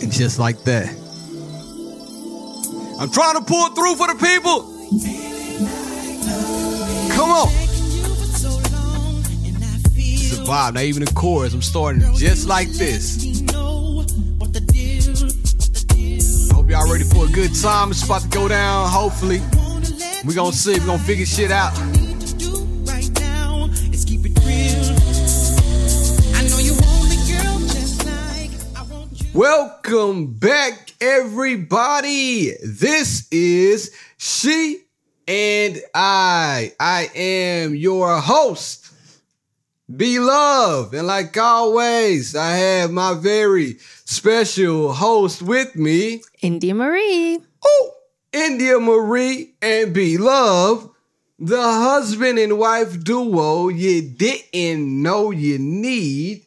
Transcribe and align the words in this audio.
And 0.00 0.12
just 0.12 0.38
like 0.38 0.62
that, 0.64 0.88
I'm 3.00 3.10
trying 3.10 3.34
to 3.34 3.44
pull 3.44 3.68
through 3.70 3.96
for 3.96 4.06
the 4.06 4.14
people. 4.14 4.62
Come 7.14 7.30
on. 7.30 7.48
Survive. 10.18 10.74
Not 10.74 10.84
even 10.84 11.04
the 11.04 11.12
chorus. 11.14 11.52
I'm 11.52 11.62
starting 11.62 12.02
just 12.14 12.46
like 12.46 12.68
this. 12.68 13.24
Hope 16.52 16.70
y'all 16.70 16.90
ready 16.90 17.04
for 17.04 17.26
a 17.26 17.28
good 17.28 17.54
time. 17.60 17.90
It's 17.90 18.04
about 18.04 18.22
to 18.22 18.28
go 18.28 18.48
down, 18.48 18.88
hopefully. 18.88 19.40
we 20.24 20.34
gonna 20.34 20.52
see. 20.52 20.78
we 20.78 20.86
gonna 20.86 20.98
figure 20.98 21.26
shit 21.26 21.50
out. 21.50 21.72
Welcome 29.90 30.34
back, 30.34 30.92
everybody. 31.00 32.52
This 32.62 33.26
is 33.30 33.90
She 34.18 34.82
and 35.26 35.80
I. 35.94 36.74
I 36.78 37.10
am 37.14 37.74
your 37.74 38.20
host, 38.20 38.92
Be 39.96 40.18
Love. 40.18 40.92
And 40.92 41.06
like 41.06 41.34
always, 41.38 42.36
I 42.36 42.50
have 42.50 42.90
my 42.90 43.14
very 43.14 43.78
special 44.04 44.92
host 44.92 45.40
with 45.40 45.74
me, 45.74 46.20
India 46.42 46.74
Marie. 46.74 47.38
Oh, 47.64 47.92
India 48.30 48.78
Marie 48.78 49.54
and 49.62 49.94
Be 49.94 50.18
Love, 50.18 50.90
the 51.38 51.62
husband 51.62 52.38
and 52.38 52.58
wife 52.58 53.02
duo 53.02 53.68
you 53.68 54.02
didn't 54.02 55.02
know 55.02 55.30
you 55.30 55.58
need, 55.58 56.44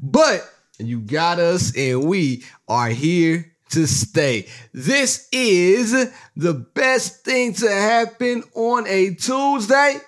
but 0.00 0.50
you 0.78 1.00
got 1.00 1.38
us 1.38 1.76
and 1.76 2.04
we 2.04 2.44
are 2.68 2.88
here 2.88 3.52
to 3.70 3.86
stay. 3.86 4.46
This 4.72 5.28
is 5.32 6.10
the 6.36 6.54
best 6.54 7.24
thing 7.24 7.54
to 7.54 7.70
happen 7.70 8.44
on 8.54 8.86
a 8.86 9.14
Tuesday. 9.14 9.74
I 9.74 10.00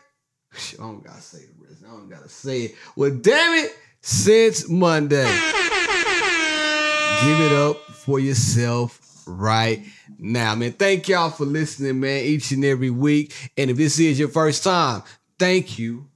don't 0.79 1.05
gotta 1.05 1.21
say 1.21 1.39
the 1.39 1.67
rest. 1.69 1.83
I 1.85 1.89
don't 1.89 2.09
gotta 2.09 2.29
say 2.29 2.63
it. 2.63 2.75
Well, 2.95 3.11
damn 3.11 3.65
it, 3.65 3.77
since 4.01 4.69
Monday. 4.69 5.25
Give 7.25 7.41
it 7.41 7.53
up 7.53 7.77
for 7.91 8.21
yourself 8.21 9.25
right 9.27 9.85
now, 10.19 10.55
man. 10.55 10.73
Thank 10.73 11.09
y'all 11.09 11.31
for 11.31 11.45
listening, 11.45 11.99
man, 12.01 12.25
each 12.25 12.53
and 12.53 12.65
every 12.65 12.91
week. 12.91 13.35
And 13.57 13.71
if 13.71 13.77
this 13.77 13.99
is 13.99 14.19
your 14.19 14.29
first 14.29 14.63
time, 14.63 15.03
thank 15.39 15.79
you 15.79 16.09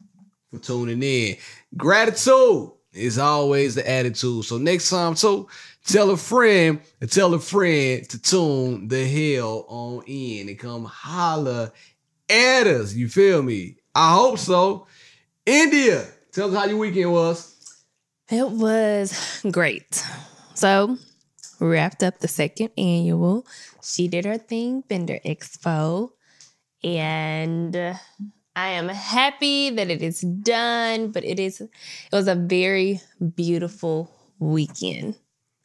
for 0.50 0.59
tuning 0.59 1.03
in. 1.03 1.37
Gratitude 1.77 2.70
is 2.93 3.19
always 3.19 3.75
the 3.75 3.89
attitude. 3.89 4.45
So 4.45 4.59
next 4.59 4.91
time, 4.91 5.15
too, 5.15 5.48
tell 5.93 6.11
a 6.11 6.17
friend 6.17 6.81
tell 7.09 7.35
a 7.35 7.41
friend 7.41 8.09
to 8.09 8.21
tune 8.21 8.89
the 8.89 9.07
hell 9.07 9.65
on 9.69 10.03
in 10.07 10.49
and 10.49 10.59
come 10.59 10.85
holla 10.85 11.73
at 12.29 12.67
us. 12.67 12.95
You 12.95 13.09
feel 13.09 13.43
me? 13.43 13.77
I 13.95 14.15
hope 14.15 14.39
so. 14.39 14.87
India, 15.45 16.07
tell 16.33 16.49
us 16.49 16.55
how 16.55 16.67
your 16.67 16.79
weekend 16.79 17.13
was. 17.13 17.57
It 18.31 18.49
was 18.49 19.43
great. 19.51 20.05
So, 20.55 20.97
we 21.59 21.67
wrapped 21.67 22.03
up 22.03 22.21
the 22.21 22.29
second 22.29 22.71
annual. 22.79 23.47
She 23.83 24.07
did 24.07 24.25
her 24.25 24.39
thing, 24.39 24.85
Vendor 24.89 25.19
Expo. 25.25 26.11
And 26.85 27.77
I 28.55 28.69
am 28.69 28.89
happy 28.89 29.71
that 29.71 29.91
it 29.91 30.03
is 30.03 30.21
done, 30.21 31.11
but 31.11 31.25
it 31.25 31.41
is 31.41 31.61
it 31.61 31.71
was 32.13 32.29
a 32.29 32.35
very 32.35 33.01
beautiful 33.35 34.11
weekend. 34.39 35.17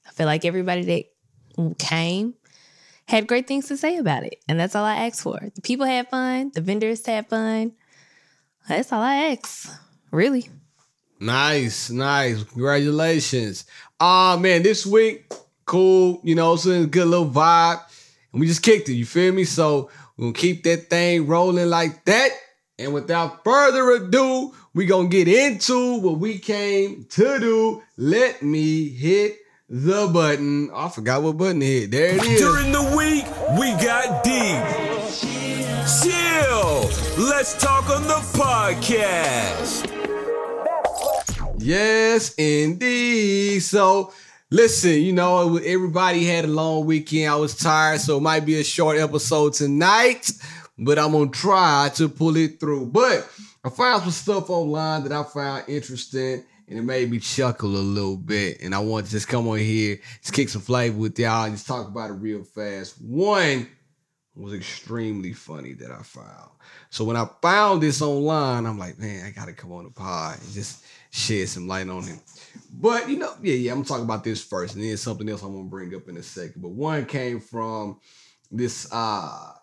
I 0.08 0.12
feel 0.12 0.26
like 0.26 0.46
everybody 0.46 0.84
that 1.58 1.78
came 1.78 2.36
had 3.08 3.28
great 3.28 3.48
things 3.48 3.68
to 3.68 3.78
say 3.78 3.98
about 3.98 4.24
it. 4.24 4.44
And 4.48 4.60
that's 4.60 4.76
all 4.76 4.84
I 4.84 5.08
asked 5.08 5.22
for. 5.22 5.40
The 5.40 5.62
people 5.62 5.86
had 5.86 6.10
fun, 6.10 6.52
the 6.54 6.62
vendors 6.62 7.06
had 7.06 7.28
fun. 7.28 7.74
That's 8.68 8.92
all 8.92 9.02
I 9.02 9.38
asked. 9.38 9.70
Really. 10.12 10.50
Nice, 11.20 11.90
nice. 11.90 12.44
Congratulations. 12.44 13.66
Ah 14.00 14.34
uh, 14.34 14.38
man, 14.38 14.64
this 14.64 14.86
week, 14.86 15.32
cool, 15.66 16.20
you 16.24 16.36
know, 16.36 16.54
it's 16.54 16.66
a 16.66 16.86
good 16.86 17.08
little 17.08 17.30
vibe. 17.30 17.82
And 18.32 18.42
we 18.42 18.48
just 18.48 18.64
kicked 18.64 18.90
it, 18.90 18.94
you 18.94 19.06
feel 19.06 19.34
me? 19.34 19.44
So 19.46 19.90
we're 20.18 20.26
gonna 20.26 20.34
keep 20.34 20.64
that 20.64 20.90
thing 20.90 21.28
rolling 21.28 21.70
like 21.70 22.04
that. 22.06 22.32
And 22.78 22.94
without 22.94 23.44
further 23.44 23.92
ado, 23.92 24.54
we're 24.74 24.88
gonna 24.88 25.08
get 25.08 25.28
into 25.28 26.00
what 26.02 26.18
we 26.20 26.38
came 26.38 27.06
to 27.12 27.40
do. 27.40 27.82
Let 27.98 28.42
me 28.42 28.90
hit 28.90 29.38
the 29.70 30.10
button. 30.12 30.70
I 30.74 30.90
forgot 30.90 31.24
what 31.24 31.38
button 31.38 31.60
to 31.60 31.66
hit. 31.66 31.92
There 31.92 32.16
it 32.16 32.24
is. 32.24 32.40
During 32.40 32.72
the 32.72 32.84
week, 32.96 33.26
we 33.60 33.72
got 33.84 34.24
deep. 34.24 34.64
Chill. 36.02 36.90
Let's 37.26 37.60
talk 37.62 37.90
on 37.90 38.04
the 38.04 38.22
podcast. 38.38 39.92
Yes, 41.58 42.34
indeed. 42.36 43.60
So, 43.60 44.14
listen, 44.52 45.02
you 45.02 45.14
know, 45.14 45.58
everybody 45.58 46.26
had 46.26 46.46
a 46.46 46.50
long 46.50 46.86
weekend. 46.86 47.32
I 47.32 47.36
was 47.36 47.56
tired, 47.56 48.02
so 48.02 48.18
it 48.18 48.22
might 48.22 48.46
be 48.46 48.60
a 48.60 48.64
short 48.64 48.98
episode 48.98 49.54
tonight 49.54 50.32
but 50.78 51.00
I'm 51.00 51.12
gonna 51.12 51.30
try 51.30 51.90
to 51.96 52.10
pull 52.10 52.36
it 52.38 52.60
through. 52.60 52.88
But 52.88 53.30
I 53.64 53.70
found 53.70 54.04
some 54.04 54.12
stuff 54.12 54.50
online 54.50 55.04
that 55.04 55.12
I 55.12 55.24
found 55.24 55.66
interesting 55.68 56.44
and 56.68 56.80
it 56.80 56.84
made 56.84 57.10
me 57.12 57.20
chuckle 57.20 57.76
a 57.76 57.78
little 57.78 58.18
bit. 58.18 58.62
And 58.62 58.74
I 58.74 58.80
want 58.80 59.06
to 59.06 59.12
just 59.12 59.28
come 59.28 59.48
on 59.48 59.60
here, 59.60 60.00
just 60.22 60.34
kick 60.34 60.50
some 60.50 60.62
flavor 60.62 60.98
with 60.98 61.20
y'all 61.20 61.46
and 61.46 61.54
just 61.54 61.68
talk 61.68 61.88
about 61.88 62.10
it 62.10 62.14
real 62.14 62.44
fast. 62.44 63.02
One 63.02 63.68
was 64.36 64.54
extremely 64.54 65.34
funny 65.34 65.74
that 65.74 65.92
I 65.92 66.02
found. 66.02 66.52
So 66.90 67.06
when 67.06 67.16
I 67.16 67.28
found 67.42 67.82
this 67.82 68.02
online, 68.02 68.66
I'm 68.66 68.78
like, 68.78 69.00
man, 69.00 69.26
I 69.26 69.30
gotta 69.32 69.54
come 69.54 69.72
on 69.72 69.86
the 69.86 69.92
pod 69.92 70.40
and 70.42 70.52
just 70.52 70.84
shed 71.12 71.48
some 71.48 71.68
light 71.68 71.88
on 71.88 72.04
him. 72.04 72.20
But 72.74 73.10
you 73.10 73.18
know, 73.18 73.34
yeah, 73.42 73.56
yeah, 73.56 73.72
I'm 73.72 73.78
gonna 73.78 73.88
talk 73.88 74.02
about 74.02 74.24
this 74.24 74.44
first, 74.44 74.76
and 74.76 74.84
then 74.84 74.98
something 74.98 75.28
else 75.30 75.42
I'm 75.42 75.54
gonna 75.54 75.70
bring 75.70 75.96
up 75.96 76.10
in 76.10 76.18
a 76.18 76.24
second. 76.24 76.62
But 76.62 76.72
one 76.72 77.06
came 77.06 77.40
from 77.40 78.00
this 78.52 78.88
uh 78.92 79.54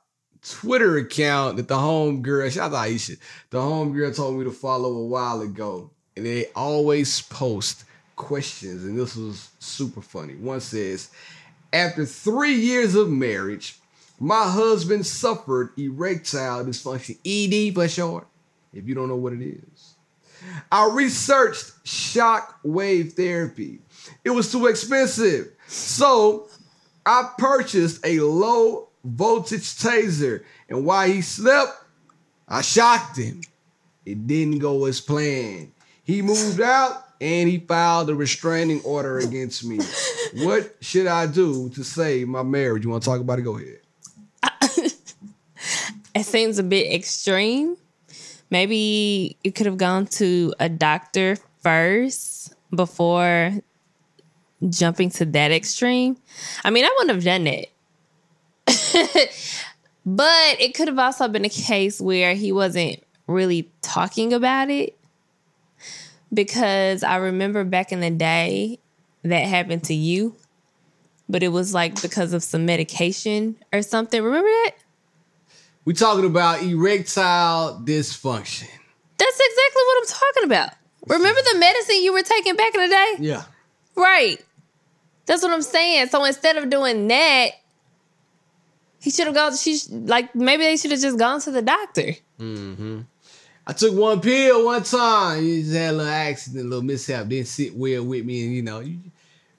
Twitter 0.42 0.98
account 0.98 1.56
that 1.56 1.68
the 1.68 1.78
home 1.78 2.22
girl, 2.22 2.48
shout 2.50 2.72
out 2.72 2.86
Aisha, 2.86 3.16
the 3.50 3.60
home 3.60 3.92
girl 3.92 4.12
told 4.12 4.38
me 4.38 4.44
to 4.44 4.50
follow 4.50 4.92
a 4.94 5.06
while 5.06 5.40
ago. 5.40 5.91
And 6.16 6.26
they 6.26 6.46
always 6.54 7.22
post 7.22 7.84
questions. 8.16 8.84
And 8.84 8.98
this 8.98 9.16
was 9.16 9.48
super 9.58 10.00
funny. 10.00 10.34
One 10.34 10.60
says, 10.60 11.10
after 11.72 12.04
three 12.04 12.54
years 12.54 12.94
of 12.94 13.08
marriage, 13.08 13.78
my 14.18 14.44
husband 14.48 15.06
suffered 15.06 15.70
erectile 15.76 16.64
dysfunction, 16.64 17.18
ED 17.24 17.74
for 17.74 17.88
short, 17.88 18.26
if 18.72 18.86
you 18.86 18.94
don't 18.94 19.08
know 19.08 19.16
what 19.16 19.32
it 19.32 19.42
is. 19.42 19.94
I 20.70 20.90
researched 20.92 21.72
shock 21.84 22.58
wave 22.62 23.14
therapy. 23.14 23.78
It 24.24 24.30
was 24.30 24.50
too 24.50 24.66
expensive. 24.66 25.52
So 25.66 26.48
I 27.06 27.30
purchased 27.38 28.04
a 28.04 28.20
low 28.20 28.88
voltage 29.04 29.76
taser. 29.76 30.44
And 30.68 30.84
while 30.84 31.08
he 31.08 31.22
slept, 31.22 31.72
I 32.48 32.62
shocked 32.62 33.16
him. 33.16 33.40
It 34.04 34.26
didn't 34.26 34.58
go 34.58 34.84
as 34.86 35.00
planned. 35.00 35.72
He 36.04 36.22
moved 36.22 36.60
out 36.60 37.04
and 37.20 37.48
he 37.48 37.58
filed 37.58 38.10
a 38.10 38.14
restraining 38.14 38.80
order 38.82 39.18
against 39.18 39.64
me. 39.64 39.78
what 40.44 40.74
should 40.80 41.06
I 41.06 41.26
do 41.26 41.68
to 41.70 41.84
save 41.84 42.28
my 42.28 42.42
marriage? 42.42 42.84
You 42.84 42.90
want 42.90 43.04
to 43.04 43.08
talk 43.08 43.20
about 43.20 43.38
it? 43.38 43.42
Go 43.42 43.58
ahead. 43.58 43.78
it 46.14 46.24
seems 46.24 46.58
a 46.58 46.64
bit 46.64 46.92
extreme. 46.92 47.76
Maybe 48.50 49.36
you 49.44 49.52
could 49.52 49.66
have 49.66 49.78
gone 49.78 50.06
to 50.06 50.52
a 50.58 50.68
doctor 50.68 51.36
first 51.62 52.54
before 52.74 53.52
jumping 54.68 55.10
to 55.10 55.24
that 55.26 55.52
extreme. 55.52 56.16
I 56.64 56.70
mean, 56.70 56.84
I 56.84 56.94
wouldn't 56.98 57.14
have 57.14 57.24
done 57.24 57.46
it. 57.46 57.70
but 60.06 60.60
it 60.60 60.74
could 60.74 60.88
have 60.88 60.98
also 60.98 61.28
been 61.28 61.44
a 61.44 61.50
case 61.50 62.00
where 62.00 62.34
he 62.34 62.52
wasn't 62.52 63.02
really 63.26 63.70
talking 63.80 64.32
about 64.32 64.70
it. 64.70 64.96
Because 66.32 67.02
I 67.02 67.16
remember 67.16 67.64
back 67.64 67.92
in 67.92 68.00
the 68.00 68.10
day 68.10 68.78
that 69.22 69.46
happened 69.46 69.84
to 69.84 69.94
you, 69.94 70.36
but 71.28 71.42
it 71.42 71.48
was 71.48 71.74
like 71.74 72.00
because 72.00 72.32
of 72.32 72.42
some 72.42 72.66
medication 72.66 73.56
or 73.72 73.82
something. 73.82 74.22
Remember 74.22 74.48
that? 74.48 74.72
We 75.84 75.94
talking 75.94 76.26
about 76.26 76.62
erectile 76.62 77.80
dysfunction. 77.84 78.68
That's 79.18 79.40
exactly 79.40 79.82
what 79.82 79.98
I'm 79.98 80.06
talking 80.06 80.44
about. 80.44 80.70
Remember 81.08 81.40
the 81.52 81.58
medicine 81.58 82.02
you 82.02 82.12
were 82.12 82.22
taking 82.22 82.56
back 82.56 82.74
in 82.74 82.80
the 82.82 82.88
day? 82.88 83.14
Yeah. 83.20 83.42
Right. 83.96 84.38
That's 85.26 85.42
what 85.42 85.52
I'm 85.52 85.62
saying. 85.62 86.08
So 86.08 86.24
instead 86.24 86.56
of 86.56 86.70
doing 86.70 87.08
that, 87.08 87.50
he 89.00 89.10
should 89.10 89.26
have 89.26 89.34
gone. 89.34 89.56
She 89.56 89.78
like 89.90 90.34
maybe 90.34 90.62
they 90.62 90.76
should 90.76 90.92
have 90.92 91.00
just 91.00 91.18
gone 91.18 91.40
to 91.40 91.50
the 91.50 91.62
doctor. 91.62 92.14
Mm-hmm. 92.38 93.00
I 93.66 93.72
took 93.72 93.94
one 93.94 94.20
pill 94.20 94.64
one 94.66 94.82
time. 94.82 95.44
You 95.44 95.62
just 95.62 95.74
had 95.74 95.94
a 95.94 95.96
little 95.96 96.12
accident, 96.12 96.66
a 96.66 96.68
little 96.68 96.84
mishap. 96.84 97.28
Didn't 97.28 97.46
sit 97.46 97.74
well 97.74 98.04
with 98.04 98.24
me, 98.24 98.44
and 98.44 98.54
you 98.54 98.62
know, 98.62 98.80
you 98.80 98.98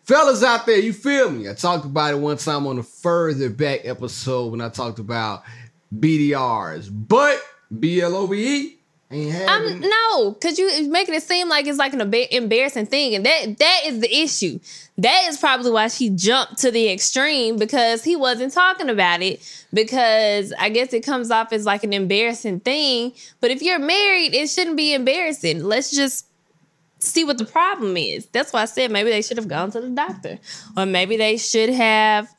fellas 0.03 0.43
out 0.43 0.65
there, 0.65 0.79
you 0.79 0.93
feel 0.93 1.31
me? 1.31 1.49
I 1.49 1.53
talked 1.53 1.85
about 1.85 2.13
it 2.13 2.17
one 2.17 2.37
time 2.37 2.67
on 2.67 2.77
a 2.77 2.83
further 2.83 3.49
back 3.49 3.81
episode 3.83 4.51
when 4.51 4.61
I 4.61 4.69
talked 4.69 4.99
about 4.99 5.43
BDRs, 5.97 6.89
but 6.91 7.41
BLOBE 7.71 8.33
ain't 8.33 8.73
having. 8.73 8.82
Um, 9.13 9.79
no, 9.79 10.31
because 10.31 10.57
you 10.57 10.89
making 10.89 11.15
it 11.15 11.23
seem 11.23 11.47
like 11.47 11.67
it's 11.67 11.77
like 11.77 11.93
an 11.93 12.01
embarrassing 12.01 12.87
thing, 12.87 13.15
and 13.15 13.25
that 13.25 13.57
that 13.59 13.81
is 13.85 13.99
the 13.99 14.15
issue. 14.15 14.59
That 14.97 15.25
is 15.27 15.37
probably 15.37 15.71
why 15.71 15.87
she 15.87 16.09
jumped 16.09 16.59
to 16.59 16.71
the 16.71 16.91
extreme 16.91 17.57
because 17.57 18.03
he 18.03 18.15
wasn't 18.15 18.53
talking 18.53 18.89
about 18.89 19.21
it. 19.21 19.41
Because 19.73 20.53
I 20.59 20.69
guess 20.69 20.93
it 20.93 21.01
comes 21.01 21.31
off 21.31 21.51
as 21.51 21.65
like 21.65 21.83
an 21.83 21.93
embarrassing 21.93 22.59
thing. 22.59 23.13
But 23.39 23.51
if 23.51 23.61
you're 23.61 23.79
married, 23.79 24.33
it 24.35 24.49
shouldn't 24.49 24.77
be 24.77 24.93
embarrassing. 24.93 25.63
Let's 25.63 25.91
just 25.91 26.27
see 26.99 27.23
what 27.23 27.37
the 27.37 27.45
problem 27.45 27.97
is. 27.97 28.25
That's 28.27 28.53
why 28.53 28.61
I 28.61 28.65
said 28.65 28.91
maybe 28.91 29.09
they 29.09 29.21
should 29.21 29.37
have 29.37 29.47
gone 29.47 29.71
to 29.71 29.81
the 29.81 29.89
doctor, 29.89 30.39
or 30.77 30.85
maybe 30.85 31.17
they 31.17 31.37
should 31.37 31.69
have. 31.69 32.29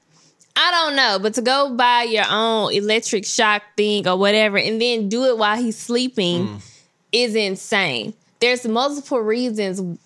I 0.56 0.70
don't 0.70 0.96
know, 0.96 1.18
but 1.20 1.34
to 1.34 1.42
go 1.42 1.74
buy 1.74 2.04
your 2.04 2.26
own 2.28 2.72
electric 2.72 3.26
shock 3.26 3.62
thing 3.76 4.06
or 4.06 4.16
whatever 4.16 4.56
and 4.56 4.80
then 4.80 5.08
do 5.08 5.24
it 5.24 5.36
while 5.36 5.60
he's 5.60 5.76
sleeping 5.76 6.46
mm. 6.46 6.80
is 7.10 7.34
insane. 7.34 8.14
There's 8.40 8.66
multiple 8.66 9.20
reasons 9.20 9.98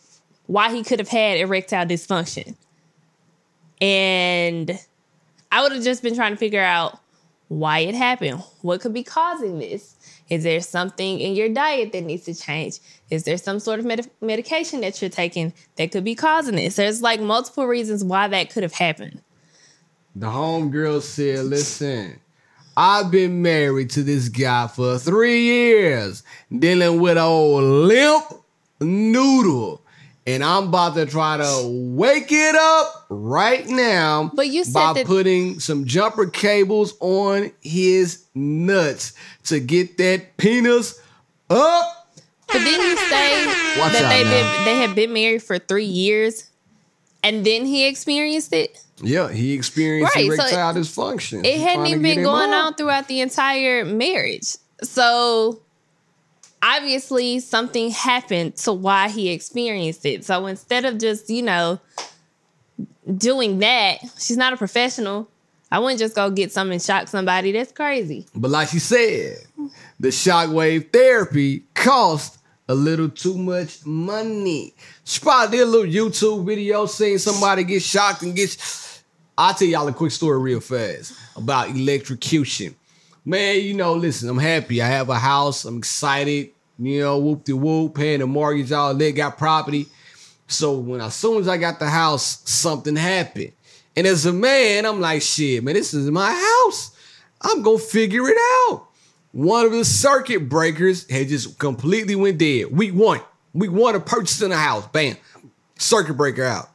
why 0.47 0.75
he 0.75 0.83
could 0.83 1.00
have 1.00 1.09
had 1.09 1.39
erectile 1.39 1.85
dysfunction. 1.85 2.56
And 3.81 4.79
I 5.53 5.62
would 5.62 5.73
have 5.73 5.85
just 5.85 6.03
been 6.03 6.15
trying 6.15 6.33
to 6.33 6.39
figure 6.39 6.62
out 6.62 6.99
why 7.49 7.81
it 7.81 7.94
happened. 7.94 8.43
What 8.62 8.81
could 8.81 8.94
be 8.94 9.03
causing 9.03 9.59
this? 9.59 9.97
Is 10.29 10.44
there 10.44 10.61
something 10.61 11.21
in 11.21 11.35
your 11.35 11.49
diet 11.49 11.93
that 11.93 12.05
needs 12.05 12.25
to 12.25 12.35
change? 12.35 12.79
Is 13.11 13.25
there 13.25 13.39
some 13.39 13.61
sort 13.61 13.81
of 13.81 13.87
med- 13.87 14.11
medication 14.21 14.81
that 14.83 15.01
you're 15.01 15.11
taking 15.11 15.53
that 15.77 15.91
could 15.93 16.05
be 16.05 16.15
causing 16.15 16.56
this? 16.56 16.77
There's 16.77 17.03
like 17.03 17.21
multiple 17.21 17.67
reasons 17.67 18.05
why 18.05 18.29
that 18.29 18.51
could 18.51 18.62
have 18.62 18.75
happened. 18.75 19.23
The 20.19 20.26
homegirl 20.26 21.00
said, 21.03 21.44
listen, 21.44 22.19
I've 22.76 23.09
been 23.09 23.41
married 23.41 23.91
to 23.91 24.03
this 24.03 24.29
guy 24.29 24.67
for 24.67 24.99
three 24.99 25.43
years, 25.43 26.25
dealing 26.56 27.00
with 27.00 27.17
old 27.17 27.62
limp 27.62 28.25
noodle. 28.81 29.81
And 30.26 30.43
I'm 30.43 30.69
about 30.69 30.94
to 30.97 31.06
try 31.06 31.37
to 31.37 31.62
wake 31.94 32.32
it 32.32 32.55
up 32.56 33.06
right 33.09 33.65
now 33.69 34.32
But 34.35 34.49
you 34.49 34.65
said 34.65 34.73
by 34.75 34.93
that- 34.94 35.06
putting 35.06 35.61
some 35.61 35.85
jumper 35.85 36.26
cables 36.26 36.94
on 36.99 37.53
his 37.61 38.25
nuts 38.35 39.12
to 39.44 39.61
get 39.61 39.99
that 39.99 40.37
penis 40.37 41.00
up. 41.49 41.94
But 42.49 42.59
didn't 42.59 42.87
you 42.88 42.97
say 42.97 43.47
Watch 43.79 43.93
that 43.93 44.11
they 44.11 44.25
been 44.25 44.65
they 44.65 44.76
had 44.85 44.97
been 44.97 45.12
married 45.12 45.43
for 45.44 45.59
three 45.61 45.85
years, 45.85 46.50
and 47.23 47.47
then 47.47 47.67
he 47.67 47.87
experienced 47.87 48.53
it? 48.53 48.82
Yeah, 49.00 49.31
he 49.31 49.53
experienced 49.53 50.15
Right, 50.15 50.27
so 50.27 50.35
erectile 50.35 50.75
dysfunction. 50.75 51.45
It 51.45 51.61
hadn't 51.61 51.87
even 51.87 52.03
been 52.03 52.23
going 52.23 52.50
on 52.50 52.75
throughout 52.75 53.09
the 53.09 53.21
entire 53.21 53.85
marriage. 53.85 54.56
So 54.83 55.61
obviously 56.62 57.41
something 57.41 57.91
happened 57.91 58.56
to 58.56 58.73
why 58.73 59.09
he 59.09 59.31
experienced 59.31 60.05
it. 60.05 60.25
So 60.25 60.47
instead 60.47 60.85
of 60.85 60.99
just, 60.99 61.31
you 61.31 61.43
know, 61.43 61.81
doing 63.17 63.61
that, 63.61 63.99
she's 64.19 64.37
not 64.37 64.53
a 64.53 64.56
professional. 64.56 65.29
I 65.71 65.79
wouldn't 65.79 66.01
just 66.01 66.15
go 66.15 66.31
get 66.31 66.51
something 66.51 66.75
and 66.75 66.83
shock 66.83 67.09
somebody. 67.09 67.53
That's 67.53 67.73
crazy. 67.73 68.27
But 68.35 68.51
like 68.51 68.69
she 68.69 68.79
said, 68.79 69.39
the 70.01 70.09
shockwave 70.09 70.93
therapy 70.93 71.65
cost 71.75 72.39
a 72.69 72.75
little 72.75 73.09
too 73.09 73.37
much 73.37 73.85
money. 73.87 74.75
She 75.05 75.21
probably 75.21 75.59
did 75.59 75.67
a 75.67 75.71
little 75.71 75.87
YouTube 75.87 76.44
video 76.47 76.87
seeing 76.87 77.19
somebody 77.19 77.65
get 77.65 77.83
shocked 77.83 78.23
and 78.23 78.35
get. 78.35 78.56
I'll 79.40 79.55
tell 79.55 79.69
y'all 79.69 79.87
a 79.87 79.93
quick 79.93 80.11
story 80.11 80.37
real 80.40 80.58
fast 80.58 81.17
about 81.37 81.70
electrocution. 81.70 82.75
Man, 83.25 83.61
you 83.61 83.73
know, 83.73 83.94
listen, 83.94 84.29
I'm 84.29 84.37
happy. 84.37 84.82
I 84.82 84.88
have 84.88 85.11
a 85.11 85.14
house. 85.14 85.64
I'm 85.64 85.79
excited. 85.79 86.50
You 86.76 87.02
know, 87.02 87.19
whoop 87.19 87.44
de 87.44 87.56
whoop, 87.56 87.94
paying 87.94 88.19
the 88.19 88.26
mortgage, 88.26 88.73
all 88.73 88.93
that, 88.96 89.14
got 89.14 89.38
property. 89.38 89.87
So 90.49 90.76
when 90.76 91.00
as 91.00 91.14
soon 91.14 91.40
as 91.40 91.46
I 91.46 91.56
got 91.56 91.79
the 91.79 91.88
house, 91.88 92.43
something 92.50 92.96
happened. 92.96 93.52
And 93.96 94.08
as 94.08 94.26
a 94.26 94.32
man, 94.32 94.85
I'm 94.85 95.00
like, 95.00 95.23
shit, 95.23 95.62
man, 95.62 95.75
this 95.75 95.94
is 95.94 96.11
my 96.11 96.32
house. 96.32 96.91
I'm 97.41 97.62
gonna 97.62 97.79
figure 97.79 98.29
it 98.29 98.38
out. 98.69 98.88
One 99.31 99.67
of 99.67 99.70
the 99.70 99.84
circuit 99.84 100.49
breakers 100.49 101.08
had 101.08 101.29
just 101.29 101.61
completely 101.61 102.17
went 102.17 102.38
dead. 102.38 102.76
Week 102.76 102.93
one. 102.93 103.20
Week 103.55 103.70
one 103.70 103.94
of 103.94 104.05
purchasing 104.05 104.50
a 104.50 104.56
house. 104.56 104.88
Bam. 104.88 105.17
Circuit 105.76 106.14
breaker 106.14 106.43
out. 106.43 106.70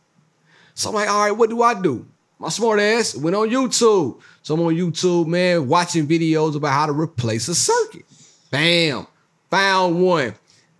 So 0.75 0.87
I'm 0.87 0.95
like, 0.95 1.09
all 1.09 1.25
right, 1.25 1.31
what 1.31 1.49
do 1.49 1.61
I 1.61 1.73
do? 1.73 2.07
My 2.43 2.49
smart 2.49 2.81
ass 2.81 3.15
went 3.15 3.37
on 3.37 3.49
YouTube. 3.49 4.19
So 4.41 4.53
I'm 4.53 4.59
on 4.59 4.75
YouTube, 4.75 5.27
man, 5.27 5.65
watching 5.69 6.05
videos 6.05 6.57
about 6.57 6.73
how 6.73 6.85
to 6.87 6.91
replace 6.91 7.47
a 7.47 7.55
circuit. 7.55 8.03
Bam. 8.51 9.07
Found 9.49 10.03
one. 10.03 10.33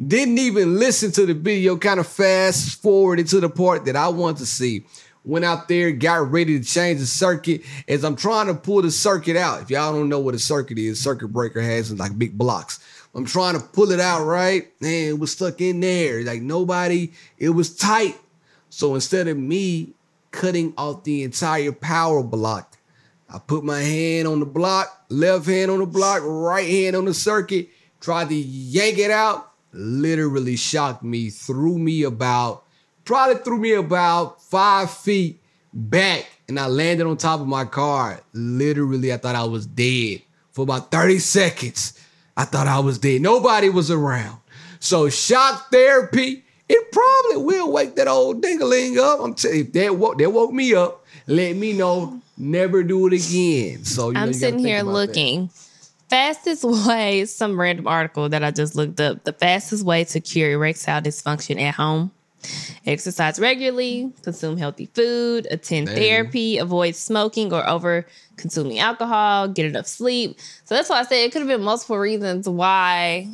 Didn't 0.06 0.40
even 0.40 0.78
listen 0.78 1.14
to 1.14 1.26
the 1.26 1.34
video, 1.34 1.78
kind 1.78 2.02
of 2.02 2.08
fast 2.08 2.82
forwarded 2.82 3.28
to 3.28 3.40
the 3.40 3.50
part 3.50 3.86
that 3.86 3.96
I 3.96 4.10
want 4.10 4.40
to 4.40 4.46
see. 4.46 4.84
Went 5.24 5.46
out 5.46 5.70
there, 5.70 5.94
got 5.94 6.30
ready 6.30 6.60
to 6.60 6.66
change 6.66 7.00
the 7.00 7.06
circuit. 7.06 7.62
As 7.88 8.04
I'm 8.04 8.18
trying 8.18 8.48
to 8.48 8.56
pull 8.56 8.82
the 8.82 8.92
circuit 8.92 9.38
out, 9.38 9.62
if 9.62 9.70
y'all 9.70 9.94
don't 9.94 10.10
know 10.10 10.20
what 10.20 10.36
a 10.36 10.40
circuit 10.40 10.78
is, 10.78 11.00
circuit 11.00 11.30
breaker 11.30 11.62
has 11.62 11.98
like 11.98 12.20
big 12.20 12.38
blocks. 12.38 12.82
I'm 13.16 13.24
trying 13.24 13.58
to 13.58 13.66
pull 13.66 13.90
it 13.94 14.02
out, 14.02 14.26
right? 14.26 14.68
And 14.82 14.90
it 14.90 15.18
was 15.18 15.32
stuck 15.32 15.62
in 15.62 15.80
there. 15.80 16.24
Like 16.26 16.42
nobody, 16.42 17.14
it 17.38 17.52
was 17.52 17.74
tight. 17.74 18.20
So 18.70 18.96
instead 18.96 19.30
of 19.30 19.38
me 19.38 19.94
cutting 20.34 20.74
off 20.78 21.06
the 21.06 21.24
entire 21.24 21.72
power 21.72 22.22
block, 22.22 22.78
I 23.30 23.40
put 23.40 23.64
my 23.64 23.80
hand 23.80 24.28
on 24.28 24.42
the 24.42 24.46
block, 24.46 25.06
left 25.08 25.46
hand 25.46 25.72
on 25.72 25.80
the 25.80 25.86
block, 25.86 26.22
right 26.24 26.70
hand 26.70 26.98
on 26.98 27.06
the 27.06 27.14
circuit, 27.14 27.70
tried 28.02 28.28
to 28.30 28.36
yank 28.36 28.98
it 28.98 29.12
out, 29.12 29.52
literally 29.72 30.58
shocked 30.58 31.04
me, 31.04 31.30
threw 31.30 31.78
me 31.78 32.04
about, 32.04 32.66
probably 33.06 33.42
threw 33.44 33.58
me 33.58 33.74
about 33.74 34.42
five 34.44 34.92
feet 34.92 35.42
back, 35.74 36.26
and 36.48 36.60
I 36.60 36.68
landed 36.68 37.08
on 37.08 37.16
top 37.16 37.40
of 37.40 37.48
my 37.48 37.66
car. 37.66 38.22
Literally, 38.34 39.14
I 39.14 39.18
thought 39.18 39.36
I 39.36 39.46
was 39.46 39.66
dead 39.66 40.22
for 40.52 40.64
about 40.64 40.92
30 40.92 41.20
seconds. 41.20 42.00
I 42.36 42.46
thought 42.46 42.68
I 42.68 42.80
was 42.80 42.98
dead. 42.98 43.22
Nobody 43.22 43.70
was 43.70 43.90
around. 43.90 44.40
So 44.80 45.10
shock 45.10 45.72
therapy, 45.72 46.43
it 46.70 46.92
probably 46.92 47.44
will 47.44 47.72
wake 47.72 47.96
that 47.96 48.08
old 48.08 48.42
dingaling 48.42 48.98
up. 48.98 49.20
I'm 49.20 49.34
telling 49.36 49.58
you, 49.58 49.64
if 49.64 49.74
that 49.74 49.96
woke, 49.98 50.18
that 50.18 50.32
woke 50.32 50.52
me 50.52 50.74
up. 50.74 51.06
Let 51.28 51.56
me 51.56 51.74
know. 51.74 52.22
Never 52.38 52.84
do 52.84 53.08
it 53.08 53.14
again. 53.14 53.84
So 53.86 54.08
you 54.08 54.14
know, 54.14 54.22
I'm 54.22 54.34
sitting 54.34 54.60
here 54.60 54.82
about 54.82 54.92
that. 54.92 54.94
looking. 54.94 55.50
Fastest 56.10 56.64
way, 56.64 57.26
some 57.26 57.60
random 57.60 57.88
article 57.88 58.30
that 58.30 58.44
I 58.44 58.52
just 58.52 58.76
looked 58.76 59.00
up. 59.00 59.24
The 59.24 59.34
fastest 59.34 59.84
way 59.84 60.04
to 60.06 60.20
cure 60.20 60.52
erectile 60.52 61.02
dysfunction 61.02 61.60
at 61.62 61.76
home. 61.76 62.12
Exercise 62.86 63.40
regularly, 63.40 64.12
consume 64.22 64.58
healthy 64.58 64.88
food, 64.94 65.48
attend 65.50 65.88
therapy, 65.88 66.58
avoid 66.58 66.96
smoking 66.96 67.54
or 67.54 67.68
over 67.68 68.06
consuming 68.36 68.80
alcohol, 68.80 69.48
get 69.48 69.66
enough 69.66 69.88
sleep. 69.88 70.38
So 70.66 70.76
that's 70.76 70.90
why 70.90 71.00
I 71.00 71.04
said 71.04 71.16
it 71.16 71.32
could 71.32 71.42
have 71.42 71.48
been 71.48 71.62
multiple 71.62 71.98
reasons 71.98 72.50
why 72.50 73.30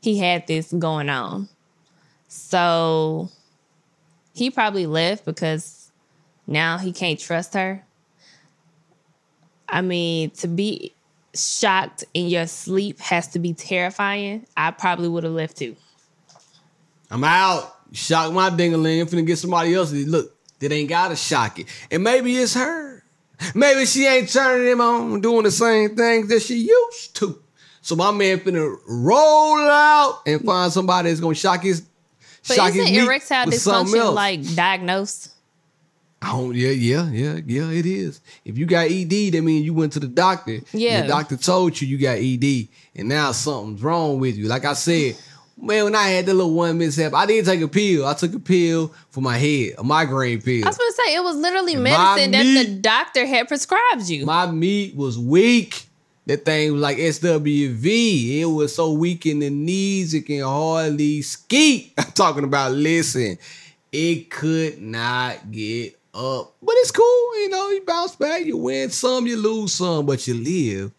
he 0.00 0.18
had 0.18 0.46
this 0.46 0.72
going 0.72 1.10
on. 1.10 1.48
So 2.36 3.30
he 4.34 4.50
probably 4.50 4.86
left 4.86 5.24
because 5.24 5.92
now 6.48 6.78
he 6.78 6.92
can't 6.92 7.18
trust 7.18 7.54
her. 7.54 7.84
I 9.68 9.82
mean, 9.82 10.30
to 10.30 10.48
be 10.48 10.94
shocked 11.32 12.04
in 12.12 12.26
your 12.26 12.48
sleep 12.48 12.98
has 12.98 13.28
to 13.28 13.38
be 13.38 13.54
terrifying. 13.54 14.46
I 14.56 14.72
probably 14.72 15.08
would 15.08 15.22
have 15.22 15.32
left 15.32 15.58
too. 15.58 15.76
I'm 17.08 17.22
out. 17.22 17.72
Shock 17.92 18.32
my 18.32 18.50
dingaling. 18.50 19.00
I'm 19.00 19.06
finna 19.06 19.24
get 19.24 19.38
somebody 19.38 19.72
else. 19.72 19.92
Look, 19.92 20.34
that 20.58 20.72
ain't 20.72 20.88
gotta 20.88 21.14
shock 21.14 21.60
it. 21.60 21.66
And 21.92 22.02
maybe 22.02 22.36
it's 22.36 22.54
her. 22.54 23.04
Maybe 23.54 23.86
she 23.86 24.06
ain't 24.06 24.28
turning 24.28 24.72
him 24.72 24.80
on, 24.80 25.20
doing 25.20 25.44
the 25.44 25.52
same 25.52 25.94
things 25.94 26.28
that 26.28 26.42
she 26.42 26.66
used 26.66 27.14
to. 27.16 27.40
So 27.80 27.94
my 27.94 28.10
man 28.10 28.40
finna 28.40 28.76
roll 28.88 29.58
out 29.68 30.22
and 30.26 30.44
find 30.44 30.72
somebody 30.72 31.10
that's 31.10 31.20
gonna 31.20 31.36
shock 31.36 31.62
his 31.62 31.84
But 32.46 32.54
shock 32.54 32.74
isn't 32.74 32.94
erectile 32.94 33.46
dysfunction 33.46 34.14
like 34.14 34.54
diagnosed? 34.54 35.30
Oh 36.26 36.50
yeah, 36.52 36.70
yeah, 36.70 37.10
yeah, 37.10 37.40
yeah. 37.44 37.70
It 37.70 37.86
is. 37.86 38.20
If 38.44 38.56
you 38.56 38.66
got 38.66 38.90
ED, 38.90 39.32
that 39.32 39.42
means 39.42 39.64
you 39.64 39.74
went 39.74 39.92
to 39.94 40.00
the 40.00 40.06
doctor. 40.06 40.60
Yeah. 40.72 41.02
the 41.02 41.08
doctor 41.08 41.36
told 41.36 41.80
you 41.80 41.88
you 41.88 41.98
got 41.98 42.18
ED, 42.18 42.68
and 42.96 43.08
now 43.08 43.32
something's 43.32 43.82
wrong 43.82 44.20
with 44.20 44.36
you. 44.36 44.46
Like 44.48 44.64
I 44.64 44.72
said, 44.72 45.16
man, 45.60 45.84
when 45.84 45.94
I 45.94 46.08
had 46.08 46.26
the 46.26 46.34
little 46.34 46.54
one 46.54 46.78
mishap, 46.78 47.12
I 47.14 47.26
didn't 47.26 47.46
take 47.46 47.60
a 47.60 47.68
pill. 47.68 48.06
I 48.06 48.14
took 48.14 48.34
a 48.34 48.38
pill 48.38 48.92
for 49.10 49.20
my 49.20 49.36
head, 49.36 49.74
a 49.78 49.84
migraine 49.84 50.40
pill. 50.40 50.64
I 50.64 50.68
was 50.68 50.78
going 50.78 50.90
to 50.90 51.02
say 51.04 51.14
it 51.14 51.22
was 51.22 51.36
literally 51.36 51.76
My 51.76 52.16
medicine 52.16 52.30
that 52.32 52.66
the 52.66 52.74
doctor 52.80 53.26
had 53.26 53.48
prescribed 53.48 54.08
you. 54.08 54.24
My 54.24 54.50
meat 54.50 54.96
was 54.96 55.18
weak. 55.18 55.86
That 56.26 56.44
thing 56.44 56.72
was 56.72 56.80
like 56.80 56.96
SWV. 56.96 58.40
It 58.40 58.46
was 58.46 58.74
so 58.74 58.92
weak 58.92 59.26
in 59.26 59.40
the 59.40 59.50
knees 59.50 60.14
it 60.14 60.22
can 60.22 60.40
hardly 60.42 61.22
skeet. 61.22 61.92
I'm 61.98 62.12
talking 62.12 62.44
about 62.44 62.72
listen. 62.72 63.38
It 63.92 64.30
could 64.30 64.80
not 64.80 65.50
get 65.50 65.98
up. 66.14 66.54
But 66.62 66.74
it's 66.78 66.90
cool, 66.90 67.38
you 67.40 67.48
know, 67.50 67.68
you 67.70 67.82
bounce 67.86 68.16
back, 68.16 68.44
you 68.44 68.56
win 68.56 68.90
some, 68.90 69.26
you 69.26 69.36
lose 69.36 69.74
some, 69.74 70.06
but 70.06 70.26
you 70.26 70.34
live. 70.34 70.92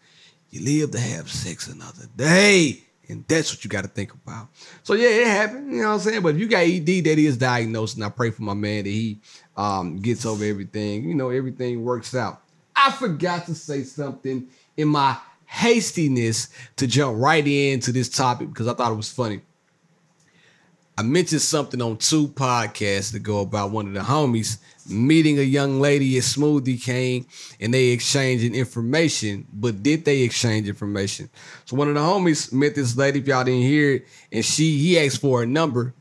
You 0.50 0.64
live 0.64 0.92
to 0.92 1.00
have 1.00 1.30
sex 1.30 1.68
another 1.68 2.06
day. 2.16 2.82
And 3.08 3.24
that's 3.28 3.52
what 3.52 3.64
you 3.64 3.70
got 3.70 3.82
to 3.82 3.88
think 3.88 4.12
about. 4.12 4.48
So 4.82 4.94
yeah, 4.94 5.08
it 5.08 5.26
happened. 5.26 5.72
You 5.72 5.82
know 5.82 5.88
what 5.88 5.94
I'm 5.94 6.00
saying? 6.00 6.22
But 6.22 6.34
if 6.34 6.40
you 6.40 6.48
got 6.48 6.64
ED 6.64 6.86
that 6.86 7.18
is 7.18 7.36
diagnosed, 7.36 7.96
and 7.96 8.04
I 8.04 8.08
pray 8.08 8.30
for 8.30 8.42
my 8.42 8.54
man 8.54 8.84
that 8.84 8.90
he 8.90 9.20
um, 9.56 9.96
gets 9.96 10.26
over 10.26 10.44
everything. 10.44 11.04
You 11.04 11.14
know, 11.14 11.30
everything 11.30 11.84
works 11.84 12.14
out. 12.14 12.42
I 12.74 12.92
forgot 12.92 13.46
to 13.46 13.54
say 13.54 13.84
something 13.84 14.48
in 14.76 14.88
my 14.88 15.16
hastiness 15.46 16.48
to 16.76 16.86
jump 16.86 17.18
right 17.18 17.46
into 17.46 17.92
this 17.92 18.08
topic 18.08 18.48
because 18.48 18.68
I 18.68 18.74
thought 18.74 18.92
it 18.92 18.96
was 18.96 19.10
funny. 19.10 19.40
I 20.98 21.02
mentioned 21.02 21.42
something 21.42 21.82
on 21.82 21.98
two 21.98 22.28
podcasts 22.28 23.14
ago 23.14 23.40
about 23.40 23.70
one 23.70 23.86
of 23.86 23.92
the 23.92 24.00
homies 24.00 24.58
meeting 24.88 25.38
a 25.38 25.42
young 25.42 25.78
lady 25.78 26.16
at 26.16 26.22
Smoothie 26.22 26.82
King 26.82 27.26
and 27.60 27.74
they 27.74 27.88
exchanging 27.88 28.54
information. 28.54 29.46
But 29.52 29.82
did 29.82 30.06
they 30.06 30.22
exchange 30.22 30.68
information? 30.68 31.28
So 31.66 31.76
one 31.76 31.88
of 31.88 31.94
the 31.94 32.00
homies 32.00 32.50
met 32.50 32.74
this 32.74 32.96
lady, 32.96 33.18
if 33.18 33.26
y'all 33.26 33.44
didn't 33.44 33.62
hear 33.62 33.96
it, 33.96 34.06
and 34.32 34.44
she 34.44 34.78
he 34.78 34.98
asked 34.98 35.20
for 35.20 35.42
a 35.42 35.46
number, 35.46 35.92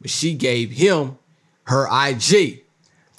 but 0.00 0.10
she 0.10 0.34
gave 0.34 0.70
him 0.70 1.18
her 1.64 1.86
IG. 2.08 2.64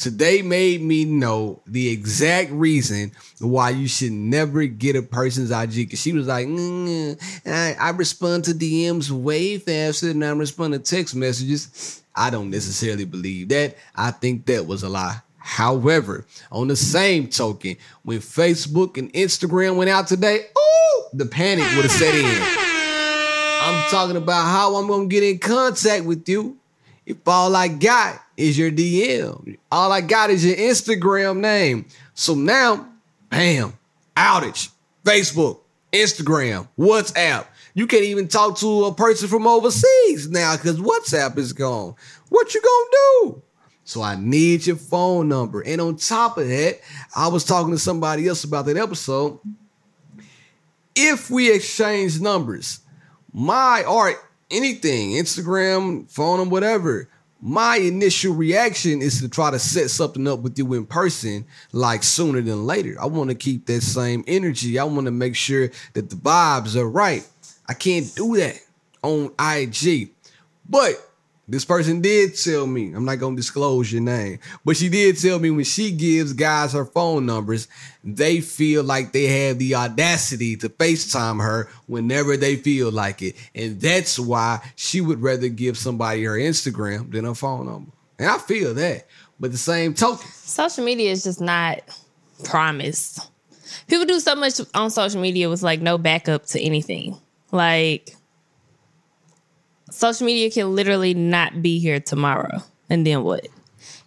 Today 0.02 0.42
made 0.42 0.82
me 0.82 1.06
know 1.06 1.62
the 1.68 1.90
exact 1.90 2.50
reason 2.50 3.12
why 3.40 3.70
you 3.70 3.88
should 3.88 4.12
never 4.12 4.66
get 4.66 4.96
a 4.96 5.04
person's 5.04 5.52
IG. 5.52 5.92
Cause 5.92 6.02
she 6.02 6.12
was 6.12 6.26
like, 6.26 6.48
mm, 6.48 7.22
I, 7.46 7.76
I 7.80 7.92
respond 7.92 8.46
to 8.46 8.52
DMs 8.54 9.12
way 9.12 9.60
faster 9.60 10.08
than 10.08 10.24
I 10.24 10.32
respond 10.32 10.74
to 10.74 10.80
text 10.80 11.16
messages. 11.16 12.02
I 12.16 12.32
don't 12.32 12.50
necessarily 12.50 13.06
believe 13.06 13.50
that. 13.50 13.78
I 13.96 14.10
think 14.10 14.48
that 14.48 14.66
was 14.66 14.82
a 14.82 14.90
lie. 14.90 15.20
However, 15.38 16.26
on 16.52 16.68
the 16.68 16.76
same 16.76 17.28
token, 17.28 17.78
when 18.02 18.22
Facebook 18.22 18.98
and 18.98 19.14
Instagram 19.14 19.76
went 19.76 19.92
out 19.92 20.08
today, 20.08 20.48
oh, 20.58 21.10
the 21.14 21.28
panic 21.28 21.66
would 21.76 21.86
have 21.86 21.92
set 21.92 22.16
in. 22.16 22.26
I'm 23.64 23.92
talking 23.92 24.18
about 24.18 24.46
how 24.46 24.78
I'm 24.78 24.88
gonna 24.88 25.06
get 25.06 25.22
in 25.22 25.38
contact 25.38 26.06
with 26.06 26.28
you 26.28 26.58
if 27.12 27.28
all 27.28 27.56
I 27.56 27.68
got 27.68 28.22
is 28.38 28.58
your 28.58 28.72
DM. 28.72 29.58
All 29.72 29.92
I 29.92 30.02
got 30.02 30.30
is 30.30 30.46
your 30.46 30.56
Instagram 30.56 31.38
name. 31.38 31.86
So 32.14 32.34
now, 32.36 32.88
bam, 33.30 33.74
outage. 34.16 34.70
Facebook, 35.04 35.60
Instagram, 35.92 36.68
WhatsApp. 36.78 37.48
You 37.74 37.88
can't 37.88 38.04
even 38.04 38.28
talk 38.28 38.58
to 38.60 38.86
a 38.86 38.94
person 38.94 39.28
from 39.28 39.48
overseas 39.48 40.30
now 40.30 40.56
because 40.56 40.78
WhatsApp 40.78 41.38
is 41.38 41.54
gone. 41.54 41.96
What 42.30 42.54
you 42.54 42.62
gonna 42.62 42.90
do? 42.92 43.42
So 43.84 44.02
I 44.02 44.16
need 44.16 44.68
your 44.68 44.76
phone 44.76 45.28
number. 45.28 45.62
And 45.62 45.82
on 45.82 45.96
top 45.98 46.38
of 46.38 46.48
that, 46.48 46.80
I 47.16 47.28
was 47.28 47.44
talking 47.44 47.72
to 47.72 47.80
somebody 47.80 48.28
else 48.28 48.44
about 48.44 48.66
that 48.68 48.78
episode. 48.78 49.40
If 50.96 51.30
we 51.30 51.54
exchange 51.54 52.22
numbers, 52.22 52.82
my 53.34 53.84
or 53.84 54.14
anything, 54.52 55.12
Instagram, 55.12 56.10
phone, 56.12 56.40
or 56.40 56.46
whatever, 56.46 57.10
my 57.42 57.78
initial 57.78 58.36
reaction 58.36 59.02
is 59.02 59.20
to 59.22 59.28
try 59.28 59.50
to 59.50 59.58
set 59.58 59.90
something 59.90 60.28
up 60.28 60.40
with 60.40 60.58
you 60.60 60.74
in 60.76 60.86
person, 60.86 61.46
like 61.72 62.04
sooner 62.04 62.42
than 62.42 62.68
later. 62.68 62.96
I 63.02 63.08
want 63.08 63.30
to 63.30 63.36
keep 63.36 63.66
that 63.66 63.82
same 63.82 64.24
energy. 64.28 64.78
I 64.78 64.84
want 64.84 65.06
to 65.06 65.12
make 65.12 65.36
sure 65.36 65.70
that 65.94 66.10
the 66.10 66.16
vibes 66.16 66.76
are 66.76 66.88
right. 66.88 67.28
I 67.68 67.74
can't 67.74 68.14
do 68.16 68.36
that 68.38 68.60
on 69.02 69.34
IG. 69.40 70.12
But 70.70 70.94
this 71.48 71.66
person 71.66 72.02
did 72.02 72.36
tell 72.38 72.66
me, 72.66 72.94
I'm 72.94 73.04
not 73.04 73.20
to 73.20 73.36
disclose 73.36 73.92
your 73.92 74.02
name, 74.02 74.40
but 74.64 74.78
she 74.78 74.90
did 74.90 75.20
tell 75.20 75.40
me 75.40 75.50
when 75.50 75.66
she 75.66 75.92
gives 75.92 76.34
guys 76.34 76.74
her 76.74 76.86
phone 76.86 77.26
numbers, 77.26 77.68
they 78.04 78.42
feel 78.42 78.84
like 78.84 79.12
they 79.12 79.26
have 79.26 79.60
the 79.60 79.76
audacity 79.76 80.56
to 80.58 80.70
FaceTime 80.70 81.42
her 81.42 81.70
whenever 81.88 82.38
they 82.38 82.56
feel 82.56 82.92
like 82.92 83.22
it. 83.22 83.36
And 83.54 83.82
that's 83.82 84.18
why 84.18 84.60
she 84.76 85.02
would 85.02 85.22
rather 85.22 85.50
give 85.50 85.78
somebody 85.78 86.24
her 86.24 86.38
Instagram 86.38 87.12
than 87.12 87.26
her 87.26 87.36
phone 87.36 87.66
number. 87.66 87.92
And 88.18 88.30
I 88.30 88.38
feel 88.38 88.74
that. 88.76 89.08
But 89.40 89.52
the 89.52 89.58
same 89.58 89.94
token, 89.96 90.28
Social 90.32 90.86
media 90.86 91.12
is 91.12 91.24
just 91.24 91.42
not 91.42 91.82
promised. 92.44 93.30
People 93.88 94.06
do 94.06 94.20
so 94.20 94.36
much 94.36 94.62
on 94.76 94.92
social 94.92 95.20
media 95.20 95.50
with 95.50 95.64
like 95.64 95.82
no 95.82 95.98
backup 95.98 96.46
to 96.48 96.62
anything. 96.62 97.20
Like 97.52 98.16
social 100.02 100.26
media 100.26 100.50
can 100.50 100.76
literally 100.76 101.14
not 101.14 101.62
be 101.62 101.80
here 101.80 102.00
tomorrow. 102.00 102.64
And 102.90 103.06
then 103.06 103.24
what? 103.24 103.48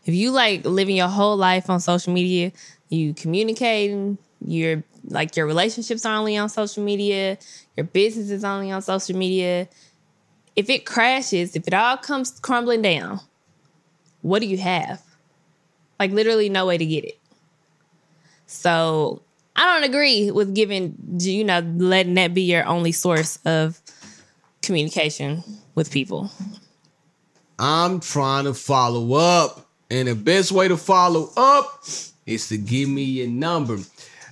If 0.05 0.13
you 0.13 0.33
like 0.33 0.65
living 0.65 0.97
your 0.97 1.09
whole 1.09 1.37
life 1.37 1.71
on 1.71 1.79
social 1.81 2.13
media, 2.13 2.53
you 2.89 3.15
communicating, 3.15 4.19
your 4.45 4.83
like 5.09 5.37
your 5.37 5.47
relationships 5.47 6.05
are 6.05 6.17
only 6.17 6.37
on 6.37 6.49
social 6.49 6.83
media, 6.83 7.39
your 7.77 7.85
business 7.85 8.31
is 8.31 8.45
only 8.45 8.73
on 8.73 8.83
social 8.83 9.17
media. 9.17 9.69
If 10.57 10.69
it 10.69 10.85
crashes, 10.85 11.55
if 11.55 11.67
it 11.69 11.75
all 11.75 11.97
comes 11.97 12.39
crumbling 12.41 12.83
down, 12.83 13.21
what 14.23 14.41
do 14.41 14.47
you 14.47 14.59
have? 14.59 15.01
Like 16.01 16.11
literally 16.11 16.49
no 16.49 16.67
way 16.67 16.77
to 16.77 16.85
get 16.85 17.05
it. 17.05 17.19
So 18.47 19.23
I 19.55 19.65
don't 19.73 19.89
agree 19.89 20.33
with 20.33 20.55
giving 20.57 20.97
you 21.21 21.45
know 21.45 21.61
letting 21.77 22.15
that 22.15 22.35
be 22.35 22.43
your 22.43 22.67
only 22.67 22.93
source 22.93 23.39
of 23.45 23.81
communication 24.61 25.45
with 25.75 25.91
people. 25.91 26.31
I'm 27.59 28.01
trying 28.01 28.45
to 28.45 28.55
follow 28.55 29.15
up. 29.15 29.61
And 29.91 30.09
the 30.09 30.15
best 30.15 30.51
way 30.51 30.67
to 30.69 30.77
follow 30.77 31.31
up 31.37 31.85
is 32.27 32.49
to 32.49 32.57
give 32.57 32.89
me 32.89 33.03
your 33.03 33.29
number. 33.29 33.79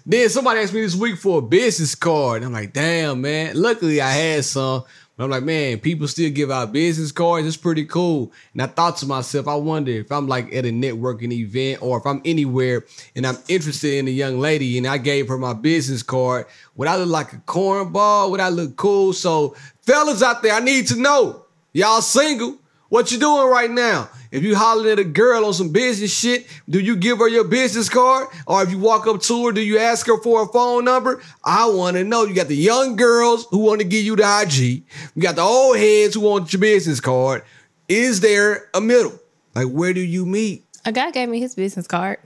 Then 0.04 0.28
somebody 0.28 0.61
asked 0.61 0.75
me 0.75 0.80
this 0.80 0.96
week 0.96 1.18
for 1.18 1.38
a 1.38 1.42
business 1.42 1.94
card. 1.94 2.42
I'm 2.42 2.52
like, 2.52 2.72
damn, 2.72 3.20
man. 3.20 3.61
Luckily, 3.61 4.00
I 4.00 4.11
had 4.11 4.44
some. 4.44 4.84
But 5.16 5.25
I'm 5.25 5.30
like, 5.30 5.42
man, 5.42 5.78
people 5.78 6.08
still 6.08 6.30
give 6.30 6.50
out 6.50 6.72
business 6.72 7.12
cards. 7.12 7.46
It's 7.46 7.56
pretty 7.56 7.84
cool. 7.84 8.32
And 8.54 8.62
I 8.62 8.66
thought 8.66 8.96
to 8.99 9.06
myself, 9.06 9.46
I 9.46 9.54
wonder 9.56 9.92
if 9.92 10.11
I'm 10.11 10.26
like 10.26 10.52
at 10.54 10.64
a 10.64 10.70
networking 10.70 11.32
event 11.32 11.82
or 11.82 11.99
if 11.99 12.06
I'm 12.06 12.22
anywhere 12.25 12.87
and 13.14 13.26
I'm 13.26 13.37
interested 13.46 13.99
in 13.99 14.08
a 14.08 14.11
young 14.11 14.40
lady 14.40 14.78
and 14.78 14.87
I 14.87 14.96
gave 14.96 15.28
her 15.28 15.37
my 15.37 15.52
business 15.52 16.02
card, 16.02 16.46
would 16.76 16.88
I 16.88 16.96
look 16.96 17.08
like 17.08 17.32
a 17.34 17.37
cornball? 17.37 18.30
Would 18.30 18.40
I 18.40 18.49
look 18.49 18.76
cool? 18.76 19.12
So, 19.12 19.54
fellas 19.82 20.22
out 20.22 20.42
there, 20.42 20.54
I 20.54 20.60
need 20.60 20.88
to 20.88 20.96
know. 20.96 21.44
Y'all 21.72 22.00
single? 22.00 22.58
What 22.88 23.10
you 23.10 23.18
doing 23.18 23.48
right 23.48 23.70
now? 23.70 24.10
If 24.30 24.42
you 24.42 24.54
hollering 24.54 24.92
at 24.92 24.98
a 24.98 25.04
girl 25.04 25.46
on 25.46 25.54
some 25.54 25.70
business 25.70 26.12
shit, 26.14 26.46
do 26.68 26.78
you 26.78 26.94
give 26.96 27.18
her 27.18 27.28
your 27.28 27.44
business 27.44 27.88
card? 27.88 28.28
Or 28.46 28.62
if 28.62 28.70
you 28.70 28.78
walk 28.78 29.06
up 29.06 29.22
to 29.22 29.46
her, 29.46 29.52
do 29.52 29.62
you 29.62 29.78
ask 29.78 30.06
her 30.06 30.18
for 30.18 30.42
a 30.42 30.46
phone 30.48 30.84
number? 30.84 31.22
I 31.42 31.68
want 31.68 31.96
to 31.96 32.04
know. 32.04 32.24
You 32.24 32.34
got 32.34 32.48
the 32.48 32.56
young 32.56 32.96
girls 32.96 33.46
who 33.50 33.58
want 33.58 33.80
to 33.80 33.86
give 33.86 34.04
you 34.04 34.16
the 34.16 34.42
IG. 34.42 34.84
You 35.14 35.22
got 35.22 35.36
the 35.36 35.42
old 35.42 35.78
heads 35.78 36.14
who 36.14 36.20
want 36.20 36.52
your 36.52 36.60
business 36.60 37.00
card. 37.00 37.44
Is 37.88 38.20
there 38.20 38.68
a 38.74 38.80
middle? 38.80 39.18
Like, 39.54 39.68
where 39.68 39.92
do 39.92 40.00
you 40.00 40.26
meet? 40.26 40.64
A 40.84 40.92
guy 40.92 41.10
gave 41.10 41.28
me 41.28 41.40
his 41.40 41.54
business 41.54 41.86
card. 41.86 42.18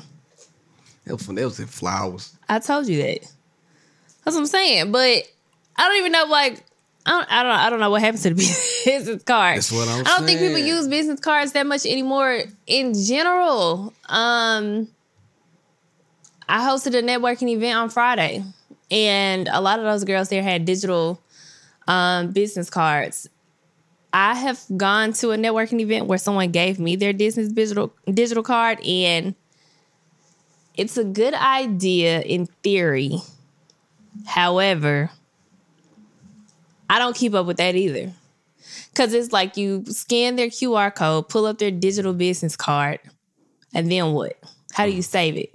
That 1.04 1.14
was, 1.14 1.26
that 1.26 1.44
was 1.44 1.60
in 1.60 1.66
flowers. 1.66 2.36
I 2.48 2.58
told 2.58 2.88
you 2.88 3.02
that. 3.02 3.20
That's 4.25 4.34
what 4.34 4.38
I'm 4.38 4.46
saying. 4.46 4.90
But 4.90 5.25
I 5.76 5.88
don't 5.88 5.98
even 5.98 6.12
know 6.12 6.25
like 6.25 6.64
I 7.06 7.10
don't, 7.10 7.32
I 7.32 7.42
don't 7.44 7.52
I 7.52 7.70
don't 7.70 7.80
know 7.80 7.90
what 7.90 8.02
happens 8.02 8.22
to 8.25 8.30
the 8.30 8.34
business 8.84 9.22
card. 9.22 9.58
That's 9.58 9.70
what 9.70 9.88
I'm 9.88 10.00
I 10.00 10.18
don't 10.18 10.26
think 10.26 10.40
people 10.40 10.58
use 10.58 10.88
business 10.88 11.20
cards 11.20 11.52
that 11.52 11.66
much 11.66 11.86
anymore 11.86 12.42
in 12.66 12.94
general. 12.94 13.94
Um 14.08 14.88
I 16.48 16.68
hosted 16.68 16.98
a 16.98 17.02
networking 17.02 17.48
event 17.50 17.76
on 17.76 17.90
Friday 17.90 18.44
and 18.90 19.48
a 19.52 19.60
lot 19.60 19.78
of 19.78 19.84
those 19.84 20.04
girls 20.04 20.28
there 20.28 20.42
had 20.42 20.64
digital 20.64 21.20
um 21.86 22.32
business 22.32 22.68
cards. 22.68 23.28
I 24.12 24.34
have 24.34 24.60
gone 24.76 25.12
to 25.14 25.30
a 25.30 25.36
networking 25.36 25.78
event 25.80 26.06
where 26.06 26.18
someone 26.18 26.50
gave 26.50 26.80
me 26.80 26.96
their 26.96 27.12
business 27.12 27.48
digital 27.48 27.92
digital 28.12 28.42
card 28.42 28.84
and 28.84 29.36
it's 30.75 30.96
a 30.96 31.04
good 31.04 31.34
idea 31.34 32.20
in 32.22 32.46
theory. 32.46 33.18
However, 34.26 35.10
I 36.88 36.99
don't 36.99 37.16
keep 37.16 37.35
up 37.35 37.47
with 37.47 37.57
that 37.59 37.75
either. 37.75 38.12
Cause 38.95 39.12
it's 39.12 39.33
like 39.33 39.57
you 39.57 39.85
scan 39.87 40.37
their 40.37 40.49
QR 40.49 40.95
code, 40.95 41.28
pull 41.28 41.47
up 41.47 41.59
their 41.59 41.71
digital 41.71 42.14
business 42.14 42.57
card, 42.57 42.99
and 43.75 43.90
then 43.90 44.12
what? 44.12 44.38
How 44.73 44.87
do 44.87 44.90
you 44.90 44.99
mm-hmm. 44.99 45.02
save 45.02 45.37
it? 45.37 45.55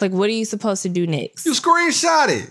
Like, 0.00 0.12
what 0.12 0.28
are 0.28 0.32
you 0.32 0.44
supposed 0.44 0.82
to 0.82 0.88
do 0.88 1.06
next? 1.06 1.46
You 1.46 1.52
screenshot 1.52 2.28
it. 2.28 2.50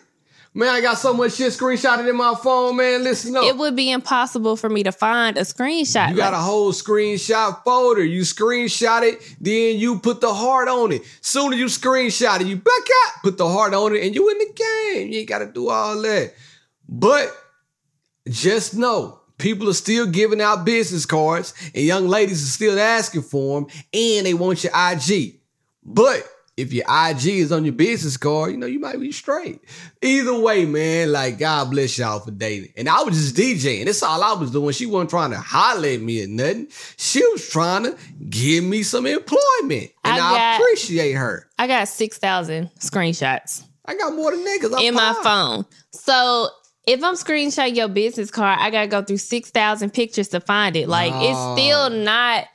Man, 0.54 0.70
I 0.70 0.82
got 0.82 0.98
so 0.98 1.14
much 1.14 1.34
shit 1.34 1.54
screenshotted 1.54 2.10
in 2.10 2.16
my 2.16 2.34
phone, 2.34 2.76
man. 2.76 3.04
Listen 3.04 3.38
up. 3.38 3.44
It 3.44 3.56
would 3.56 3.76
be 3.76 3.92
impossible 3.92 4.56
for 4.56 4.68
me 4.68 4.82
to 4.84 4.92
find 4.92 5.38
a 5.38 5.42
screenshot. 5.42 6.10
You 6.10 6.16
got 6.16 6.34
a 6.34 6.38
whole 6.38 6.72
screenshot 6.74 7.64
folder. 7.64 8.04
You 8.04 8.22
screenshot 8.22 9.04
it, 9.04 9.36
then 9.40 9.78
you 9.78 10.00
put 10.00 10.22
the 10.22 10.34
heart 10.34 10.68
on 10.68 10.92
it. 10.92 11.04
Soon 11.22 11.54
as 11.54 11.60
you 11.60 11.68
screenshot 11.68 12.42
it, 12.42 12.48
you 12.48 12.56
back 12.56 12.74
out, 13.06 13.22
put 13.22 13.38
the 13.38 13.48
heart 13.48 13.76
on 13.76 13.96
it, 13.96 14.04
and 14.04 14.16
you 14.16 14.30
in 14.30 14.38
the 14.40 14.54
game. 14.54 15.12
You 15.12 15.20
ain't 15.20 15.30
got 15.30 15.40
to 15.40 15.46
do 15.46 15.70
all 15.70 16.02
that. 16.02 16.34
But 16.88 17.32
just 18.30 18.76
know 18.76 19.20
People 19.40 19.70
are 19.70 19.74
still 19.74 20.06
giving 20.06 20.42
out 20.42 20.66
business 20.66 21.06
cards, 21.06 21.54
and 21.74 21.84
young 21.84 22.08
ladies 22.08 22.44
are 22.44 22.52
still 22.52 22.78
asking 22.78 23.22
for 23.22 23.62
them, 23.62 23.70
and 23.94 24.26
they 24.26 24.34
want 24.34 24.66
your 24.66 24.74
IG. 24.76 25.40
But 25.82 26.30
if 26.58 26.74
your 26.74 26.84
IG 26.90 27.26
is 27.28 27.54
on 27.54 27.64
your 27.64 27.74
business 27.74 28.18
card, 28.18 28.52
you 28.52 28.58
know, 28.58 28.66
you 28.66 28.80
might 28.80 29.00
be 29.00 29.14
straight. 29.14 29.62
Either 30.02 30.38
way, 30.38 30.66
man, 30.66 31.14
like 31.14 31.40
God 31.40 31.72
bless 31.72 31.98
y'all 31.98 32.20
for 32.20 32.32
dating. 32.32 32.74
And 32.76 32.90
I 32.90 33.02
was 33.02 33.16
just 33.16 33.38
DJing. 33.38 33.86
That's 33.86 34.04
all 34.04 34.22
I 34.22 34.34
was 34.34 34.52
doing. 34.52 34.74
She 34.74 34.86
wasn't 34.86 35.10
trying 35.10 35.32
to 35.32 35.40
holler 35.40 35.88
at 35.88 36.02
me 36.02 36.26
or 36.26 36.28
nothing. 36.28 36.68
She 36.98 37.26
was 37.28 37.48
trying 37.48 37.84
to 37.84 37.98
give 38.30 38.66
me 38.66 38.84
some 38.84 39.06
employment. 39.06 39.92
And 40.04 40.20
I 40.20 40.52
I, 40.52 40.56
appreciate 40.58 41.14
her. 41.14 41.48
I 41.58 41.68
got 41.68 41.88
6,000 41.88 42.70
screenshots 42.78 43.64
I 43.90 43.96
got 43.96 44.14
more 44.16 44.30
than 44.30 44.46
niggas. 44.46 44.72
I'm 44.78 44.86
in 44.86 44.94
my 44.94 45.20
phone. 45.24 45.66
So 45.92 46.50
if 46.90 47.04
I'm 47.04 47.14
screenshotting 47.14 47.76
your 47.76 47.88
business 47.88 48.32
card, 48.32 48.58
I 48.60 48.72
got 48.72 48.82
to 48.82 48.88
go 48.88 49.04
through 49.04 49.18
6,000 49.18 49.94
pictures 49.94 50.30
to 50.30 50.40
find 50.40 50.76
it. 50.76 50.90
Like, 50.90 51.14
No. 51.14 51.22
it's 51.22 51.62
still 51.62 51.90
not, 51.92 52.48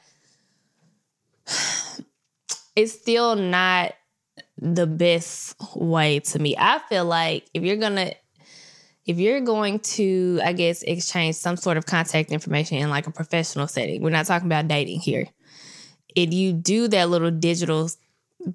it's 2.75 2.93
still 2.93 3.37
not 3.37 3.95
the 4.59 4.89
best 4.89 5.55
way 5.77 6.19
to 6.19 6.39
me. 6.41 6.57
I 6.59 6.81
feel 6.89 7.05
like 7.05 7.47
if 7.55 7.63
you're 7.63 7.77
going 7.77 7.95
to, 7.95 8.15
if 9.07 9.19
you're 9.19 9.41
going 9.41 9.79
to, 9.81 10.41
I 10.43 10.53
guess, 10.53 10.83
exchange 10.83 11.37
some 11.37 11.57
sort 11.57 11.77
of 11.77 11.87
contact 11.87 12.33
information 12.33 12.79
in 12.79 12.91
like 12.91 13.07
a 13.07 13.13
professional 13.13 13.69
setting, 13.69 14.03
we're 14.03 14.11
not 14.11 14.27
talking 14.27 14.49
about 14.49 14.67
dating 14.67 14.99
here. 15.01 15.27
If 16.17 16.33
you 16.33 16.53
do 16.53 16.89
that 16.89 17.09
little 17.09 17.31
digital 17.31 17.89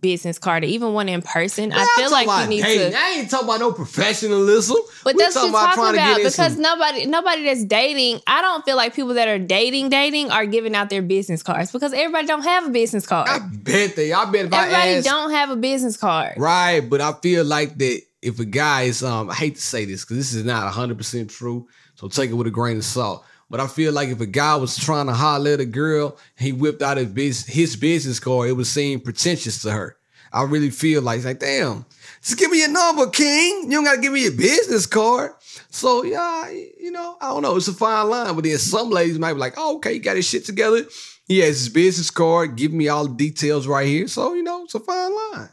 business 0.02 0.38
card 0.40 0.64
or 0.64 0.68
even 0.68 0.94
one 0.94 1.10
in 1.10 1.22
person, 1.22 1.70
Man, 1.70 1.80
I 1.80 1.88
feel 1.96 2.12
like 2.12 2.28
you 2.44 2.48
need 2.50 2.62
dating. 2.64 2.92
to. 2.92 2.98
I 2.98 3.10
ain't 3.18 3.30
talking 3.30 3.48
about 3.48 3.60
no 3.60 3.72
professionalism. 3.72 4.78
But 5.04 5.16
We 5.16 5.24
that's 5.24 5.36
what 5.36 5.42
you're 5.42 5.50
about 5.50 5.76
talking 5.76 5.96
trying 5.96 5.96
about 5.96 6.18
because 6.18 6.36
some- 6.36 6.62
nobody 6.62 7.06
nobody 7.06 7.44
that's 7.46 7.64
dating, 7.64 8.22
I 8.28 8.42
don't 8.42 8.64
feel 8.66 8.76
like 8.76 8.94
people 8.96 9.14
that 9.16 9.28
are 9.28 9.40
dating 9.40 9.90
dating 9.90 10.32
are 10.32 10.46
giving 10.46 10.76
out 10.76 10.90
their 10.90 11.02
business 11.02 11.42
cards 11.44 11.72
because 11.72 11.94
everybody 11.94 12.28
don't 12.28 12.44
have 12.44 12.66
a 12.68 12.70
business 12.70 13.06
card. 13.06 13.28
I 13.30 13.40
bet 13.40 13.96
they. 13.96 14.14
I 14.14 14.26
bet 14.26 14.46
if 14.46 14.54
everybody 14.54 14.74
I 14.76 14.88
ask, 14.98 15.06
don't 15.06 15.32
have 15.32 15.50
a 15.50 15.56
business 15.56 15.98
card. 15.98 16.34
Right, 16.38 16.82
but 16.82 17.02
I 17.02 17.14
feel 17.22 17.44
like 17.46 17.78
that 17.78 18.02
if 18.22 18.40
a 18.40 18.46
guy 18.46 18.84
is 18.84 19.04
um 19.04 19.30
I 19.30 19.34
hate 19.36 19.56
to 19.56 19.62
say 19.62 19.86
this 19.86 20.04
because 20.04 20.18
this 20.18 20.34
is 20.34 20.44
not 20.46 20.72
100% 20.72 21.30
true, 21.30 21.68
so 21.96 22.08
take 22.08 22.30
it 22.30 22.34
with 22.34 22.48
a 22.48 22.52
grain 22.52 22.78
of 22.78 22.84
salt. 22.86 23.24
But 23.50 23.60
I 23.60 23.68
feel 23.68 23.92
like 23.94 24.10
if 24.10 24.22
a 24.22 24.28
guy 24.28 24.56
was 24.58 24.78
trying 24.78 25.08
to 25.08 25.14
holler 25.14 25.54
at 25.54 25.60
a 25.60 25.66
girl, 25.66 26.18
he 26.38 26.52
whipped 26.52 26.84
out 26.84 26.98
his 26.98 27.08
business, 27.08 27.54
his 27.54 27.76
business 27.76 28.20
card, 28.20 28.50
it 28.50 28.54
would 28.54 28.68
seem 28.68 29.00
pretentious 29.00 29.62
to 29.64 29.72
her. 29.72 29.98
I 30.32 30.44
really 30.44 30.70
feel 30.70 31.02
like, 31.02 31.18
it's 31.18 31.26
like, 31.26 31.40
damn, 31.40 31.86
just 32.22 32.38
give 32.38 32.52
me 32.52 32.60
your 32.60 32.70
number, 32.70 33.10
King. 33.10 33.64
You 33.64 33.72
don't 33.72 33.86
gotta 33.86 34.02
give 34.02 34.14
me 34.14 34.22
your 34.22 34.34
business 34.34 34.86
card. 34.86 35.32
So 35.72 36.04
yeah, 36.04 36.50
you 36.50 36.92
know, 36.92 37.18
I 37.20 37.30
don't 37.30 37.42
know. 37.42 37.56
It's 37.56 37.68
a 37.68 37.74
fine 37.74 38.10
line, 38.10 38.36
but 38.36 38.44
then 38.44 38.58
some 38.60 38.92
ladies 38.92 39.18
might 39.18 39.34
be 39.34 39.40
like, 39.40 39.56
oh, 39.58 39.78
okay, 39.78 39.94
he 39.94 40.00
got 40.00 40.16
his 40.16 40.28
shit 40.28 40.46
together. 40.46 40.86
He 41.28 41.40
has 41.40 41.60
his 41.60 41.70
business 41.70 42.12
card, 42.12 42.56
give 42.56 42.72
me 42.72 42.88
all 42.88 43.08
the 43.08 43.16
details 43.16 43.66
right 43.66 43.88
here. 43.88 44.08
So, 44.08 44.36
you 44.36 44.44
know, 44.44 44.66
it's 44.66 44.76
a 44.76 44.80
fine 44.80 45.16
line. 45.16 45.50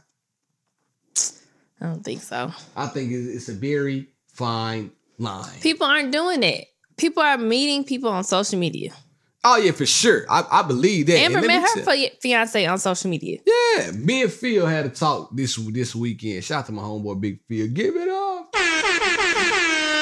I 1.80 1.86
don't 1.86 2.02
think 2.02 2.22
so. 2.22 2.52
I 2.74 2.86
think 2.88 3.12
it's 3.12 3.48
a 3.48 3.54
very 3.54 4.08
fine 4.28 4.90
line. 5.18 5.60
People 5.60 5.86
aren't 5.86 6.12
doing 6.12 6.42
it. 6.42 6.66
People 6.96 7.22
are 7.22 7.36
meeting 7.38 7.84
people 7.84 8.10
on 8.10 8.24
social 8.24 8.58
media. 8.58 8.92
Oh 9.44 9.56
yeah, 9.58 9.70
for 9.72 9.86
sure. 9.86 10.24
I, 10.28 10.44
I 10.50 10.62
believe 10.62 11.06
that. 11.06 11.18
Amber 11.18 11.38
And 11.38 11.46
met 11.46 11.62
her 11.76 11.82
tell- 11.84 12.08
fiance 12.20 12.66
on 12.66 12.78
social 12.78 13.10
media. 13.10 13.38
Yeah, 13.46 13.92
me 13.92 14.22
and 14.22 14.32
Phil 14.32 14.66
had 14.66 14.86
a 14.86 14.88
talk 14.88 15.30
this 15.36 15.54
this 15.56 15.94
weekend. 15.94 16.42
Shout 16.42 16.60
out 16.60 16.66
to 16.66 16.72
my 16.72 16.82
homeboy 16.82 17.20
Big 17.20 17.38
Phil. 17.48 17.68
Give 17.68 17.94
it 17.96 18.08
up. 18.08 18.48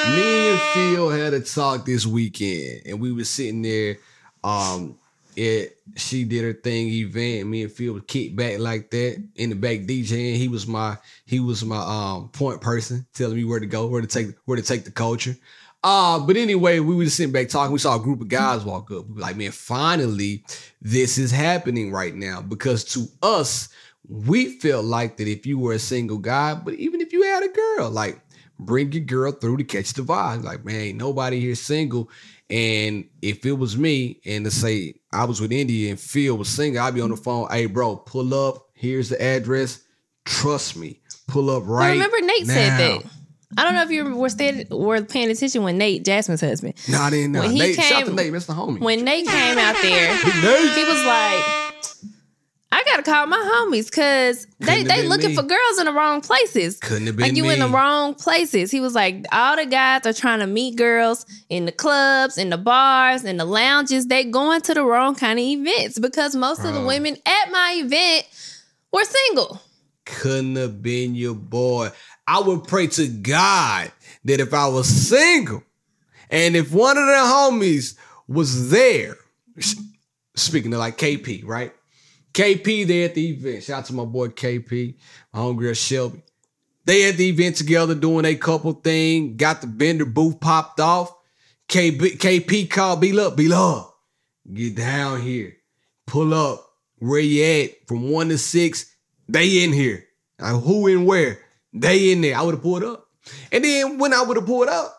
Me 0.07 0.49
and 0.49 0.59
Phil 0.73 1.09
had 1.09 1.33
a 1.33 1.41
talk 1.41 1.85
this 1.85 2.05
weekend, 2.05 2.81
and 2.85 2.99
we 2.99 3.11
was 3.11 3.29
sitting 3.29 3.61
there. 3.61 3.97
Um, 4.43 4.97
it 5.35 5.77
she 5.95 6.23
did 6.23 6.43
her 6.43 6.53
thing 6.53 6.87
event. 6.89 7.47
Me 7.49 7.63
and 7.63 7.71
Phil 7.71 7.93
was 7.93 8.03
kicked 8.07 8.35
back 8.35 8.57
like 8.59 8.89
that 8.91 9.23
in 9.35 9.49
the 9.49 9.55
back 9.55 9.79
DJing. 9.81 10.35
He 10.37 10.47
was 10.47 10.65
my 10.65 10.97
he 11.25 11.39
was 11.39 11.63
my 11.65 11.77
um 11.77 12.29
point 12.29 12.61
person, 12.61 13.05
telling 13.13 13.35
me 13.35 13.43
where 13.43 13.59
to 13.59 13.65
go, 13.65 13.87
where 13.87 14.01
to 14.01 14.07
take 14.07 14.27
where 14.45 14.55
to 14.57 14.63
take 14.63 14.85
the 14.85 14.91
culture. 14.91 15.35
Uh, 15.85 16.17
but 16.17 16.35
anyway, 16.35 16.79
we 16.79 16.95
were 16.95 17.03
just 17.03 17.15
sitting 17.15 17.31
back 17.31 17.47
talking. 17.47 17.71
We 17.71 17.77
saw 17.77 17.95
a 17.95 17.99
group 17.99 18.19
of 18.19 18.27
guys 18.27 18.65
walk 18.65 18.89
up. 18.89 19.05
We 19.07 19.13
were 19.13 19.21
like, 19.21 19.37
man, 19.37 19.51
finally, 19.51 20.43
this 20.81 21.19
is 21.19 21.29
happening 21.29 21.91
right 21.91 22.15
now. 22.15 22.41
Because 22.41 22.83
to 22.85 23.05
us, 23.21 23.69
we 24.09 24.57
felt 24.57 24.83
like 24.83 25.17
that 25.17 25.27
if 25.27 25.45
you 25.45 25.59
were 25.59 25.73
a 25.73 25.79
single 25.79 26.17
guy, 26.17 26.55
but 26.55 26.73
even 26.73 27.01
if 27.01 27.13
you 27.13 27.21
had 27.21 27.43
a 27.43 27.49
girl, 27.49 27.91
like 27.91 28.19
bring 28.57 28.91
your 28.93 29.03
girl 29.03 29.31
through 29.31 29.57
to 29.57 29.63
catch 29.63 29.93
the 29.93 30.01
vibe. 30.01 30.43
Like, 30.43 30.65
man, 30.65 30.75
ain't 30.75 30.97
nobody 30.97 31.39
here 31.39 31.53
single. 31.53 32.09
And 32.49 33.07
if 33.21 33.45
it 33.45 33.53
was 33.53 33.77
me, 33.77 34.21
and 34.25 34.43
to 34.45 34.49
say 34.49 34.95
I 35.13 35.25
was 35.25 35.39
with 35.39 35.51
India 35.51 35.91
and 35.91 35.99
Phil 35.99 36.35
was 36.35 36.49
single, 36.49 36.81
I'd 36.81 36.95
be 36.95 37.01
on 37.01 37.11
the 37.11 37.17
phone. 37.17 37.47
Hey, 37.51 37.67
bro, 37.67 37.97
pull 37.97 38.33
up. 38.33 38.69
Here's 38.73 39.09
the 39.09 39.21
address. 39.21 39.83
Trust 40.25 40.77
me. 40.77 41.01
Pull 41.27 41.51
up 41.51 41.61
right. 41.67 41.91
remember 41.91 42.21
Nate 42.21 42.47
said 42.47 42.79
that. 42.79 43.03
I 43.57 43.63
don't 43.63 43.73
know 43.73 43.83
if 43.83 43.89
you 43.91 44.15
were 44.15 44.29
stayed, 44.29 44.69
were 44.69 45.01
paying 45.01 45.29
attention 45.31 45.63
when 45.63 45.77
Nate, 45.77 46.03
Jasmine's 46.03 46.41
husband, 46.41 46.73
Nah, 46.89 47.05
I 47.05 47.09
didn't 47.09 47.31
know. 47.31 47.39
When 47.41 47.51
he 47.51 47.59
Nate, 47.59 47.75
shout 47.75 47.91
out 47.91 47.99
to 48.01 48.05
came- 48.07 48.15
Nate. 48.15 48.31
That's 48.33 48.45
the 48.47 48.53
homie. 48.53 48.79
when 48.81 49.03
Nate 49.05 49.27
came 49.27 49.57
out 49.57 49.75
there, 49.81 50.15
he 50.17 50.83
was 50.83 51.05
like, 51.05 51.43
I 52.71 52.83
gotta 52.83 53.03
call 53.03 53.25
my 53.27 53.37
homies 53.37 53.89
because 53.89 54.45
they 54.59 54.65
Couldn't 54.65 54.77
have 54.79 54.87
they 54.89 55.01
been 55.03 55.09
looking 55.09 55.29
me. 55.29 55.35
for 55.35 55.43
girls 55.43 55.79
in 55.79 55.85
the 55.85 55.93
wrong 55.93 56.19
places. 56.19 56.77
Couldn't 56.79 57.07
have 57.07 57.15
been 57.15 57.27
Like 57.29 57.35
you 57.37 57.49
in 57.49 57.59
the 57.59 57.69
wrong 57.69 58.15
places. 58.15 58.69
He 58.69 58.81
was 58.81 58.93
like, 58.93 59.23
all 59.31 59.55
the 59.55 59.65
guys 59.65 60.05
are 60.05 60.11
trying 60.11 60.39
to 60.39 60.47
meet 60.47 60.75
girls 60.75 61.25
in 61.47 61.63
the 61.65 61.71
clubs, 61.71 62.37
in 62.37 62.49
the 62.49 62.57
bars, 62.57 63.23
in 63.23 63.37
the 63.37 63.45
lounges. 63.45 64.07
They 64.07 64.25
going 64.25 64.59
to 64.61 64.73
the 64.73 64.83
wrong 64.83 65.15
kind 65.15 65.39
of 65.39 65.45
events 65.45 65.99
because 65.99 66.35
most 66.35 66.65
of 66.65 66.73
the 66.73 66.81
women 66.81 67.15
at 67.25 67.51
my 67.51 67.75
event 67.81 68.25
were 68.91 69.05
single. 69.05 69.61
Couldn't 70.05 70.57
have 70.57 70.83
been 70.83 71.15
your 71.15 71.33
boy. 71.35 71.89
I 72.27 72.39
would 72.39 72.63
pray 72.65 72.87
to 72.87 73.07
God 73.07 73.91
that 74.23 74.39
if 74.39 74.53
I 74.53 74.67
was 74.67 74.87
single 74.87 75.63
and 76.29 76.55
if 76.55 76.71
one 76.71 76.97
of 76.97 77.05
the 77.05 77.11
homies 77.11 77.97
was 78.27 78.71
there, 78.71 79.15
speaking 80.35 80.71
to 80.71 80.77
like 80.77 80.97
KP, 80.97 81.45
right? 81.45 81.73
KP 82.33 82.85
there 82.87 83.05
at 83.05 83.15
the 83.15 83.29
event. 83.29 83.63
Shout 83.63 83.79
out 83.79 83.85
to 83.85 83.93
my 83.93 84.05
boy 84.05 84.27
KP, 84.27 84.95
my 85.33 85.39
homegirl 85.39 85.77
Shelby. 85.77 86.21
They 86.85 87.07
at 87.09 87.17
the 87.17 87.29
event 87.29 87.55
together 87.55 87.95
doing 87.95 88.25
a 88.25 88.35
couple 88.35 88.73
thing, 88.73 89.37
got 89.37 89.61
the 89.61 89.67
vendor 89.67 90.05
booth 90.05 90.39
popped 90.39 90.79
off. 90.79 91.15
KB, 91.67 92.17
KP 92.17 92.69
called 92.69 93.01
B 93.01 93.11
Love, 93.11 93.35
B 93.35 93.47
Love, 93.47 93.91
get 94.53 94.75
down 94.75 95.21
here, 95.21 95.55
pull 96.05 96.33
up. 96.33 96.61
Where 96.99 97.19
you 97.19 97.43
at? 97.43 97.87
From 97.87 98.09
one 98.09 98.29
to 98.29 98.37
six, 98.37 98.93
they 99.27 99.63
in 99.63 99.73
here. 99.73 100.05
Like, 100.39 100.61
who 100.61 100.87
and 100.87 101.07
where? 101.07 101.39
They 101.75 102.11
in 102.11 102.21
there. 102.21 102.37
I 102.37 102.41
would 102.41 102.55
have 102.55 102.63
pulled 102.63 102.83
up. 102.83 103.07
And 103.51 103.63
then 103.63 103.97
when 103.97 104.13
I 104.13 104.23
would 104.23 104.37
have 104.37 104.45
pulled 104.45 104.69
up, 104.69 104.93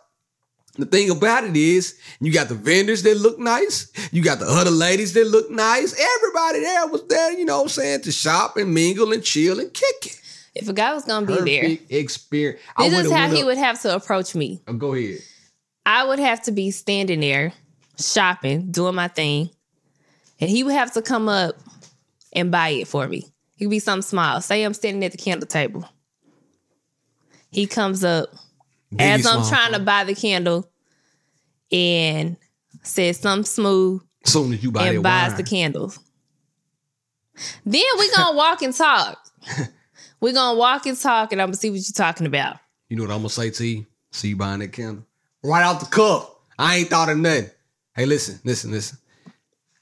the 0.74 0.84
thing 0.84 1.10
about 1.10 1.44
it 1.44 1.56
is, 1.56 1.98
you 2.20 2.30
got 2.30 2.48
the 2.48 2.54
vendors 2.54 3.02
that 3.04 3.16
look 3.16 3.38
nice. 3.38 3.90
You 4.12 4.22
got 4.22 4.40
the 4.40 4.46
other 4.46 4.70
ladies 4.70 5.14
that 5.14 5.26
look 5.26 5.50
nice. 5.50 5.98
Everybody 5.98 6.60
there 6.60 6.86
was 6.88 7.02
there, 7.08 7.32
you 7.32 7.46
know 7.46 7.58
what 7.58 7.62
I'm 7.64 7.68
saying, 7.70 8.02
to 8.02 8.12
shop 8.12 8.58
and 8.58 8.74
mingle 8.74 9.12
and 9.12 9.24
chill 9.24 9.58
and 9.58 9.72
kick 9.72 10.06
it. 10.06 10.20
If 10.54 10.68
a 10.68 10.72
guy 10.74 10.92
was 10.92 11.04
gonna 11.04 11.26
be 11.26 11.58
there, 11.58 11.78
experience. 11.88 12.60
I 12.76 12.88
this 12.88 13.06
is 13.06 13.12
how 13.12 13.28
he 13.30 13.40
up- 13.40 13.46
would 13.46 13.58
have 13.58 13.80
to 13.82 13.94
approach 13.94 14.34
me. 14.34 14.62
Oh, 14.68 14.74
go 14.74 14.94
ahead. 14.94 15.18
I 15.86 16.04
would 16.04 16.18
have 16.18 16.42
to 16.42 16.52
be 16.52 16.70
standing 16.70 17.20
there 17.20 17.52
shopping, 17.98 18.70
doing 18.70 18.94
my 18.94 19.08
thing, 19.08 19.50
and 20.40 20.50
he 20.50 20.62
would 20.62 20.74
have 20.74 20.92
to 20.94 21.02
come 21.02 21.28
up 21.28 21.56
and 22.32 22.50
buy 22.50 22.70
it 22.70 22.88
for 22.88 23.06
me. 23.06 23.18
It 23.58 23.64
could 23.64 23.70
be 23.70 23.78
something 23.78 24.02
small. 24.02 24.40
Say 24.42 24.62
I'm 24.62 24.74
standing 24.74 25.04
at 25.04 25.12
the 25.12 25.18
candle 25.18 25.46
table. 25.46 25.88
He 27.50 27.66
comes 27.66 28.04
up 28.04 28.28
as 28.98 29.22
Biggie 29.22 29.26
I'm 29.26 29.42
Small. 29.44 29.48
trying 29.48 29.72
to 29.72 29.78
buy 29.80 30.04
the 30.04 30.14
candle 30.14 30.70
and 31.72 32.36
says 32.82 33.18
something 33.18 33.44
smooth 33.44 34.02
soon 34.24 34.52
as 34.52 34.62
you 34.62 34.70
buy 34.72 34.88
and 34.88 35.02
buys 35.02 35.30
wine. 35.32 35.36
the 35.36 35.42
candles. 35.44 35.98
Then 37.64 37.82
we 37.98 38.10
gonna 38.12 38.36
walk 38.36 38.62
and 38.62 38.74
talk. 38.74 39.18
we 40.20 40.32
gonna 40.32 40.58
walk 40.58 40.86
and 40.86 40.98
talk, 40.98 41.32
and 41.32 41.40
I'm 41.40 41.48
gonna 41.48 41.56
see 41.56 41.70
what 41.70 41.76
you're 41.76 41.92
talking 41.94 42.26
about. 42.26 42.56
You 42.88 42.96
know 42.96 43.04
what 43.04 43.12
I'm 43.12 43.18
gonna 43.18 43.28
say 43.30 43.50
to 43.50 43.66
you? 43.66 43.86
See 44.12 44.28
you 44.28 44.36
buying 44.36 44.60
that 44.60 44.72
candle. 44.72 45.04
Right 45.42 45.62
out 45.62 45.80
the 45.80 45.86
cup. 45.86 46.40
I 46.58 46.76
ain't 46.76 46.88
thought 46.88 47.08
of 47.10 47.18
nothing. 47.18 47.50
Hey, 47.94 48.06
listen, 48.06 48.40
listen, 48.44 48.70
listen. 48.70 48.98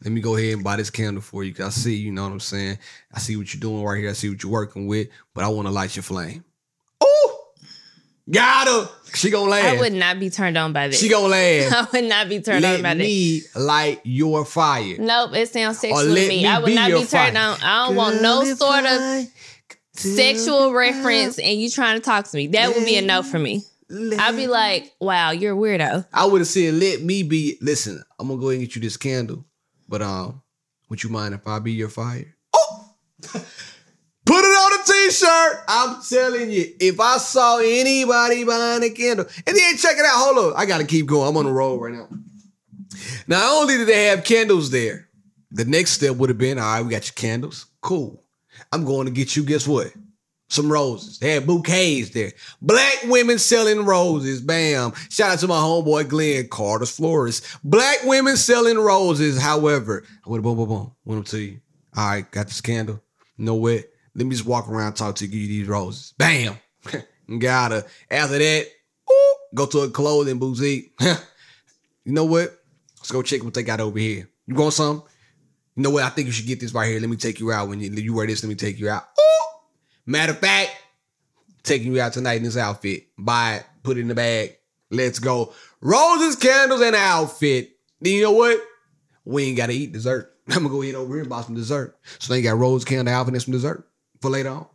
Let 0.02 0.12
me 0.12 0.20
go 0.20 0.36
ahead 0.36 0.54
and 0.54 0.64
buy 0.64 0.76
this 0.76 0.90
candle 0.90 1.22
for 1.22 1.44
you. 1.44 1.54
Cause 1.54 1.66
I 1.66 1.70
see, 1.70 1.94
you 1.96 2.12
know 2.12 2.24
what 2.24 2.32
I'm 2.32 2.40
saying? 2.40 2.78
I 3.12 3.18
see 3.20 3.36
what 3.36 3.52
you're 3.54 3.60
doing 3.60 3.82
right 3.82 3.98
here. 4.00 4.10
I 4.10 4.12
see 4.12 4.28
what 4.28 4.42
you're 4.42 4.52
working 4.52 4.86
with, 4.86 5.08
but 5.32 5.44
I 5.44 5.48
want 5.48 5.66
to 5.66 5.72
light 5.72 5.96
your 5.96 6.02
flame. 6.02 6.44
Oh, 7.00 7.43
got 8.30 8.66
her. 8.66 8.88
She 9.14 9.30
gonna 9.30 9.50
laugh. 9.50 9.64
I 9.64 9.78
would 9.78 9.92
not 9.92 10.18
be 10.18 10.28
turned 10.30 10.58
on 10.58 10.72
by 10.72 10.88
this. 10.88 10.98
she 11.00 11.08
gonna 11.08 11.28
laugh. 11.28 11.72
I 11.72 11.86
would 12.00 12.08
not 12.08 12.28
be 12.28 12.40
turned 12.40 12.64
on 12.64 12.72
Let 12.72 12.82
by 12.82 12.94
this. 12.94 13.06
me 13.06 13.42
light 13.54 14.00
your 14.04 14.44
fire. 14.44 14.96
Nope, 14.98 15.34
it 15.34 15.48
sounds 15.50 15.78
sexual 15.78 16.00
Or 16.00 16.04
to 16.04 16.12
me. 16.12 16.28
me 16.28 16.46
I 16.46 16.58
would 16.58 16.66
be 16.66 16.74
not 16.74 16.88
your 16.90 17.00
be 17.00 17.06
turned 17.06 17.36
fire. 17.36 17.52
on. 17.52 17.58
I 17.62 17.86
don't 17.86 17.96
want 17.96 18.22
no 18.22 18.44
sort 18.54 18.84
of 18.86 19.26
sexual 19.92 20.58
tell 20.58 20.72
reference, 20.72 21.38
and 21.38 21.60
you 21.60 21.70
trying 21.70 21.96
to 22.00 22.04
talk 22.04 22.26
to 22.28 22.36
me. 22.36 22.48
That 22.48 22.74
would 22.74 22.84
be 22.84 22.96
a 22.96 23.02
no 23.02 23.22
for 23.22 23.38
me. 23.38 23.62
I'd 23.90 24.34
be 24.34 24.46
like, 24.48 24.92
wow, 24.98 25.30
you're 25.30 25.54
a 25.54 25.56
weirdo. 25.56 26.06
I 26.12 26.24
would 26.24 26.40
have 26.40 26.48
said, 26.48 26.74
let 26.74 27.02
me 27.02 27.22
be. 27.22 27.56
Listen, 27.60 28.02
I'm 28.18 28.26
gonna 28.28 28.40
go 28.40 28.48
ahead 28.48 28.60
and 28.60 28.68
get 28.68 28.74
you 28.74 28.80
this 28.82 28.96
candle, 28.96 29.44
but 29.88 30.02
um, 30.02 30.42
would 30.88 31.04
you 31.04 31.10
mind 31.10 31.34
if 31.34 31.46
I 31.46 31.58
be 31.60 31.72
your 31.72 31.90
fire? 31.90 32.34
Oh, 32.56 32.94
put 33.22 33.36
it 33.36 33.36
on 33.36 33.40
a 33.42 33.44
t-shirt. 34.84 35.64
I'm 35.68 36.02
telling 36.02 36.50
you, 36.50 36.74
if 36.80 37.00
I 37.00 37.18
saw 37.18 37.58
anybody 37.58 38.44
buying 38.44 38.82
a 38.82 38.90
candle, 38.90 39.26
and 39.46 39.56
then 39.56 39.76
check 39.76 39.96
it 39.96 40.04
out. 40.04 40.12
Hold 40.14 40.52
on, 40.52 40.60
I 40.60 40.66
gotta 40.66 40.84
keep 40.84 41.06
going. 41.06 41.28
I'm 41.28 41.36
on 41.36 41.44
the 41.44 41.52
road 41.52 41.78
right 41.78 41.92
now. 41.92 42.08
Not 43.26 43.52
only 43.52 43.76
did 43.76 43.88
they 43.88 44.06
have 44.06 44.24
candles 44.24 44.70
there, 44.70 45.08
the 45.50 45.64
next 45.64 45.92
step 45.92 46.16
would 46.16 46.30
have 46.30 46.38
been, 46.38 46.58
all 46.58 46.64
right, 46.64 46.82
we 46.82 46.90
got 46.90 47.06
your 47.06 47.14
candles. 47.14 47.66
Cool. 47.80 48.22
I'm 48.72 48.84
going 48.84 49.06
to 49.06 49.12
get 49.12 49.36
you, 49.36 49.44
guess 49.44 49.66
what? 49.66 49.92
Some 50.48 50.70
roses. 50.70 51.18
They 51.18 51.32
had 51.32 51.46
bouquets 51.46 52.10
there. 52.10 52.32
Black 52.60 53.04
women 53.04 53.38
selling 53.38 53.84
roses. 53.84 54.40
Bam. 54.40 54.92
Shout 55.08 55.32
out 55.32 55.38
to 55.40 55.48
my 55.48 55.56
homeboy 55.56 56.08
Glenn 56.08 56.48
Carter's 56.48 56.94
Florist. 56.94 57.46
Black 57.64 57.98
women 58.04 58.36
selling 58.36 58.78
roses. 58.78 59.40
However, 59.40 60.04
I 60.26 60.30
went 60.30 60.42
boom, 60.42 60.56
boom, 60.56 60.68
boom. 60.68 60.92
Went 61.04 61.20
up 61.20 61.26
to 61.28 61.38
you. 61.38 61.60
All 61.96 62.08
right, 62.08 62.30
got 62.30 62.46
this 62.46 62.60
candle. 62.60 63.00
Know 63.38 63.54
what? 63.54 63.84
Let 64.14 64.26
me 64.26 64.30
just 64.30 64.46
walk 64.46 64.68
around, 64.68 64.94
talk 64.94 65.16
to 65.16 65.24
you, 65.24 65.30
give 65.30 65.40
you 65.40 65.48
these 65.48 65.68
roses. 65.68 66.14
Bam. 66.16 66.56
got 67.38 67.72
her. 67.72 67.84
After 68.10 68.38
that, 68.38 68.66
ooh, 69.10 69.34
go 69.54 69.66
to 69.66 69.80
a 69.80 69.90
clothing 69.90 70.38
boutique. 70.38 70.92
you 71.00 72.12
know 72.12 72.24
what? 72.24 72.56
Let's 72.98 73.10
go 73.10 73.22
check 73.22 73.42
what 73.42 73.54
they 73.54 73.62
got 73.62 73.80
over 73.80 73.98
here. 73.98 74.28
You 74.46 74.54
want 74.54 74.74
some? 74.74 75.02
You 75.74 75.82
know 75.82 75.90
what? 75.90 76.04
I 76.04 76.10
think 76.10 76.26
you 76.26 76.32
should 76.32 76.46
get 76.46 76.60
this 76.60 76.72
right 76.72 76.88
here. 76.88 77.00
Let 77.00 77.10
me 77.10 77.16
take 77.16 77.40
you 77.40 77.50
out. 77.50 77.68
When 77.68 77.80
you, 77.80 77.90
you 77.90 78.14
wear 78.14 78.26
this, 78.26 78.42
let 78.42 78.48
me 78.48 78.54
take 78.54 78.78
you 78.78 78.88
out. 78.88 79.02
Ooh. 79.02 79.46
Matter 80.06 80.32
of 80.32 80.38
fact, 80.38 80.70
taking 81.64 81.92
you 81.92 82.00
out 82.00 82.12
tonight 82.12 82.34
in 82.34 82.44
this 82.44 82.56
outfit. 82.56 83.08
Buy 83.18 83.56
it, 83.56 83.66
put 83.82 83.96
it 83.96 84.02
in 84.02 84.08
the 84.08 84.14
bag. 84.14 84.56
Let's 84.90 85.18
go. 85.18 85.52
Roses, 85.80 86.36
candles, 86.36 86.82
and 86.82 86.94
outfit. 86.94 87.72
Then 88.00 88.12
you 88.12 88.22
know 88.22 88.32
what? 88.32 88.60
We 89.24 89.44
ain't 89.44 89.56
got 89.56 89.66
to 89.66 89.72
eat 89.72 89.92
dessert. 89.92 90.32
I'm 90.48 90.62
gonna 90.62 90.68
go 90.68 90.84
eat 90.84 90.94
over 90.94 91.14
here 91.14 91.22
and 91.22 91.30
buy 91.30 91.40
some 91.40 91.54
dessert. 91.54 91.96
So 92.20 92.32
they 92.32 92.42
got 92.42 92.58
rose, 92.58 92.84
candle, 92.84 93.12
outfit, 93.12 93.34
and 93.34 93.42
some 93.42 93.52
dessert 93.52 93.88
for 94.24 94.30
later 94.30 94.48
on. 94.50 94.66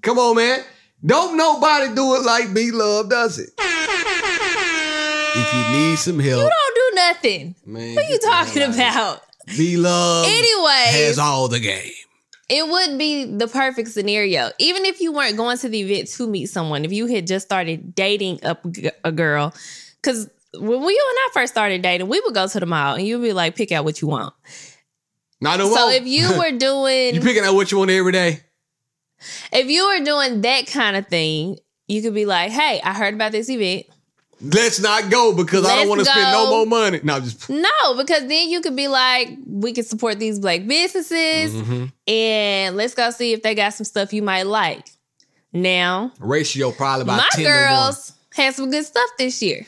Come 0.00 0.18
on, 0.18 0.36
man. 0.36 0.60
Don't 1.04 1.36
nobody 1.36 1.94
do 1.94 2.14
it 2.14 2.22
like 2.24 2.54
B 2.54 2.70
Love 2.70 3.10
does 3.10 3.38
it. 3.38 3.50
If 5.36 5.52
you 5.52 5.76
need 5.78 5.98
some 5.98 6.18
help, 6.18 6.42
You 6.42 6.48
don't 6.50 6.74
do 6.74 6.90
nothing. 6.96 7.54
man. 7.66 7.94
What 7.94 8.04
are 8.04 8.08
you 8.08 8.12
get 8.14 8.22
the 8.22 8.30
hell 8.30 8.44
talking 8.46 8.62
out 8.62 8.68
of 8.70 8.74
here. 8.76 8.88
about? 8.90 9.20
Be 9.58 9.76
love 9.76 10.24
Anyways. 10.26 10.94
has 10.94 11.18
all 11.18 11.48
the 11.48 11.60
game. 11.60 11.92
It 12.48 12.66
would 12.66 12.96
be 12.98 13.24
the 13.36 13.46
perfect 13.48 13.88
scenario. 13.90 14.50
Even 14.58 14.84
if 14.86 15.00
you 15.00 15.12
weren't 15.12 15.36
going 15.36 15.58
to 15.58 15.68
the 15.68 15.80
event 15.80 16.08
to 16.12 16.26
meet 16.26 16.46
someone, 16.46 16.84
if 16.86 16.92
you 16.92 17.06
had 17.06 17.26
just 17.26 17.44
started 17.46 17.94
dating 17.94 18.40
a, 18.42 18.56
a 19.02 19.12
girl, 19.12 19.52
because 20.00 20.28
when 20.54 20.70
you 20.70 20.78
and 21.08 21.18
I 21.18 21.28
first 21.34 21.52
started 21.52 21.82
dating, 21.82 22.08
we 22.08 22.20
would 22.20 22.32
go 22.34 22.46
to 22.46 22.60
the 22.60 22.66
mall 22.66 22.94
and 22.94 23.06
you'd 23.06 23.20
be 23.20 23.32
like, 23.34 23.56
pick 23.56 23.72
out 23.72 23.84
what 23.84 24.00
you 24.00 24.08
want. 24.08 24.32
Not 25.40 25.58
no 25.58 25.68
So 25.74 25.90
if 25.90 26.06
you 26.06 26.28
were 26.38 26.52
doing 26.56 27.14
you 27.16 27.20
picking 27.20 27.44
out 27.44 27.54
what 27.54 27.70
you 27.72 27.78
want 27.78 27.90
every 27.90 28.12
day. 28.12 28.40
If 29.52 29.68
you 29.68 29.86
were 29.86 30.04
doing 30.04 30.40
that 30.42 30.66
kind 30.66 30.96
of 30.96 31.06
thing, 31.08 31.58
you 31.88 32.02
could 32.02 32.14
be 32.14 32.26
like, 32.26 32.50
hey, 32.50 32.80
I 32.82 32.94
heard 32.94 33.14
about 33.14 33.32
this 33.32 33.48
event. 33.50 33.86
Let's 34.40 34.80
not 34.80 35.10
go 35.10 35.34
because 35.34 35.64
I 35.64 35.76
don't 35.76 35.88
want 35.88 36.00
to 36.00 36.04
spend 36.04 36.32
no 36.32 36.50
more 36.50 36.66
money. 36.66 37.00
No, 37.02 37.20
just 37.20 37.48
No, 37.50 37.94
because 37.96 38.26
then 38.26 38.50
you 38.50 38.60
could 38.60 38.76
be 38.76 38.88
like, 38.88 39.30
we 39.46 39.72
can 39.72 39.84
support 39.84 40.18
these 40.18 40.38
black 40.38 40.66
businesses 40.66 41.52
Mhm. 41.54 41.92
and 42.06 42.76
let's 42.76 42.94
go 42.94 43.10
see 43.10 43.32
if 43.32 43.42
they 43.42 43.54
got 43.54 43.70
some 43.74 43.84
stuff 43.84 44.12
you 44.12 44.22
might 44.22 44.42
like. 44.46 44.86
Now, 45.52 46.12
ratio 46.18 46.72
probably 46.72 47.02
about 47.02 47.18
my 47.18 47.28
10 47.32 47.44
girls 47.44 48.12
had 48.34 48.54
some 48.54 48.70
good 48.70 48.84
stuff 48.84 49.08
this 49.18 49.40
year. 49.40 49.64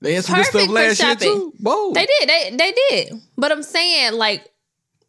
They 0.00 0.14
had 0.14 0.24
some 0.24 0.36
good 0.36 0.46
stuff 0.46 0.68
last 0.68 1.00
year 1.02 1.14
too. 1.16 1.52
Whoa. 1.60 1.92
They 1.92 2.06
did. 2.06 2.28
They 2.28 2.56
they 2.56 2.74
did. 2.88 3.20
But 3.36 3.52
I'm 3.52 3.62
saying 3.62 4.14
like 4.14 4.44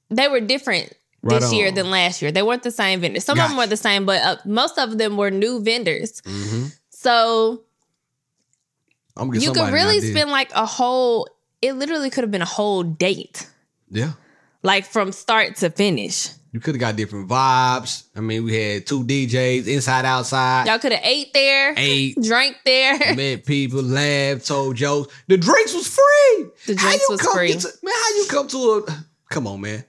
they 0.09 0.27
were 0.27 0.41
different 0.41 0.93
Right 1.23 1.39
this 1.39 1.53
year 1.53 1.71
than 1.71 1.89
last 1.89 2.21
year. 2.21 2.31
They 2.31 2.43
weren't 2.43 2.63
the 2.63 2.71
same 2.71 2.99
vendors. 2.99 3.23
Some 3.23 3.39
of 3.39 3.47
them 3.47 3.57
were 3.57 3.65
the 3.65 3.77
same, 3.77 4.05
but 4.05 4.21
uh, 4.21 4.35
most 4.45 4.77
of 4.77 4.97
them 4.97 5.15
were 5.17 5.31
new 5.31 5.61
vendors. 5.63 6.21
Mhm. 6.21 6.75
So 6.89 7.63
I'm 9.15 9.33
you 9.33 9.51
could 9.53 9.71
really 9.71 10.01
spend 10.01 10.31
like 10.31 10.51
a 10.53 10.65
whole. 10.65 11.27
It 11.61 11.73
literally 11.73 12.09
could 12.09 12.23
have 12.23 12.31
been 12.31 12.41
a 12.41 12.45
whole 12.45 12.83
date, 12.83 13.47
Yeah. 13.89 14.13
like 14.63 14.85
from 14.85 15.11
start 15.13 15.55
to 15.57 15.69
finish. 15.69 16.29
You 16.51 16.59
could 16.59 16.75
have 16.75 16.81
got 16.81 16.95
different 16.97 17.29
vibes. 17.29 18.03
I 18.15 18.19
mean, 18.19 18.43
we 18.43 18.53
had 18.55 18.85
two 18.85 19.03
DJs, 19.03 19.65
inside, 19.67 20.05
outside, 20.05 20.67
Y'all 20.67 20.77
could 20.77 20.91
have 20.91 21.01
ate 21.03 21.33
there, 21.33 21.73
ate, 21.77 22.15
drank 22.21 22.57
there. 22.65 22.97
met 23.15 23.45
people, 23.45 23.81
laughed, 23.81 24.45
told 24.45 24.75
jokes. 24.75 25.11
The 25.27 25.37
drinks 25.37 25.73
was 25.73 25.87
free. 25.87 26.45
The 26.67 26.75
How 26.79 26.89
drinks 26.89 27.05
you 27.09 27.13
was 27.13 27.21
come 27.21 27.33
free. 27.33 27.53
to- 27.53 27.73
man, 27.81 27.93
how 27.95 28.09
you 28.17 28.25
come 28.29 28.47
to 28.49 28.57
a? 28.87 29.05
Come 29.29 29.47
on, 29.47 29.61
man. 29.61 29.83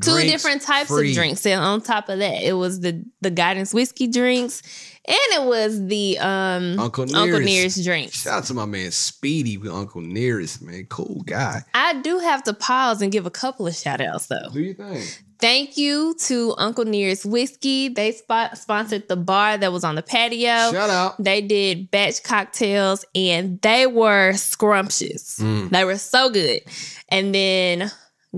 Two 0.00 0.20
different 0.20 0.62
types 0.62 0.88
free. 0.88 1.10
of 1.10 1.14
drinks. 1.14 1.44
And 1.46 1.60
on 1.60 1.80
top 1.80 2.08
of 2.08 2.18
that, 2.18 2.42
it 2.42 2.54
was 2.54 2.80
the 2.80 3.04
the 3.20 3.30
guidance 3.30 3.72
whiskey 3.74 4.06
drinks, 4.06 4.62
and 5.04 5.16
it 5.32 5.46
was 5.46 5.86
the 5.86 6.18
um 6.18 6.78
Uncle 6.78 7.04
Uncle 7.04 7.40
Nearest. 7.40 7.44
Nearest 7.44 7.84
drinks. 7.84 8.22
Shout 8.22 8.38
out 8.38 8.44
to 8.44 8.54
my 8.54 8.66
man 8.66 8.90
Speedy 8.90 9.58
with 9.58 9.72
Uncle 9.72 10.00
Nearest, 10.00 10.62
man. 10.62 10.86
Cool 10.88 11.22
guy. 11.26 11.62
I 11.74 11.94
do 12.00 12.18
have 12.18 12.42
to 12.44 12.54
pause 12.54 13.02
and 13.02 13.10
give 13.12 13.26
a 13.26 13.30
couple 13.30 13.66
of 13.66 13.74
shout 13.74 14.00
outs 14.00 14.26
though. 14.26 14.48
Do 14.52 14.60
you 14.60 14.74
think? 14.74 15.24
Thank 15.40 15.76
you 15.76 16.16
to 16.22 16.52
Uncle 16.58 16.84
Nearest 16.84 17.24
Whiskey. 17.24 17.88
They 17.88 18.10
spot- 18.10 18.58
sponsored 18.58 19.06
the 19.06 19.14
bar 19.14 19.56
that 19.56 19.72
was 19.72 19.84
on 19.84 19.94
the 19.94 20.02
patio. 20.02 20.72
Shout 20.72 20.90
out. 20.90 21.22
They 21.22 21.40
did 21.40 21.92
batch 21.92 22.24
cocktails 22.24 23.04
and 23.14 23.60
they 23.60 23.86
were 23.86 24.32
scrumptious. 24.32 25.38
Mm. 25.38 25.70
They 25.70 25.84
were 25.84 25.96
so 25.98 26.28
good. 26.30 26.62
And 27.08 27.32
then 27.32 27.88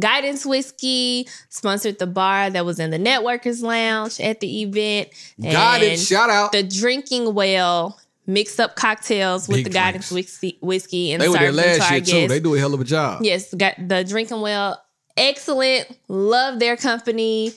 Guidance 0.01 0.45
Whiskey 0.47 1.29
sponsored 1.49 1.99
the 1.99 2.07
bar 2.07 2.51
that 2.51 2.65
was 2.65 2.81
in 2.81 2.91
the 2.91 2.99
Networkers 2.99 3.63
Lounge 3.63 4.19
at 4.21 4.41
the 4.41 4.63
event. 4.63 5.11
Got 5.41 5.83
it. 5.83 5.99
Shout 5.99 6.31
out. 6.31 6.53
The 6.53 6.63
Drinking 6.63 7.35
Well 7.35 8.01
mixed 8.27 8.59
up 8.61 8.77
cocktails 8.77 9.49
with 9.49 9.59
Big 9.59 9.65
the 9.65 9.71
Guidance 9.71 10.11
whiskey, 10.11 10.57
whiskey 10.61 11.13
and 11.13 11.21
They 11.23 11.29
were 11.29 11.39
there 11.39 11.53
last 11.53 11.91
year 11.91 12.01
too. 12.01 12.29
They 12.29 12.41
do 12.41 12.55
a 12.55 12.59
hell 12.59 12.75
of 12.75 12.81
a 12.81 12.85
job. 12.85 13.23
Yes, 13.23 13.53
got 13.55 13.75
the 13.79 14.05
drinking 14.05 14.41
well. 14.41 14.83
Excellent. 15.17 15.87
Love 16.09 16.59
their 16.61 16.77
company. 16.77 17.51
They 17.51 17.57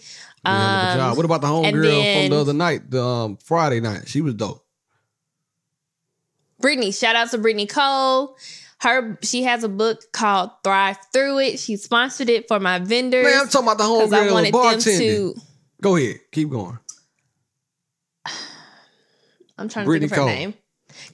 do 0.50 0.50
a 0.50 0.52
hell 0.52 0.62
of 0.62 0.84
a 0.88 0.92
Um, 0.92 0.98
job. 0.98 1.18
What 1.18 1.26
about 1.26 1.42
the 1.42 1.48
homegirl 1.48 2.22
from 2.22 2.30
the 2.32 2.38
other 2.40 2.54
night, 2.54 2.90
the 2.90 3.04
um, 3.04 3.38
Friday 3.38 3.80
night? 3.80 4.08
She 4.08 4.22
was 4.22 4.34
dope. 4.34 4.66
Brittany, 6.60 6.92
shout 6.92 7.16
out 7.16 7.30
to 7.32 7.38
Brittany 7.38 7.68
Cole. 7.68 8.38
Her 8.84 9.18
she 9.24 9.44
has 9.44 9.64
a 9.64 9.70
book 9.70 10.12
called 10.12 10.52
Thrive 10.62 10.98
Through 11.14 11.40
It. 11.40 11.60
She 11.60 11.78
sponsored 11.78 12.30
it 12.30 12.50
for 12.50 12.60
my 12.60 12.80
vendors. 12.80 13.24
Man, 13.24 13.40
I'm 13.40 13.48
talking 13.48 13.68
about 13.70 13.78
the 13.78 13.86
because 13.86 14.12
I 14.12 14.28
homegirl 14.28 14.44
that 14.44 14.54
wanted 14.54 14.82
them 14.82 15.00
to. 15.00 15.36
Go 15.82 15.96
ahead. 15.96 16.18
Keep 16.34 16.50
going. 16.50 16.80
I'm 19.58 19.70
trying 19.70 19.86
Brittany 19.86 20.10
to 20.10 20.16
think 20.16 20.22
of 20.22 20.28
her 20.28 20.34
Cole. 20.34 20.40
name. 20.40 20.54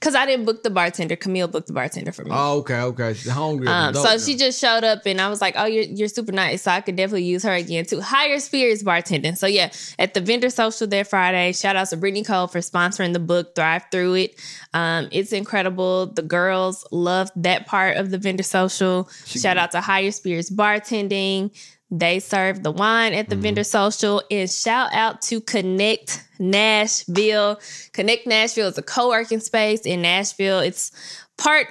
Because 0.00 0.14
I 0.14 0.24
didn't 0.24 0.46
book 0.46 0.62
the 0.62 0.70
bartender. 0.70 1.14
Camille 1.14 1.46
booked 1.46 1.66
the 1.66 1.74
bartender 1.74 2.10
for 2.10 2.24
me. 2.24 2.30
Oh, 2.32 2.58
okay, 2.60 2.80
okay. 2.80 3.12
She's 3.12 3.30
homegirl. 3.30 3.68
Um, 3.68 3.94
so 3.94 4.16
she 4.16 4.34
just 4.34 4.58
showed 4.58 4.82
up 4.82 5.02
and 5.04 5.20
I 5.20 5.28
was 5.28 5.42
like, 5.42 5.54
Oh, 5.58 5.66
you're 5.66 5.84
you're 5.84 6.08
super 6.08 6.32
nice. 6.32 6.62
So 6.62 6.70
I 6.70 6.80
could 6.80 6.96
definitely 6.96 7.24
use 7.24 7.42
her 7.42 7.52
again 7.52 7.84
too. 7.84 8.00
Higher 8.00 8.38
spirits 8.40 8.82
bartending. 8.82 9.36
So 9.36 9.46
yeah, 9.46 9.70
at 9.98 10.14
the 10.14 10.22
vendor 10.22 10.48
social 10.48 10.86
there 10.86 11.04
Friday, 11.04 11.52
shout 11.52 11.76
out 11.76 11.88
to 11.90 11.98
Brittany 11.98 12.24
Cole 12.24 12.46
for 12.46 12.60
sponsoring 12.60 13.12
the 13.12 13.18
book 13.20 13.54
Thrive 13.54 13.84
Through 13.92 14.14
It. 14.14 14.40
Um, 14.72 15.08
it's 15.12 15.32
incredible. 15.32 16.06
The 16.06 16.22
girls 16.22 16.86
loved 16.90 17.32
that 17.36 17.66
part 17.66 17.98
of 17.98 18.10
the 18.10 18.16
vendor 18.16 18.42
social. 18.42 19.06
She- 19.26 19.38
shout 19.38 19.58
out 19.58 19.72
to 19.72 19.82
Higher 19.82 20.12
Spirits 20.12 20.50
Bartending. 20.50 21.50
They 21.90 22.20
serve 22.20 22.62
the 22.62 22.70
wine 22.70 23.14
at 23.14 23.28
the 23.28 23.34
Mm-hmm. 23.34 23.42
vendor 23.42 23.64
social. 23.64 24.22
And 24.30 24.48
shout 24.50 24.92
out 24.92 25.22
to 25.22 25.40
Connect 25.40 26.22
Nashville. 26.38 27.58
Connect 27.92 28.26
Nashville 28.26 28.68
is 28.68 28.78
a 28.78 28.82
co-working 28.82 29.40
space 29.40 29.80
in 29.82 30.02
Nashville. 30.02 30.60
It's 30.60 30.92
part 31.36 31.66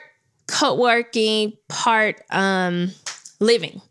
co-working, 0.47 1.53
part 1.69 2.21
um 2.31 2.91
living. 3.39 3.81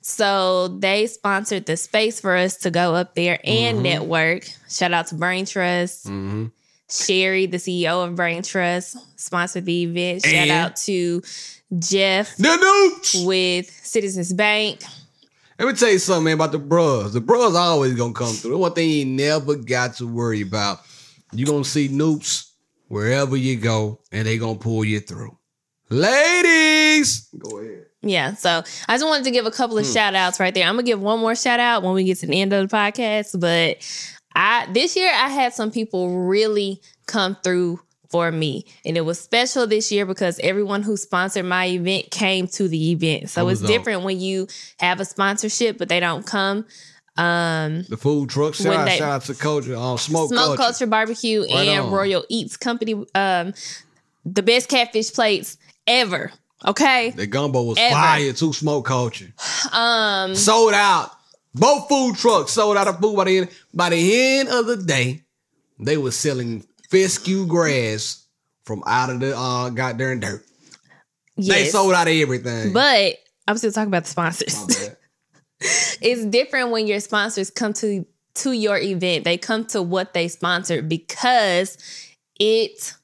So 0.00 0.68
they 0.68 1.08
sponsored 1.08 1.66
the 1.66 1.76
space 1.76 2.20
for 2.20 2.36
us 2.36 2.56
to 2.58 2.70
go 2.70 2.94
up 2.94 3.14
there 3.14 3.38
and 3.44 3.78
Mhm. 3.78 3.82
network. 3.82 4.48
Shout 4.70 4.92
out 4.92 5.08
to 5.08 5.16
Brain 5.16 5.44
Trust. 5.46 6.06
Mhm. 6.06 6.52
Sherry, 6.88 7.46
the 7.46 7.58
CEO 7.58 8.02
of 8.04 8.14
Brain 8.14 8.42
Trust, 8.44 8.96
sponsored 9.16 9.66
the 9.66 9.82
event. 9.82 10.22
Shout 10.24 10.32
And- 10.34 10.50
out 10.52 10.76
to 10.86 11.20
Jeff 11.80 12.36
with 13.24 13.68
Citizens 13.82 14.32
Bank. 14.32 14.80
Let 15.58 15.68
me 15.68 15.72
tell 15.74 15.90
you 15.90 15.98
something, 15.98 16.24
man, 16.24 16.34
about 16.34 16.52
the 16.52 16.58
bros. 16.58 17.14
The 17.14 17.20
bros 17.20 17.54
always 17.54 17.94
gonna 17.94 18.12
come 18.12 18.34
through. 18.34 18.58
One 18.58 18.72
thing 18.74 18.90
you 18.90 19.04
never 19.06 19.54
got 19.56 19.94
to 19.96 20.06
worry 20.06 20.42
about. 20.42 20.80
you 21.32 21.44
gonna 21.46 21.64
see 21.64 21.88
noops 21.88 22.50
wherever 22.88 23.36
you 23.36 23.56
go, 23.56 24.00
and 24.12 24.26
they 24.26 24.38
gonna 24.38 24.58
pull 24.58 24.84
you 24.84 25.00
through. 25.00 25.36
Ladies, 25.90 27.28
go 27.38 27.58
ahead. 27.58 27.86
Yeah, 28.02 28.34
so 28.34 28.62
I 28.88 28.94
just 28.94 29.04
wanted 29.06 29.24
to 29.24 29.30
give 29.32 29.46
a 29.46 29.50
couple 29.50 29.76
of 29.78 29.86
Hmm. 29.86 29.92
shout 29.92 30.14
outs 30.14 30.38
right 30.38 30.54
there. 30.54 30.64
I'm 30.66 30.74
gonna 30.74 30.84
give 30.84 31.00
one 31.00 31.18
more 31.20 31.34
shout 31.34 31.58
out 31.60 31.82
when 31.82 31.94
we 31.94 32.04
get 32.04 32.18
to 32.18 32.26
the 32.26 32.40
end 32.40 32.52
of 32.52 32.68
the 32.68 32.76
podcast. 32.76 33.38
But 33.40 33.78
I 34.34 34.66
this 34.72 34.94
year 34.96 35.10
I 35.12 35.28
had 35.28 35.52
some 35.54 35.70
people 35.70 36.20
really 36.26 36.80
come 37.06 37.36
through 37.42 37.80
for 38.10 38.30
me. 38.32 38.64
And 38.84 38.96
it 38.96 39.02
was 39.02 39.18
special 39.20 39.66
this 39.66 39.90
year 39.92 40.06
because 40.06 40.38
everyone 40.40 40.82
who 40.82 40.96
sponsored 40.96 41.44
my 41.46 41.66
event 41.66 42.10
came 42.10 42.46
to 42.48 42.68
the 42.68 42.90
event. 42.92 43.30
So 43.30 43.48
it's 43.48 43.60
different 43.60 44.02
when 44.02 44.20
you 44.20 44.46
have 44.78 45.00
a 45.00 45.04
sponsorship 45.04 45.78
but 45.78 45.88
they 45.88 46.00
don't 46.00 46.26
come. 46.26 46.64
Um 47.16 47.84
The 47.88 47.96
food 47.96 48.28
truck. 48.28 48.54
Shout 48.54 48.74
out, 48.74 48.84
they- 48.86 48.98
shout 48.98 49.10
out 49.10 49.22
to 49.24 49.34
culture 49.34 49.74
on 49.74 49.98
smoke, 49.98 50.28
Smoke 50.28 50.38
culture. 50.56 50.62
Culture 50.62 50.86
Barbecue 50.86 51.40
Right 51.42 51.68
and 51.68 51.86
on. 51.86 51.92
Royal 51.92 52.24
Eats 52.28 52.56
Company 52.56 52.94
um 53.14 53.54
the 54.24 54.42
best 54.42 54.68
catfish 54.68 55.12
plates 55.12 55.56
ever. 55.86 56.32
Okay? 56.64 57.10
The 57.10 57.26
gumbo 57.26 57.62
was 57.62 57.78
Ever. 57.78 57.94
fire 57.94 58.32
to 58.32 58.52
Smoke 58.52 58.84
culture 58.86 59.32
Um 59.72 60.34
sold 60.34 60.74
out. 60.74 61.10
Both 61.54 61.88
food 61.88 62.16
trucks 62.16 62.52
sold 62.52 62.76
out 62.76 62.86
of 62.88 62.98
food 63.00 63.16
by 63.16 63.24
the 63.24 63.38
end. 63.38 63.48
By 63.72 63.88
the 63.90 64.36
end 64.38 64.48
of 64.50 64.66
the 64.66 64.76
day, 64.76 65.22
they 65.78 65.96
were 65.96 66.10
selling 66.10 66.66
fescue 66.90 67.46
grass 67.46 68.26
from 68.64 68.82
out 68.86 69.10
of 69.10 69.20
the 69.20 69.36
uh 69.36 69.70
goddamn 69.70 70.20
dirt. 70.20 70.44
They 71.36 71.66
sold 71.66 71.94
out 71.94 72.08
of 72.08 72.14
everything. 72.14 72.72
But 72.72 73.16
I'm 73.46 73.58
still 73.58 73.72
talking 73.72 73.88
about 73.88 74.04
the 74.04 74.10
sponsors. 74.10 74.90
It's 76.02 76.24
different 76.26 76.70
when 76.70 76.86
your 76.86 77.00
sponsors 77.00 77.50
come 77.50 77.72
to 77.74 78.04
to 78.36 78.52
your 78.52 78.76
event. 78.76 79.24
They 79.24 79.38
come 79.38 79.64
to 79.68 79.82
what 79.82 80.12
they 80.12 80.28
sponsored 80.28 80.88
because 80.88 81.78
it 82.38 82.94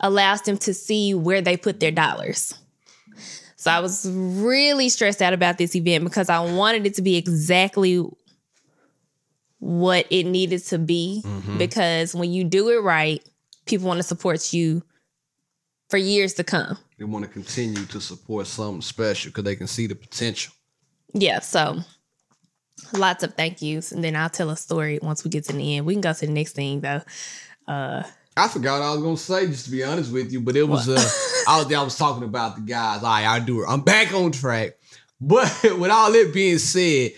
allows 0.00 0.42
them 0.42 0.56
to 0.58 0.72
see 0.72 1.12
where 1.14 1.42
they 1.42 1.56
put 1.56 1.80
their 1.80 1.90
dollars. 1.90 2.54
So 3.56 3.70
I 3.70 3.80
was 3.80 4.08
really 4.10 4.88
stressed 4.88 5.20
out 5.20 5.32
about 5.32 5.58
this 5.58 5.74
event 5.74 6.04
because 6.04 6.30
I 6.30 6.40
wanted 6.40 6.86
it 6.86 6.94
to 6.94 7.02
be 7.02 7.16
exactly 7.16 8.02
what 9.58 10.06
it 10.10 10.24
needed 10.24 10.62
to 10.66 10.78
be 10.78 11.22
because 11.58 12.14
when 12.14 12.32
you 12.32 12.44
do 12.44 12.68
it 12.70 12.82
right, 12.82 13.22
people 13.66 13.88
want 13.88 13.98
to 13.98 14.02
support 14.04 14.52
you 14.52 14.82
for 15.88 15.96
years 15.96 16.34
to 16.34 16.44
come. 16.44 16.78
They 16.98 17.04
want 17.04 17.24
to 17.24 17.30
continue 17.30 17.84
to 17.86 18.00
support 18.00 18.46
something 18.46 18.82
special 18.82 19.30
because 19.30 19.44
they 19.44 19.56
can 19.56 19.66
see 19.66 19.86
the 19.86 19.94
potential. 19.94 20.52
yeah, 21.12 21.40
so 21.40 21.78
lots 22.92 23.22
of 23.24 23.34
thank 23.34 23.60
yous. 23.62 23.92
And 23.92 24.02
then 24.04 24.14
I'll 24.16 24.28
tell 24.30 24.50
a 24.50 24.56
story 24.56 24.98
once 25.02 25.24
we 25.24 25.30
get 25.30 25.44
to 25.44 25.52
the 25.52 25.76
end. 25.76 25.86
We 25.86 25.94
can 25.94 26.00
go 26.00 26.12
to 26.12 26.26
the 26.26 26.32
next 26.32 26.52
thing 26.52 26.80
though. 26.80 27.02
I 27.66 28.46
forgot 28.48 28.80
what 28.80 28.86
I 28.86 28.92
was 28.92 29.02
gonna 29.02 29.16
say, 29.16 29.46
just 29.48 29.64
to 29.64 29.70
be 29.70 29.82
honest 29.82 30.12
with 30.12 30.32
you, 30.32 30.40
but 30.40 30.56
it 30.56 30.62
was 30.62 30.88
uh 30.88 30.94
I 31.48 31.58
was 31.62 31.72
I 31.72 31.82
was 31.82 31.96
talking 31.96 32.22
about 32.24 32.54
the 32.56 32.62
guys. 32.62 33.02
All 33.02 33.08
right, 33.08 33.26
I 33.26 33.40
do 33.40 33.62
it. 33.62 33.66
I'm 33.68 33.80
back 33.80 34.12
on 34.14 34.30
track. 34.30 34.74
But 35.20 35.52
with 35.78 35.90
all 35.90 36.12
that 36.12 36.30
being 36.32 36.58
said, 36.58 37.12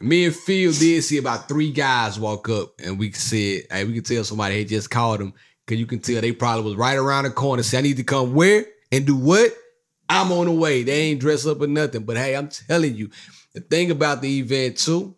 me 0.00 0.24
and 0.24 0.34
Phil 0.34 0.72
did 0.72 1.02
see 1.02 1.18
about 1.18 1.48
three 1.48 1.70
guys 1.70 2.18
walk 2.18 2.48
up 2.48 2.72
and 2.82 2.98
we 2.98 3.12
said, 3.12 3.64
hey, 3.70 3.84
we 3.84 3.94
could 3.94 4.06
tell 4.06 4.24
somebody 4.24 4.58
had 4.58 4.68
just 4.68 4.90
called 4.90 5.20
them. 5.20 5.34
Cause 5.66 5.78
you 5.78 5.86
can 5.86 6.00
tell 6.00 6.20
they 6.20 6.32
probably 6.32 6.64
was 6.64 6.74
right 6.74 6.96
around 6.96 7.24
the 7.24 7.30
corner. 7.30 7.62
Say, 7.62 7.78
I 7.78 7.82
need 7.82 7.98
to 7.98 8.02
come 8.02 8.34
where 8.34 8.64
and 8.90 9.06
do 9.06 9.14
what? 9.14 9.52
I'm 10.08 10.32
on 10.32 10.46
the 10.46 10.52
way. 10.52 10.82
They 10.82 11.02
ain't 11.02 11.20
dressed 11.20 11.46
up 11.46 11.60
or 11.60 11.68
nothing. 11.68 12.02
But 12.02 12.16
hey, 12.16 12.34
I'm 12.34 12.48
telling 12.48 12.96
you, 12.96 13.10
the 13.54 13.60
thing 13.60 13.90
about 13.92 14.22
the 14.22 14.38
event 14.40 14.78
too 14.78 15.14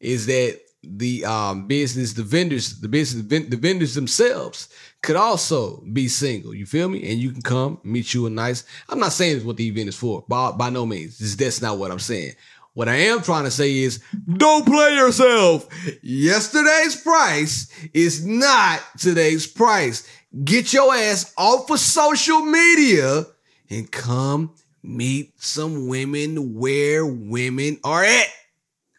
is 0.00 0.26
that 0.26 0.60
the 0.82 1.24
um 1.24 1.66
business, 1.66 2.14
the 2.14 2.22
vendors, 2.22 2.80
the 2.80 2.88
business, 2.88 3.26
the 3.26 3.56
vendors 3.56 3.94
themselves 3.94 4.68
could 5.02 5.16
also 5.16 5.82
be 5.92 6.08
single. 6.08 6.54
You 6.54 6.66
feel 6.66 6.88
me? 6.88 7.10
And 7.10 7.20
you 7.20 7.32
can 7.32 7.42
come 7.42 7.80
meet 7.84 8.14
you 8.14 8.26
a 8.26 8.30
nice. 8.30 8.64
I'm 8.88 9.00
not 9.00 9.12
saying 9.12 9.36
it's 9.36 9.44
what 9.44 9.56
the 9.56 9.66
event 9.66 9.88
is 9.88 9.96
for. 9.96 10.24
By 10.28 10.52
by 10.52 10.70
no 10.70 10.86
means. 10.86 11.18
This, 11.18 11.34
that's 11.34 11.60
not 11.60 11.78
what 11.78 11.90
I'm 11.90 11.98
saying. 11.98 12.32
What 12.74 12.88
I 12.88 12.96
am 12.96 13.22
trying 13.22 13.44
to 13.44 13.50
say 13.50 13.78
is 13.78 14.00
don't 14.32 14.64
play 14.64 14.94
yourself. 14.94 15.68
Yesterday's 16.02 16.96
price 16.96 17.70
is 17.92 18.24
not 18.24 18.80
today's 18.98 19.46
price. 19.46 20.08
Get 20.44 20.72
your 20.72 20.94
ass 20.94 21.32
off 21.36 21.70
of 21.70 21.80
social 21.80 22.42
media 22.42 23.24
and 23.70 23.90
come 23.90 24.54
meet 24.82 25.32
some 25.42 25.88
women 25.88 26.54
where 26.54 27.04
women 27.04 27.78
are 27.82 28.04
at. 28.04 28.28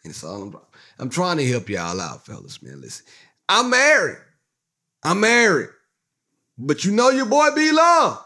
And 0.04 0.12
that's 0.12 0.24
all 0.24 0.42
I'm 0.42 0.56
I'm 0.98 1.08
trying 1.08 1.38
to 1.38 1.46
help 1.46 1.70
y'all 1.70 1.98
out, 1.98 2.26
fellas, 2.26 2.62
man. 2.62 2.82
Listen, 2.82 3.06
I'm 3.48 3.70
married. 3.70 4.18
I'm 5.02 5.20
married. 5.20 5.70
But 6.58 6.84
you 6.84 6.92
know 6.92 7.08
your 7.08 7.24
boy 7.24 7.48
B 7.56 7.72
Love. 7.72 8.22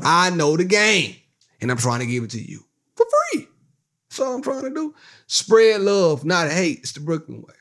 I 0.00 0.30
know 0.30 0.56
the 0.56 0.64
game. 0.64 1.16
And 1.60 1.70
I'm 1.70 1.78
trying 1.78 2.00
to 2.00 2.06
give 2.06 2.22
it 2.24 2.30
to 2.30 2.40
you. 2.40 2.64
That's 4.12 4.20
all 4.28 4.34
I'm 4.36 4.42
trying 4.42 4.62
to 4.64 4.70
do. 4.70 4.94
Spread 5.26 5.80
love, 5.80 6.26
not 6.26 6.50
hate. 6.50 6.80
It's 6.80 6.92
the 6.92 7.00
Brooklyn 7.00 7.42
way. 7.42 7.54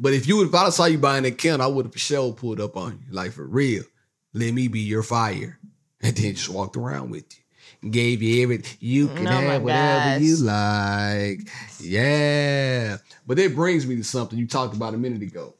But 0.00 0.14
if 0.14 0.26
you 0.26 0.44
if 0.44 0.54
I 0.54 0.70
saw 0.70 0.86
you 0.86 0.98
buying 0.98 1.22
that 1.24 1.38
can, 1.38 1.60
I 1.60 1.68
would 1.68 1.86
have 1.86 1.92
for 1.92 1.98
sure 2.00 2.32
pulled 2.32 2.60
up 2.60 2.76
on 2.76 3.00
you. 3.06 3.14
Like 3.14 3.32
for 3.32 3.46
real. 3.46 3.84
Let 4.34 4.52
me 4.52 4.68
be 4.68 4.80
your 4.80 5.04
fire. 5.04 5.60
And 6.02 6.16
then 6.16 6.34
just 6.34 6.48
walked 6.48 6.76
around 6.76 7.10
with 7.10 7.26
you. 7.82 7.90
Gave 7.90 8.22
you 8.22 8.42
everything. 8.42 8.76
You 8.80 9.08
can 9.08 9.28
Oh 9.28 9.30
have 9.30 9.62
whatever 9.62 10.18
gosh. 10.18 10.22
you 10.22 10.36
like. 10.38 11.48
Yeah. 11.80 12.98
But 13.26 13.38
it 13.38 13.54
brings 13.54 13.86
me 13.86 13.96
to 13.96 14.04
something 14.04 14.38
you 14.38 14.48
talked 14.48 14.74
about 14.74 14.94
a 14.94 14.98
minute 14.98 15.22
ago 15.22 15.54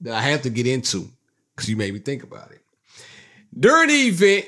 that 0.00 0.14
I 0.14 0.22
have 0.22 0.42
to 0.42 0.50
get 0.50 0.66
into 0.66 1.10
because 1.54 1.68
you 1.68 1.76
made 1.76 1.94
me 1.94 2.00
think 2.00 2.22
about 2.24 2.52
it. 2.52 2.62
During 3.58 3.88
the 3.88 3.94
event, 4.08 4.46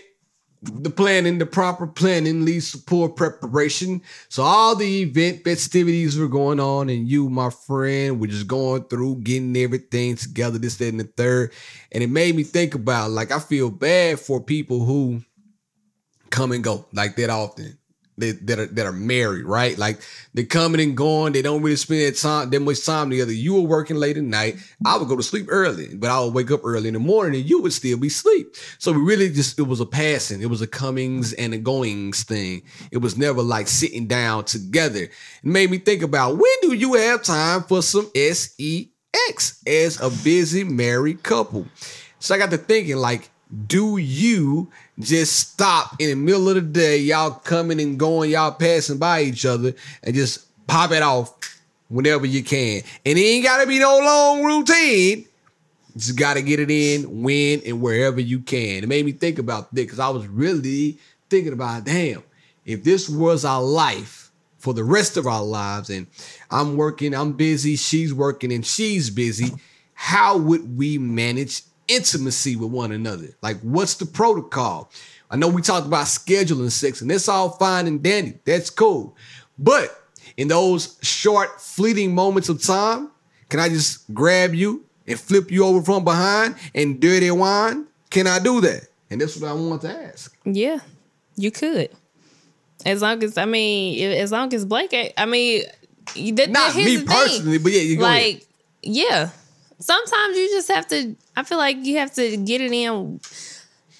the 0.64 0.90
planning, 0.90 1.38
the 1.38 1.46
proper 1.46 1.86
planning 1.86 2.44
leads 2.44 2.72
to 2.72 2.78
poor 2.78 3.08
preparation. 3.08 4.02
So 4.28 4.42
all 4.42 4.74
the 4.74 5.02
event 5.02 5.44
festivities 5.44 6.18
were 6.18 6.28
going 6.28 6.60
on, 6.60 6.88
and 6.88 7.08
you, 7.08 7.28
my 7.28 7.50
friend, 7.50 8.20
were 8.20 8.26
just 8.26 8.46
going 8.46 8.84
through 8.84 9.20
getting 9.20 9.56
everything 9.56 10.16
together, 10.16 10.58
this, 10.58 10.76
that, 10.76 10.88
and 10.88 11.00
the 11.00 11.04
third. 11.04 11.52
And 11.92 12.02
it 12.02 12.10
made 12.10 12.34
me 12.34 12.42
think 12.42 12.74
about 12.74 13.10
like 13.10 13.30
I 13.30 13.38
feel 13.38 13.70
bad 13.70 14.20
for 14.20 14.40
people 14.40 14.84
who 14.84 15.22
come 16.30 16.52
and 16.52 16.64
go 16.64 16.86
like 16.92 17.16
that 17.16 17.30
often. 17.30 17.78
They, 18.16 18.30
that 18.30 18.58
are 18.60 18.66
that 18.66 18.86
are 18.86 18.92
married, 18.92 19.44
right? 19.44 19.76
Like 19.76 20.00
they're 20.34 20.44
coming 20.44 20.80
and 20.80 20.96
going. 20.96 21.32
They 21.32 21.42
don't 21.42 21.62
really 21.62 21.74
spend 21.74 22.16
time 22.16 22.48
that 22.50 22.60
much 22.60 22.86
time 22.86 23.10
together. 23.10 23.32
You 23.32 23.54
were 23.54 23.68
working 23.68 23.96
late 23.96 24.16
at 24.16 24.22
night. 24.22 24.56
I 24.86 24.96
would 24.96 25.08
go 25.08 25.16
to 25.16 25.22
sleep 25.22 25.46
early, 25.48 25.96
but 25.96 26.10
I 26.10 26.20
would 26.20 26.32
wake 26.32 26.52
up 26.52 26.60
early 26.64 26.86
in 26.86 26.94
the 26.94 27.00
morning, 27.00 27.40
and 27.40 27.50
you 27.50 27.60
would 27.62 27.72
still 27.72 27.98
be 27.98 28.06
asleep. 28.06 28.54
So 28.78 28.92
we 28.92 29.00
really 29.00 29.30
just 29.30 29.58
it 29.58 29.62
was 29.62 29.80
a 29.80 29.86
passing. 29.86 30.42
It 30.42 30.46
was 30.46 30.62
a 30.62 30.66
comings 30.68 31.32
and 31.32 31.54
a 31.54 31.58
goings 31.58 32.22
thing. 32.22 32.62
It 32.92 32.98
was 32.98 33.18
never 33.18 33.42
like 33.42 33.66
sitting 33.66 34.06
down 34.06 34.44
together. 34.44 35.02
It 35.02 35.12
made 35.42 35.70
me 35.70 35.78
think 35.78 36.02
about 36.02 36.36
when 36.36 36.54
do 36.62 36.72
you 36.72 36.94
have 36.94 37.22
time 37.22 37.64
for 37.64 37.82
some 37.82 38.12
sex 38.14 39.62
as 39.66 40.00
a 40.00 40.10
busy 40.22 40.62
married 40.62 41.24
couple? 41.24 41.66
So 42.20 42.34
I 42.34 42.38
got 42.38 42.50
to 42.52 42.58
thinking 42.58 42.96
like 42.96 43.30
do 43.66 43.98
you 43.98 44.70
just 44.98 45.36
stop 45.36 45.96
in 45.98 46.10
the 46.10 46.16
middle 46.16 46.48
of 46.48 46.54
the 46.54 46.60
day, 46.60 46.98
y'all 46.98 47.30
coming 47.30 47.80
and 47.80 47.98
going, 47.98 48.30
y'all 48.30 48.52
passing 48.52 48.98
by 48.98 49.22
each 49.22 49.44
other, 49.44 49.74
and 50.02 50.14
just 50.14 50.46
pop 50.66 50.92
it 50.92 51.02
off 51.02 51.34
whenever 51.88 52.26
you 52.26 52.42
can? 52.42 52.82
And 53.04 53.18
it 53.18 53.22
ain't 53.22 53.44
gotta 53.44 53.66
be 53.66 53.78
no 53.78 53.98
long 53.98 54.44
routine. 54.44 55.26
Just 55.96 56.18
gotta 56.18 56.42
get 56.42 56.58
it 56.58 56.70
in 56.70 57.22
when 57.22 57.60
and 57.64 57.80
wherever 57.80 58.20
you 58.20 58.40
can. 58.40 58.82
It 58.82 58.88
made 58.88 59.04
me 59.04 59.12
think 59.12 59.38
about 59.38 59.72
this 59.74 59.84
because 59.84 60.00
I 60.00 60.08
was 60.08 60.26
really 60.26 60.98
thinking 61.30 61.52
about, 61.52 61.84
damn, 61.84 62.22
if 62.64 62.82
this 62.82 63.08
was 63.08 63.44
our 63.44 63.62
life 63.62 64.30
for 64.58 64.74
the 64.74 64.84
rest 64.84 65.16
of 65.16 65.26
our 65.26 65.44
lives, 65.44 65.90
and 65.90 66.06
I'm 66.50 66.76
working, 66.76 67.14
I'm 67.14 67.34
busy, 67.34 67.76
she's 67.76 68.14
working, 68.14 68.52
and 68.52 68.64
she's 68.64 69.10
busy, 69.10 69.52
how 69.92 70.38
would 70.38 70.76
we 70.76 70.98
manage 70.98 71.62
intimacy 71.88 72.56
with 72.56 72.70
one 72.70 72.92
another? 72.92 73.28
Like, 73.42 73.60
what's 73.60 73.94
the 73.94 74.06
protocol? 74.06 74.90
I 75.30 75.36
know 75.36 75.48
we 75.48 75.62
talked 75.62 75.86
about 75.86 76.06
scheduling 76.06 76.70
sex, 76.70 77.00
and 77.00 77.10
that's 77.10 77.28
all 77.28 77.50
fine 77.50 77.86
and 77.86 78.02
dandy. 78.02 78.38
That's 78.44 78.70
cool. 78.70 79.16
But 79.58 80.00
in 80.36 80.48
those 80.48 80.96
short, 81.02 81.60
fleeting 81.60 82.14
moments 82.14 82.48
of 82.48 82.62
time, 82.62 83.10
can 83.48 83.60
I 83.60 83.68
just 83.68 84.12
grab 84.14 84.54
you 84.54 84.84
and 85.06 85.18
flip 85.18 85.50
you 85.50 85.64
over 85.64 85.82
from 85.82 86.04
behind 86.04 86.56
and 86.74 87.00
dirty 87.00 87.30
wine? 87.30 87.86
Can 88.10 88.26
I 88.26 88.38
do 88.38 88.60
that? 88.60 88.86
And 89.10 89.20
that's 89.20 89.36
what 89.36 89.48
I 89.50 89.52
want 89.54 89.82
to 89.82 89.90
ask. 89.90 90.36
Yeah, 90.44 90.80
you 91.36 91.50
could. 91.50 91.90
As 92.84 93.02
long 93.02 93.22
as 93.24 93.38
I 93.38 93.44
mean, 93.44 94.12
as 94.12 94.30
long 94.32 94.52
as 94.54 94.64
Blake, 94.64 95.12
I 95.16 95.24
mean, 95.26 95.62
you- 96.14 96.34
that, 96.34 96.50
Not 96.50 96.74
here's 96.74 96.86
me 96.86 96.96
thing. 96.98 97.06
personally, 97.06 97.58
but 97.58 97.72
yeah, 97.72 97.80
you 97.80 97.96
go 97.96 98.04
ahead. 98.04 98.22
like, 98.34 98.46
yeah. 98.82 99.30
Sometimes 99.84 100.34
you 100.38 100.48
just 100.48 100.68
have 100.68 100.86
to. 100.88 101.14
I 101.36 101.42
feel 101.42 101.58
like 101.58 101.84
you 101.84 101.98
have 101.98 102.14
to 102.14 102.38
get 102.38 102.62
it 102.62 102.72
in. 102.72 103.20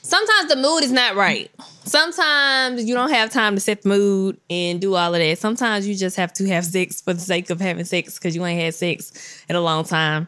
Sometimes 0.00 0.48
the 0.48 0.56
mood 0.56 0.82
is 0.82 0.90
not 0.90 1.14
right. 1.14 1.50
Sometimes 1.84 2.86
you 2.86 2.94
don't 2.94 3.10
have 3.10 3.30
time 3.30 3.54
to 3.54 3.60
set 3.60 3.82
the 3.82 3.90
mood 3.90 4.40
and 4.48 4.80
do 4.80 4.94
all 4.94 5.14
of 5.14 5.20
that. 5.20 5.38
Sometimes 5.38 5.86
you 5.86 5.94
just 5.94 6.16
have 6.16 6.32
to 6.34 6.48
have 6.48 6.64
sex 6.64 7.02
for 7.02 7.12
the 7.12 7.20
sake 7.20 7.50
of 7.50 7.60
having 7.60 7.84
sex 7.84 8.18
because 8.18 8.34
you 8.34 8.42
ain't 8.46 8.62
had 8.62 8.74
sex 8.74 9.44
in 9.46 9.56
a 9.56 9.60
long 9.60 9.84
time. 9.84 10.26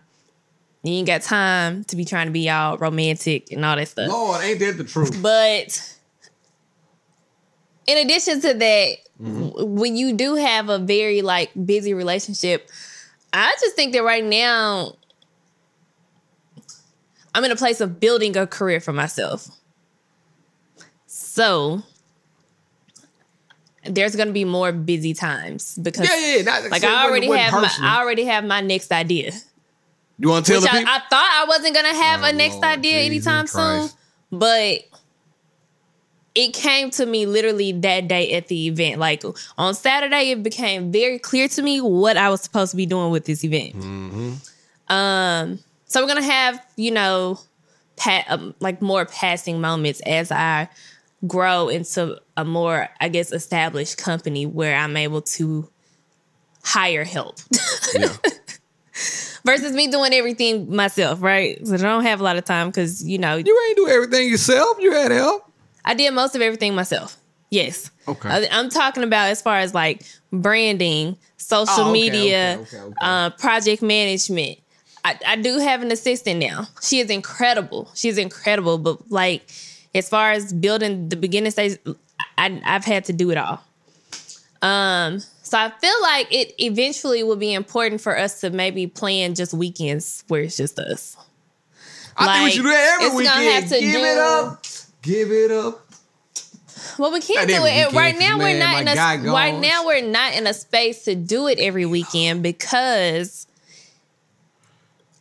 You 0.82 0.92
ain't 0.92 1.06
got 1.06 1.22
time 1.22 1.84
to 1.84 1.96
be 1.96 2.04
trying 2.04 2.26
to 2.26 2.32
be 2.32 2.50
all 2.50 2.76
romantic 2.76 3.50
and 3.50 3.64
all 3.64 3.76
that 3.76 3.88
stuff. 3.88 4.10
Lord, 4.10 4.44
ain't 4.44 4.60
that 4.60 4.76
the 4.76 4.84
truth? 4.84 5.22
But 5.22 5.96
in 7.86 7.96
addition 7.96 8.42
to 8.42 8.52
that, 8.52 8.96
mm-hmm. 9.18 9.48
w- 9.48 9.66
when 9.66 9.96
you 9.96 10.12
do 10.12 10.34
have 10.34 10.68
a 10.68 10.78
very 10.78 11.22
like 11.22 11.50
busy 11.64 11.94
relationship, 11.94 12.68
I 13.32 13.56
just 13.58 13.74
think 13.74 13.94
that 13.94 14.04
right 14.04 14.22
now, 14.24 14.96
I'm 17.36 17.44
in 17.44 17.50
a 17.50 17.56
place 17.56 17.82
of 17.82 18.00
building 18.00 18.34
a 18.34 18.46
career 18.46 18.80
for 18.80 18.94
myself. 18.94 19.48
So 21.06 21.82
there's 23.84 24.16
gonna 24.16 24.32
be 24.32 24.46
more 24.46 24.72
busy 24.72 25.12
times 25.12 25.78
because 25.80 26.08
Yeah, 26.08 26.18
yeah, 26.18 26.36
yeah. 26.36 26.42
Not- 26.42 26.70
like 26.70 26.80
so 26.80 26.88
I 26.88 27.04
already 27.04 27.28
wasn't 27.28 27.50
have 27.50 27.62
my. 27.62 27.88
I 27.88 28.00
already 28.00 28.24
have 28.24 28.42
my 28.44 28.62
next 28.62 28.90
idea. 28.90 29.32
You 30.18 30.30
want 30.30 30.46
to 30.46 30.52
tell 30.52 30.62
Which 30.62 30.70
the 30.70 30.76
I, 30.76 30.80
people? 30.80 30.94
I 30.94 30.98
thought 31.10 31.42
I 31.42 31.44
wasn't 31.46 31.74
gonna 31.74 31.94
have 31.94 32.22
Oh, 32.22 32.24
a 32.24 32.32
next 32.32 32.54
Lord, 32.54 32.64
idea 32.64 33.04
Jesus 33.04 33.26
anytime 33.26 33.46
soon, 33.46 33.90
but 34.32 34.80
it 36.34 36.54
came 36.54 36.88
to 36.92 37.04
me 37.04 37.26
literally 37.26 37.72
that 37.72 38.08
day 38.08 38.32
at 38.32 38.48
the 38.48 38.66
event. 38.68 38.98
Like 38.98 39.22
on 39.58 39.74
Saturday, 39.74 40.30
it 40.30 40.42
became 40.42 40.90
very 40.90 41.18
clear 41.18 41.48
to 41.48 41.60
me 41.60 41.82
what 41.82 42.16
I 42.16 42.30
was 42.30 42.40
supposed 42.40 42.70
to 42.70 42.78
be 42.78 42.86
doing 42.86 43.10
with 43.10 43.26
this 43.26 43.44
event. 43.44 43.74
Mm-hmm. 43.74 44.32
Um, 44.88 45.58
so 45.86 46.02
we're 46.02 46.08
gonna 46.08 46.22
have 46.22 46.64
you 46.76 46.90
know, 46.90 47.38
um, 48.28 48.54
like 48.60 48.82
more 48.82 49.06
passing 49.06 49.60
moments 49.60 50.00
as 50.06 50.30
I 50.30 50.68
grow 51.26 51.68
into 51.68 52.20
a 52.36 52.44
more, 52.44 52.88
I 53.00 53.08
guess, 53.08 53.32
established 53.32 53.98
company 53.98 54.46
where 54.46 54.76
I'm 54.76 54.96
able 54.96 55.22
to 55.22 55.68
hire 56.62 57.04
help. 57.04 57.38
yeah. 57.94 58.14
versus 59.44 59.72
me 59.72 59.86
doing 59.88 60.12
everything 60.12 60.74
myself, 60.74 61.22
right? 61.22 61.64
So 61.66 61.74
I 61.74 61.78
don't 61.78 62.02
have 62.02 62.20
a 62.20 62.24
lot 62.24 62.36
of 62.36 62.44
time 62.44 62.68
because 62.68 63.06
you 63.06 63.18
know 63.18 63.36
You 63.36 63.64
ain't 63.68 63.76
do 63.76 63.88
everything 63.88 64.28
yourself. 64.28 64.76
You 64.80 64.92
had 64.92 65.12
help. 65.12 65.50
I 65.84 65.94
did 65.94 66.12
most 66.12 66.34
of 66.34 66.42
everything 66.42 66.74
myself. 66.74 67.16
Yes. 67.50 67.90
Okay. 68.08 68.48
I'm 68.50 68.68
talking 68.68 69.04
about 69.04 69.28
as 69.30 69.40
far 69.40 69.58
as 69.58 69.72
like 69.72 70.02
branding, 70.32 71.16
social 71.36 71.84
Oh, 71.84 71.90
okay, 71.90 71.92
media, 71.92 72.58
okay, 72.60 72.78
okay. 72.78 72.94
Uh, 73.00 73.30
project 73.30 73.82
management. 73.82 74.58
I, 75.06 75.18
I 75.24 75.36
do 75.36 75.58
have 75.58 75.82
an 75.82 75.92
assistant 75.92 76.40
now. 76.40 76.66
She 76.82 76.98
is 76.98 77.10
incredible. 77.10 77.88
She's 77.94 78.18
incredible. 78.18 78.76
But 78.78 79.08
like, 79.10 79.48
as 79.94 80.08
far 80.08 80.32
as 80.32 80.52
building 80.52 81.08
the 81.08 81.16
beginning 81.16 81.52
stage, 81.52 81.78
I, 82.36 82.60
I've 82.64 82.84
had 82.84 83.04
to 83.04 83.12
do 83.12 83.30
it 83.30 83.36
all. 83.38 83.62
Um, 84.62 85.20
so 85.42 85.58
I 85.58 85.70
feel 85.80 86.02
like 86.02 86.32
it 86.34 86.54
eventually 86.58 87.22
will 87.22 87.36
be 87.36 87.52
important 87.54 88.00
for 88.00 88.18
us 88.18 88.40
to 88.40 88.50
maybe 88.50 88.88
plan 88.88 89.36
just 89.36 89.54
weekends 89.54 90.24
where 90.26 90.42
it's 90.42 90.56
just 90.56 90.76
us. 90.78 91.16
I 92.16 92.38
think 92.38 92.44
we 92.46 92.50
should 92.50 92.62
do 92.62 92.70
that 92.70 92.94
every 92.94 93.06
it's 93.06 93.14
weekend. 93.16 93.44
have 93.44 93.68
to 93.68 93.80
Give 93.80 93.92
do- 93.92 94.04
it 94.06 94.18
up. 94.18 94.64
Give 95.02 95.30
it 95.30 95.50
up. 95.52 95.82
Well, 96.98 97.12
we 97.12 97.20
can't 97.20 97.48
Not 97.48 97.60
do 97.60 97.64
it 97.64 97.92
right 97.92 98.18
now. 98.18 98.30
'cause, 98.32 98.38
we're 98.38 98.58
not 98.58 98.80
in 98.80 98.88
a 98.88 99.32
right 99.32 99.58
now. 99.60 99.86
We're 99.86 100.02
not 100.02 100.34
in 100.34 100.46
a 100.46 100.54
space 100.54 101.04
to 101.04 101.14
do 101.14 101.46
it 101.46 101.58
every 101.60 101.84
weekend 101.86 102.42
because 102.42 103.46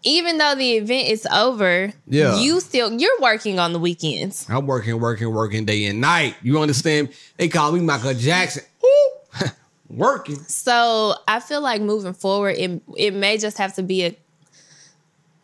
even 0.05 0.37
though 0.37 0.55
the 0.55 0.73
event 0.77 1.09
is 1.09 1.27
over, 1.33 1.91
Yeah. 2.07 2.39
you 2.39 2.61
still 2.61 2.93
you're 2.93 3.19
working 3.19 3.59
on 3.59 3.73
the 3.73 3.79
weekends. 3.79 4.45
I'm 4.47 4.65
working, 4.67 4.99
working, 4.99 5.33
working 5.33 5.65
day 5.65 5.85
and 5.85 5.99
night. 5.99 6.35
You 6.41 6.59
understand? 6.61 7.09
They 7.37 7.49
call 7.49 7.71
me 7.73 7.81
Michael 7.81 8.13
Jackson. 8.13 8.63
Working. 9.87 10.35
So 10.39 11.13
I 11.27 11.39
feel 11.39 11.61
like 11.61 11.79
moving 11.81 12.13
forward, 12.13 12.55
it 12.57 12.81
it 12.97 13.13
may 13.13 13.37
just 13.37 13.57
have 13.59 13.75
to 13.75 13.83
be 13.83 14.05
a. 14.05 14.15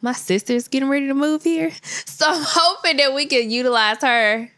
My 0.01 0.13
sister's 0.13 0.67
getting 0.67 0.89
ready 0.89 1.05
to 1.07 1.13
move 1.13 1.43
here, 1.43 1.71
so 1.83 2.25
I'm 2.27 2.43
hoping 2.43 2.97
that 2.97 3.13
we 3.13 3.27
can 3.27 3.51
utilize 3.51 4.01
her, 4.01 4.51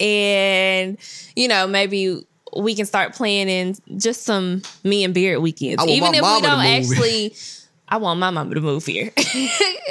and 0.00 0.98
you 1.36 1.46
know 1.46 1.68
maybe 1.68 2.26
we 2.56 2.74
can 2.74 2.84
start 2.84 3.14
planning 3.14 3.76
just 3.96 4.22
some 4.24 4.62
me 4.82 5.04
and 5.04 5.14
Beard 5.14 5.40
weekends, 5.40 5.84
even 5.86 6.14
if 6.14 6.22
we 6.22 6.40
don't 6.40 6.64
actually. 6.64 7.34
I 7.90 7.96
want 7.96 8.20
my 8.20 8.30
mama 8.30 8.54
to 8.54 8.60
move 8.60 8.84
here. 8.84 9.10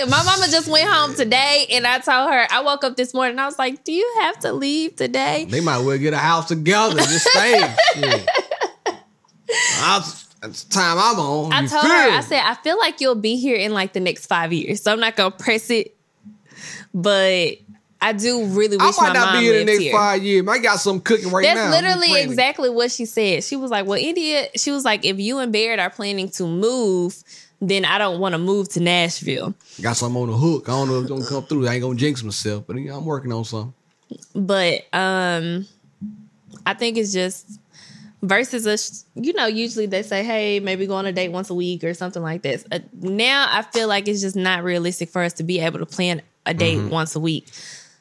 my 0.08 0.24
mama 0.24 0.46
just 0.50 0.68
went 0.68 0.88
home 0.90 1.16
today, 1.16 1.66
and 1.72 1.88
I 1.88 2.00
told 2.00 2.30
her 2.32 2.48
I 2.52 2.62
woke 2.62 2.84
up 2.84 2.96
this 2.96 3.14
morning. 3.14 3.40
I 3.40 3.46
was 3.46 3.58
like, 3.58 3.84
"Do 3.84 3.92
you 3.92 4.16
have 4.22 4.40
to 4.40 4.54
leave 4.54 4.96
today?" 4.96 5.46
They 5.50 5.62
might 5.62 5.80
well 5.80 5.98
get 5.98 6.14
a 6.14 6.18
house 6.18 6.48
together. 6.48 6.98
Just 6.98 7.28
stay. 7.28 7.76
Shit. 7.96 8.30
I'll- 9.80 10.14
It's 10.44 10.64
the 10.66 10.74
time 10.74 10.98
I'm 11.00 11.20
on. 11.20 11.52
I 11.52 11.62
you 11.62 11.68
told 11.68 11.82
feel 11.82 11.92
her. 11.92 12.10
I 12.12 12.22
said, 12.22 12.42
I 12.46 12.54
feel 12.56 12.78
like 12.78 13.02
you'll 13.02 13.16
be 13.16 13.38
here 13.38 13.56
in 13.58 13.74
like 13.74 13.94
the 13.94 14.00
next 14.00 14.28
five 14.28 14.54
years. 14.54 14.84
So 14.84 14.94
I'm 14.94 15.00
not 15.00 15.16
gonna 15.16 15.32
press 15.32 15.72
it. 15.72 15.96
But 16.94 17.58
I 18.00 18.14
do 18.14 18.46
really 18.46 18.78
I 18.80 18.86
wish 18.86 18.98
my 18.98 19.08
might 19.08 19.14
not 19.14 19.34
mom 19.34 19.40
be 19.40 19.46
here 19.48 19.54
in 19.60 19.66
the 19.66 19.72
next 19.74 19.84
here. 19.84 19.94
five 19.94 20.22
years. 20.24 20.48
I 20.48 20.60
got 20.60 20.76
some 20.80 21.02
cooking 21.02 21.32
right 21.32 21.42
That's 21.44 21.58
now. 21.58 21.72
That's 21.72 21.84
literally 21.84 22.22
exactly 22.22 22.70
what 22.70 22.92
she 22.92 23.06
said. 23.06 23.44
She 23.44 23.56
was 23.56 23.72
like, 23.72 23.88
Well, 23.88 23.98
India, 24.00 24.48
she 24.56 24.70
was 24.72 24.86
like, 24.86 25.04
if 25.06 25.20
you 25.20 25.40
and 25.40 25.52
Baird 25.52 25.80
are 25.80 25.90
planning 25.90 26.30
to 26.32 26.46
move, 26.46 27.16
then 27.62 27.86
I 27.86 27.98
don't 27.98 28.20
want 28.20 28.34
to 28.34 28.38
move 28.40 28.70
to 28.70 28.80
Nashville. 28.80 29.54
Got 29.82 29.98
something 29.98 30.22
on 30.22 30.30
the 30.30 30.38
hook. 30.38 30.70
I 30.70 30.72
don't 30.74 30.88
know 30.88 30.96
if 30.98 31.02
it's 31.04 31.10
gonna 31.12 31.26
come 31.26 31.44
through. 31.46 31.68
I 31.68 31.74
ain't 31.74 31.82
gonna 31.82 31.96
jinx 31.96 32.22
myself, 32.24 32.66
but 32.68 32.76
I'm 32.76 33.06
working 33.06 33.32
on 33.34 33.44
something. 33.46 33.74
But 34.36 34.86
um 34.94 35.68
I 36.66 36.74
think 36.74 36.98
it's 36.98 37.12
just 37.14 37.60
versus 38.24 38.66
us 38.66 39.06
you 39.16 39.32
know 39.34 39.46
usually 39.46 39.86
they 39.86 40.02
say 40.02 40.24
hey 40.24 40.60
maybe 40.60 40.88
go 40.88 40.96
on 40.96 41.06
a 41.06 41.12
date 41.12 41.30
once 41.30 41.52
a 41.52 41.54
week 41.54 41.84
or 41.84 41.94
something 41.94 42.24
like 42.24 42.42
this 42.42 42.66
uh, 42.72 42.80
now 43.00 43.46
i 43.52 43.62
feel 43.62 43.88
like 43.88 44.08
it's 44.08 44.22
just 44.22 44.36
not 44.36 44.64
realistic 44.64 45.08
for 45.08 45.22
us 45.22 45.34
to 45.34 45.44
be 45.44 45.60
able 45.60 45.78
to 45.78 45.86
plan 45.86 46.20
a 46.48 46.52
date 46.54 46.80
Mm-hmm. 46.80 46.90
once 46.90 47.16
a 47.16 47.20
week 47.20 47.48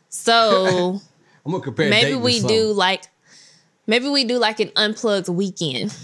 so 0.09 0.99
I'm 1.45 1.53
gonna 1.53 1.62
compare. 1.62 1.90
maybe 1.90 2.14
we 2.16 2.40
do 2.40 2.73
like 2.73 3.03
maybe 3.87 4.09
we 4.09 4.25
do 4.25 4.38
like 4.38 4.59
an 4.59 4.73
unplugged 4.75 5.29
weekend 5.29 5.95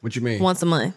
What 0.00 0.16
you 0.16 0.22
mean? 0.22 0.42
once 0.42 0.62
a 0.62 0.66
month 0.66 0.94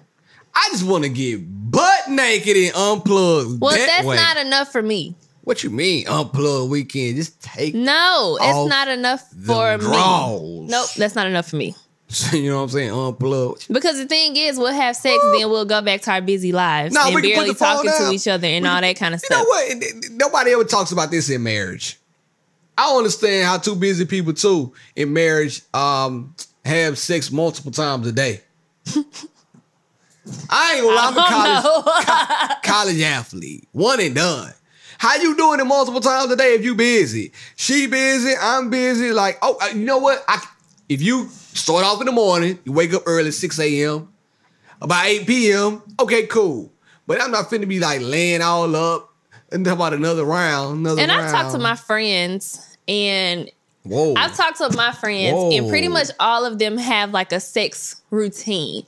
I 0.55 0.69
just 0.71 0.85
want 0.85 1.03
to 1.03 1.09
get 1.09 1.39
butt 1.71 2.09
naked 2.09 2.55
and 2.57 2.75
unplugged. 2.75 3.59
well 3.61 3.71
that 3.71 3.85
that's 3.87 4.05
way. 4.05 4.15
not 4.15 4.37
enough 4.37 4.71
for 4.71 4.81
me 4.81 5.15
What 5.43 5.63
you 5.63 5.69
mean 5.69 6.07
unplugged 6.07 6.69
weekend? 6.71 7.15
Just 7.17 7.41
take. 7.41 7.73
no 7.73 8.37
it's 8.41 8.69
not 8.69 8.87
enough 8.87 9.21
for 9.45 9.77
me 9.77 10.67
nope 10.67 10.89
that's 10.97 11.15
not 11.15 11.27
enough 11.27 11.49
for 11.49 11.55
me 11.57 11.75
you 12.31 12.49
know 12.51 12.57
what 12.57 12.63
I'm 12.63 12.69
saying? 12.69 12.91
Unplugged. 12.91 13.73
Because 13.73 13.97
the 13.97 14.05
thing 14.05 14.35
is, 14.35 14.59
we'll 14.59 14.71
have 14.71 14.95
sex, 14.95 15.17
then 15.35 15.49
we'll 15.49 15.65
go 15.65 15.81
back 15.81 16.01
to 16.01 16.11
our 16.11 16.21
busy 16.21 16.51
lives 16.51 16.93
No, 16.93 17.01
and 17.07 17.15
we 17.15 17.23
can 17.23 17.31
put 17.31 17.37
barely 17.39 17.53
talking 17.55 17.89
down. 17.89 18.09
to 18.09 18.13
each 18.15 18.27
other 18.27 18.45
and 18.45 18.63
We 18.63 18.69
all 18.69 18.81
that 18.81 18.97
kind 18.97 19.15
of 19.15 19.19
stuff. 19.19 19.39
You 19.41 19.75
know 19.79 19.87
what? 19.87 19.95
Nobody 20.11 20.51
ever 20.51 20.63
talks 20.63 20.91
about 20.91 21.09
this 21.09 21.31
in 21.31 21.41
marriage. 21.41 21.97
I 22.77 22.83
don't 22.87 22.99
understand 22.99 23.47
how 23.47 23.57
two 23.57 23.75
busy 23.75 24.05
people 24.05 24.33
too 24.33 24.73
in 24.95 25.11
marriage 25.11 25.61
um 25.73 26.35
have 26.63 26.99
sex 26.99 27.31
multiple 27.31 27.71
times 27.71 28.05
a 28.05 28.11
day. 28.11 28.41
I 30.49 30.73
ain't 30.75 30.83
gonna 30.83 30.95
lie, 30.95 31.07
I'm 31.07 31.17
a 31.17 31.61
college, 31.61 32.05
co- 32.05 32.55
college 32.71 33.01
athlete. 33.01 33.67
One 33.71 33.99
and 33.99 34.15
done. 34.15 34.53
How 34.97 35.15
you 35.17 35.35
doing 35.35 35.59
it 35.59 35.65
multiple 35.65 35.99
times 35.99 36.31
a 36.31 36.35
day 36.37 36.53
if 36.53 36.63
you 36.63 36.75
busy? 36.75 37.33
She 37.57 37.87
busy, 37.87 38.33
I'm 38.39 38.69
busy. 38.69 39.11
Like, 39.11 39.37
oh, 39.41 39.57
uh, 39.61 39.67
you 39.67 39.83
know 39.83 39.97
what? 39.97 40.23
I, 40.27 40.41
if 40.87 41.01
you 41.01 41.27
start 41.27 41.83
off 41.83 41.99
in 41.99 42.05
the 42.05 42.11
morning, 42.13 42.57
you 42.63 42.71
wake 42.71 42.93
up 42.93 43.03
early, 43.05 43.31
6 43.31 43.59
a.m., 43.59 44.13
about 44.81 45.05
8 45.05 45.27
p.m., 45.27 45.81
okay, 45.99 46.25
cool. 46.27 46.71
But 47.05 47.21
I'm 47.21 47.31
not 47.31 47.49
finna 47.49 47.67
be 47.67 47.79
like 47.79 47.99
laying 48.01 48.41
all 48.41 48.73
up 48.75 49.09
and 49.51 49.65
talk 49.65 49.75
about 49.75 49.93
another 49.93 50.23
round, 50.23 50.79
another 50.79 51.01
round. 51.01 51.11
and 51.11 51.19
round. 51.19 51.35
I've 51.35 51.41
talked 51.43 51.55
to 51.55 51.59
my 51.59 51.75
friends, 51.75 52.77
and 52.87 53.49
Whoa. 53.83 54.13
I've 54.15 54.35
talked 54.35 54.57
to 54.59 54.69
my 54.77 54.93
friends, 54.93 55.55
and 55.55 55.69
pretty 55.69 55.89
much 55.89 56.07
all 56.19 56.45
of 56.45 56.57
them 56.57 56.77
have 56.77 57.11
like 57.11 57.31
a 57.33 57.39
sex 57.39 58.01
routine. 58.11 58.85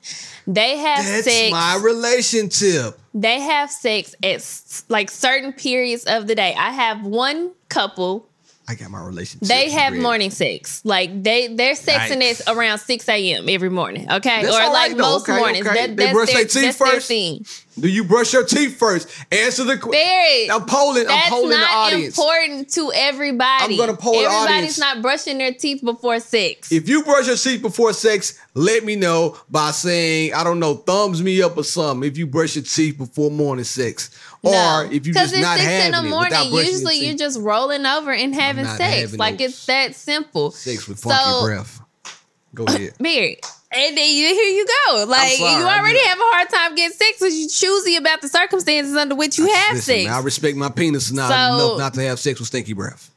They 0.48 0.78
have 0.78 1.06
That's 1.06 1.26
sex. 1.26 1.52
my 1.52 1.80
relationship. 1.84 2.98
they 3.14 3.42
have 3.42 3.70
sex 3.70 4.16
at 4.24 4.84
like 4.90 5.10
certain 5.12 5.52
periods 5.54 6.06
of 6.06 6.28
the 6.28 6.36
day. 6.36 6.56
I 6.58 6.72
have 6.72 7.06
one 7.06 7.52
couple. 7.70 8.30
I 8.68 8.74
got 8.74 8.90
my 8.90 9.04
relationship. 9.06 9.48
They 9.48 9.70
have 9.70 9.92
ready. 9.94 10.02
morning 10.02 10.32
sex. 10.32 10.82
Like 10.84 11.22
they 11.24 11.48
they're 11.54 11.76
sexing 11.76 12.22
Yikes. 12.22 12.42
it 12.42 12.50
around 12.50 12.80
six 12.80 13.08
a.m. 13.08 13.48
every 13.48 13.70
morning. 13.70 14.12
Okay, 14.12 14.42
That's 14.42 14.56
or 14.56 14.60
like 14.74 14.90
right, 14.92 14.98
most 14.98 15.30
Okay, 15.30 15.38
mornings. 15.38 15.68
okay. 15.68 15.76
That, 15.88 15.96
They 15.98 16.04
that's 16.06 16.14
brush 16.16 16.34
their, 16.34 16.46
teeth 16.46 16.76
first? 16.76 17.08
thing. 17.08 17.46
Do 17.80 17.88
you 17.90 18.06
brush 18.06 18.34
your 18.34 18.46
teeth 18.46 18.78
first? 18.80 19.08
Answer 19.32 19.66
the 19.66 19.78
question. 19.78 20.50
I'm 20.52 20.66
polling. 20.66 21.06
I'm 21.08 21.30
polling 21.30 21.50
the 21.52 21.58
not 21.58 21.94
audience. 21.94 22.18
important 22.18 22.70
to 22.72 22.92
everybody. 22.96 23.74
I'm 23.74 23.78
gonna 23.78 23.96
poll 23.98 24.14
the 24.14 24.20
Everybody's 24.20 24.48
audience. 24.56 24.80
not 24.80 25.02
brushing 25.02 25.38
their 25.38 25.54
teeth 25.54 25.84
before 25.84 26.20
sex. 26.20 26.72
If 26.72 26.90
you 26.90 27.04
brush 27.04 27.28
your 27.28 27.36
teeth 27.38 27.62
before 27.62 27.94
sex, 27.94 28.40
let 28.56 28.84
me 28.84 28.96
know 28.96 29.38
by 29.52 29.72
saying, 29.72 30.34
I 30.34 30.44
don't 30.44 30.60
know, 30.60 30.76
thumbs 30.76 31.22
me 31.22 31.42
up 31.44 31.58
or 31.58 31.64
something 31.64 32.08
if 32.10 32.18
you 32.18 32.26
brush 32.26 32.56
your 32.56 32.64
teeth 32.64 32.98
before 32.98 33.30
morning 33.30 33.66
sex. 33.66 34.10
Or 34.46 34.52
No. 34.52 34.90
if 34.92 35.08
you 35.08 35.14
just 35.14 35.34
it's 35.34 35.42
not 35.42 35.58
six 35.58 35.68
having 35.70 35.94
in 35.96 36.04
the 36.04 36.08
it 36.08 36.10
morning. 36.12 36.54
Usually 36.54 36.96
your 36.98 37.06
you're 37.08 37.18
just 37.18 37.40
rolling 37.40 37.86
over 37.86 38.12
and 38.12 38.34
having 38.36 38.66
sex. 38.66 38.80
having 38.80 39.18
like 39.20 39.40
no 39.40 39.46
it's 39.46 39.66
that 39.66 39.96
simple. 39.96 40.52
sex 40.52 40.88
with 40.88 41.00
funky 41.00 41.18
So- 41.24 41.46
breath. 41.46 41.82
Go 42.54 42.64
ahead. 42.68 42.94
Mary. 43.00 43.38
And 43.72 43.98
then 43.98 44.10
you, 44.10 44.28
here 44.28 44.52
you 44.56 44.66
go. 44.88 45.04
Like 45.06 45.32
sorry, 45.34 45.52
you 45.60 45.66
already 45.68 46.00
have 46.00 46.18
a 46.18 46.22
hard 46.24 46.50
time 46.50 46.76
getting 46.76 46.96
sex 46.96 47.18
because 47.20 47.36
you 47.36 47.50
choosy 47.50 47.98
about 47.98 48.22
the 48.22 48.30
circumstances 48.30 48.96
under 48.96 49.16
which 49.16 49.38
you 49.38 49.48
have 49.52 49.76
Listen, 49.76 49.96
sex. 49.96 50.06
man, 50.06 50.14
I 50.14 50.20
respect 50.22 50.56
my 50.58 50.70
penis 50.70 51.12
not 51.12 51.30
So- 51.30 51.66
enough 51.68 51.80
not 51.80 51.94
to 51.96 52.02
have 52.04 52.20
sex 52.20 52.40
with 52.40 52.48
stinky 52.48 52.74
breath. 52.74 53.10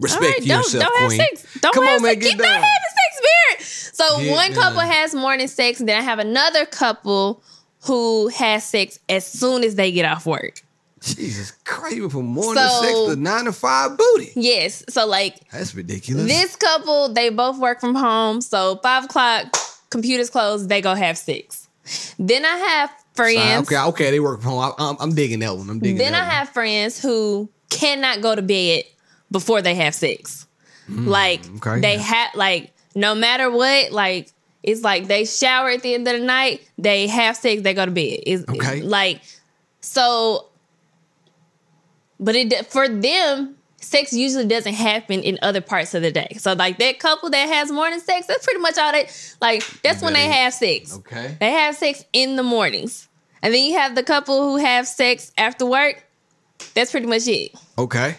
Respect 0.00 0.24
right, 0.24 0.38
don't, 0.38 0.48
yourself, 0.58 0.84
don't 0.84 1.02
have 1.02 1.12
sex. 1.12 1.46
Don't 1.60 1.74
Come 1.74 1.84
have 1.84 1.96
on, 1.98 2.02
man, 2.02 2.12
sex. 2.14 2.22
get 2.24 2.30
Keep 2.32 2.38
not 2.38 2.44
down. 2.44 2.62
having 2.62 2.72
sex, 2.90 3.20
Barrett. 3.22 3.94
So 3.94 4.20
Get 4.20 4.30
one 4.32 4.52
couple 4.54 4.80
down. 4.80 4.90
has 4.90 5.14
morning 5.14 5.48
sex, 5.48 5.80
and 5.80 5.88
then 5.88 5.96
I 5.98 6.02
have 6.02 6.18
another 6.18 6.66
couple 6.66 7.42
who 7.86 8.28
has 8.28 8.64
sex 8.64 8.98
as 9.08 9.26
soon 9.26 9.64
as 9.64 9.74
they 9.76 9.92
get 9.92 10.04
off 10.04 10.26
work. 10.26 10.62
Jesus 11.00 11.52
Christ, 11.64 11.96
you 11.96 12.08
from 12.10 12.26
morning 12.26 12.62
So- 12.62 12.82
sex 12.82 13.14
to 13.14 13.16
nine 13.16 13.44
to 13.44 13.52
five 13.52 13.96
booty. 13.96 14.32
Yes. 14.34 14.82
So 14.88 15.06
like 15.06 15.36
That's 15.50 15.74
ridiculous. 15.74 16.26
this 16.26 16.56
couple, 16.56 17.10
they 17.10 17.28
both 17.28 17.58
work 17.58 17.80
from 17.80 17.94
home. 17.94 18.40
So 18.40 18.80
five 18.82 19.04
o'clock, 19.04 19.54
computers 19.90 20.30
closed, 20.30 20.68
they 20.68 20.80
go 20.80 20.94
have 20.94 21.16
sex. 21.16 21.68
Then 22.18 22.44
I 22.44 22.56
have 22.56 22.90
friends. 23.14 23.68
Sorry, 23.68 23.78
okay, 23.78 23.88
okay, 23.90 24.10
they 24.10 24.18
work 24.20 24.40
from 24.42 24.52
home. 24.52 24.72
I, 24.78 24.90
am 24.90 24.96
I'm 24.98 25.14
digging 25.14 25.38
that 25.40 25.54
one. 25.56 25.70
I'm 25.70 25.78
digging 25.78 25.98
Then 25.98 26.14
I 26.14 26.22
one. 26.22 26.30
have 26.30 26.48
friends 26.48 27.00
who 27.00 27.48
cannot 27.70 28.20
go 28.22 28.34
to 28.34 28.42
bed 28.42 28.84
before 29.30 29.62
they 29.62 29.74
have 29.76 29.94
sex. 29.94 30.46
like 30.88 31.42
Mm, 31.42 31.56
okay. 31.66 31.80
they 31.80 31.98
have 31.98 32.30
like 32.34 32.72
no 32.94 33.14
matter 33.14 33.50
what, 33.50 33.92
like 33.92 34.32
it's 34.66 34.82
like 34.82 35.06
they 35.06 35.24
shower 35.24 35.70
at 35.70 35.82
the 35.82 35.94
end 35.94 36.06
of 36.08 36.18
the 36.20 36.24
night, 36.26 36.68
they 36.76 37.06
have 37.06 37.36
sex, 37.36 37.62
they 37.62 37.72
go 37.72 37.86
to 37.86 37.90
bed. 37.92 38.18
It's, 38.26 38.42
it's 38.42 38.50
Okay. 38.52 38.82
like 38.82 39.22
so 39.80 40.48
but 42.18 42.34
it 42.34 42.66
for 42.66 42.88
them 42.88 43.56
sex 43.80 44.12
usually 44.12 44.46
doesn't 44.46 44.74
happen 44.74 45.20
in 45.22 45.38
other 45.42 45.60
parts 45.60 45.94
of 45.94 46.02
the 46.02 46.10
day. 46.10 46.34
So 46.38 46.54
like 46.54 46.78
that 46.78 46.98
couple 46.98 47.30
that 47.30 47.48
has 47.48 47.70
morning 47.70 48.00
sex, 48.00 48.26
that's 48.26 48.44
pretty 48.44 48.60
much 48.60 48.76
all 48.78 48.92
they 48.92 49.08
like 49.40 49.64
that's 49.82 50.02
when 50.02 50.12
they 50.14 50.26
have 50.28 50.52
sex. 50.54 50.96
Okay. 50.98 51.36
They 51.38 51.50
have 51.52 51.76
sex 51.76 52.04
in 52.12 52.36
the 52.36 52.42
mornings. 52.42 53.08
And 53.42 53.54
then 53.54 53.64
you 53.64 53.76
have 53.78 53.94
the 53.94 54.02
couple 54.02 54.42
who 54.42 54.56
have 54.56 54.88
sex 54.88 55.30
after 55.38 55.64
work. 55.66 56.04
That's 56.74 56.90
pretty 56.90 57.06
much 57.06 57.28
it. 57.28 57.52
Okay. 57.78 58.16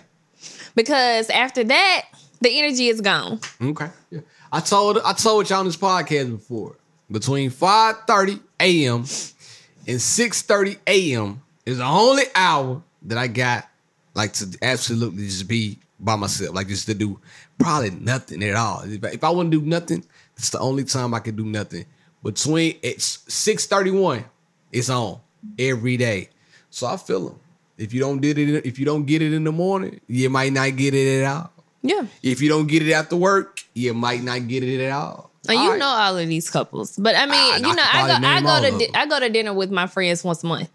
Because 0.76 1.30
after 1.32 1.64
that, 1.64 2.04
the 2.40 2.60
energy 2.60 2.88
is 2.88 3.02
gone. 3.02 3.40
Okay. 3.60 3.88
Yeah. 4.12 4.20
I 4.52 4.60
told 4.62 5.00
I 5.04 5.14
told 5.14 5.50
y'all 5.50 5.60
on 5.60 5.66
this 5.66 5.78
podcast 5.78 6.32
before. 6.32 6.78
Between 7.10 7.52
5:30 7.52 8.42
a.m. 8.60 8.96
and 8.96 10.00
6:30 10.00 10.78
a.m. 10.88 11.42
is 11.66 11.78
the 11.78 11.86
only 11.86 12.24
hour 12.36 12.82
that 13.04 13.18
I 13.18 13.28
got 13.28 13.68
like 14.14 14.34
to 14.34 14.58
absolutely 14.62 15.26
just 15.26 15.48
be 15.48 15.80
by 16.00 16.16
myself. 16.16 16.56
Like 16.56 16.68
just 16.68 16.86
to 16.88 16.94
do 16.94 17.20
probably 17.58 17.92
nothing 17.92 18.44
at 18.44 18.56
all. 18.56 18.82
If 18.82 19.04
I, 19.04 19.10
if 19.10 19.24
I 19.24 19.30
wouldn't 19.30 19.52
do 19.52 19.62
nothing, 19.62 20.04
it's 20.36 20.50
the 20.50 20.60
only 20.60 20.84
time 20.84 21.14
I 21.14 21.20
can 21.20 21.36
do 21.36 21.46
nothing. 21.46 21.86
Between 22.24 22.78
it's 22.82 23.18
6:31, 23.28 24.26
it's 24.72 24.90
on 24.90 25.20
every 25.58 25.98
day. 25.98 26.30
So 26.70 26.88
I 26.88 26.98
feel 26.98 27.30
them. 27.30 27.40
If 27.78 27.94
you 27.94 28.00
don't 28.00 28.20
did 28.20 28.38
it, 28.38 28.66
if 28.66 28.80
you 28.80 28.86
don't 28.86 29.06
get 29.06 29.22
it 29.22 29.34
in 29.34 29.44
the 29.44 29.52
morning, 29.52 30.02
you 30.08 30.30
might 30.30 30.52
not 30.52 30.76
get 30.76 30.94
it 30.94 31.22
at 31.22 31.36
all. 31.36 31.52
Yeah. 31.88 32.06
If 32.24 32.42
you 32.42 32.50
don't 32.50 32.68
get 32.68 32.82
it 32.88 32.92
after 32.92 33.16
work, 33.16 33.60
you 33.74 33.94
might 33.94 34.22
not 34.24 34.48
get 34.48 34.64
it 34.64 34.84
at 34.84 34.92
all. 34.92 35.32
And 35.50 35.58
All 35.58 35.64
you 35.64 35.70
right. 35.72 35.80
know 35.80 35.86
all 35.88 36.18
of 36.18 36.28
these 36.28 36.50
couples. 36.50 36.98
But 36.98 37.16
I 37.16 37.26
mean, 37.26 37.34
Ah, 37.36 37.54
I 37.54 37.58
you 37.58 37.76
know, 37.76 37.84
I 37.84 38.08
go 38.20 38.28
I 38.28 38.62
go 38.62 38.70
to 38.72 38.78
di- 38.86 38.94
I 38.96 39.06
go 39.06 39.20
to 39.20 39.30
dinner 39.30 39.54
with 39.54 39.72
my 39.72 39.88
friends 39.88 40.24
once 40.24 40.44
a 40.44 40.48
month. 40.48 40.70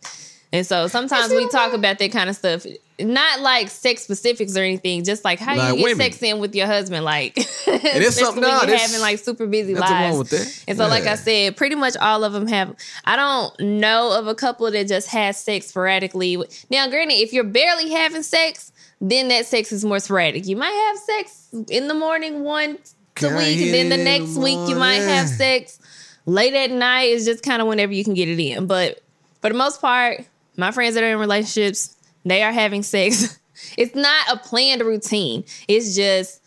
And 0.55 0.67
so 0.67 0.87
sometimes 0.87 1.31
we 1.33 1.49
talk 1.49 1.73
about 1.73 1.99
that 1.99 2.13
kind 2.13 2.29
of 2.29 2.37
stuff. 2.37 2.67
Not 3.01 3.41
like 3.41 3.69
sex 3.71 4.03
specifics 4.05 4.55
or 4.55 4.61
anything, 4.61 5.03
just 5.03 5.25
like 5.25 5.39
how 5.39 5.57
Like 5.57 5.79
you 5.79 5.87
get 5.89 5.97
sex 5.97 6.23
in 6.23 6.41
with 6.41 6.55
your 6.55 6.67
husband, 6.67 7.05
like 7.07 7.33
it's 7.39 7.49
especially 7.67 8.11
something- 8.11 8.43
no, 8.43 8.61
you're 8.63 8.77
having 8.77 9.01
like 9.01 9.19
super 9.19 9.47
busy 9.47 9.75
lives. 9.75 9.91
wrong 9.91 10.19
with 10.19 10.29
that. 10.31 10.65
And 10.69 10.77
so, 10.79 10.87
like 10.89 11.05
I 11.07 11.15
said, 11.17 11.57
pretty 11.57 11.75
much 11.75 11.97
all 11.97 12.23
of 12.23 12.33
them 12.35 12.47
have. 12.49 12.75
I 13.07 13.17
don't 13.17 13.61
know 13.81 14.19
of 14.19 14.27
a 14.27 14.35
couple 14.35 14.71
that 14.71 14.89
just 14.89 15.09
has 15.09 15.39
sex 15.39 15.67
sporadically. 15.69 16.37
Now, 16.71 16.87
granted, 16.89 17.15
if 17.15 17.33
you're 17.33 17.45
barely 17.45 17.91
having 17.91 18.23
sex, 18.23 18.72
then 19.03 19.29
that 19.29 19.47
sex 19.47 19.73
is 19.73 19.85
more 19.85 19.99
sporadic. 19.99 20.47
You 20.47 20.57
might 20.57 20.71
have 20.71 20.99
sex 20.99 21.49
in 21.69 21.89
the 21.89 21.95
morning 21.95 22.45
once 22.45 22.95
a 23.21 23.29
week, 23.29 23.61
and 23.61 23.75
then 23.75 23.89
the 23.89 23.97
next 23.97 24.35
the 24.35 24.41
week 24.41 24.69
you 24.69 24.77
might 24.77 25.01
have 25.01 25.29
sex 25.29 25.81
late 26.25 26.55
at 26.55 26.71
night. 26.71 27.11
It's 27.11 27.25
just 27.25 27.43
kind 27.43 27.61
of 27.61 27.67
whenever 27.67 27.93
you 27.93 28.05
can 28.05 28.15
get 28.15 28.29
it 28.29 28.41
in. 28.41 28.67
But 28.67 29.03
for 29.41 29.49
the 29.51 29.57
most 29.57 29.81
part, 29.81 30.25
my 30.57 30.71
friends 30.71 30.95
that 30.95 31.03
are 31.03 31.11
in 31.11 31.19
relationships, 31.19 31.97
they 32.25 32.43
are 32.43 32.53
having 32.53 32.83
sex. 32.83 33.39
It's 33.77 33.95
not 33.95 34.27
a 34.29 34.39
planned 34.39 34.83
routine. 34.83 35.45
It's 35.69 35.95
just 35.95 36.43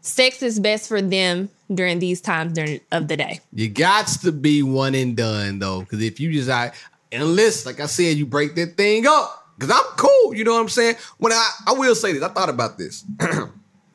sex 0.00 0.42
is 0.42 0.58
best 0.58 0.88
for 0.88 1.02
them 1.02 1.50
during 1.72 1.98
these 1.98 2.20
times 2.22 2.54
during 2.54 2.80
of 2.92 3.08
the 3.08 3.16
day. 3.16 3.40
You 3.52 3.68
got 3.68 4.06
to 4.22 4.32
be 4.32 4.62
one 4.62 4.94
and 4.94 5.14
done 5.16 5.58
though, 5.58 5.80
because 5.80 6.02
if 6.02 6.18
you 6.18 6.32
just 6.32 6.48
I 6.48 6.72
unless, 7.12 7.66
like 7.66 7.80
I 7.80 7.86
said, 7.86 8.16
you 8.16 8.24
break 8.24 8.54
that 8.54 8.76
thing 8.76 9.06
up. 9.06 9.43
Because 9.56 9.70
I'm 9.70 9.96
cool, 9.96 10.34
you 10.34 10.44
know 10.44 10.54
what 10.54 10.60
I'm 10.60 10.68
saying. 10.68 10.96
When 11.18 11.32
I 11.32 11.50
I 11.66 11.72
will 11.72 11.94
say 11.94 12.12
this, 12.12 12.22
I 12.22 12.28
thought 12.28 12.48
about 12.48 12.78
this. 12.78 13.04
I 13.20 13.48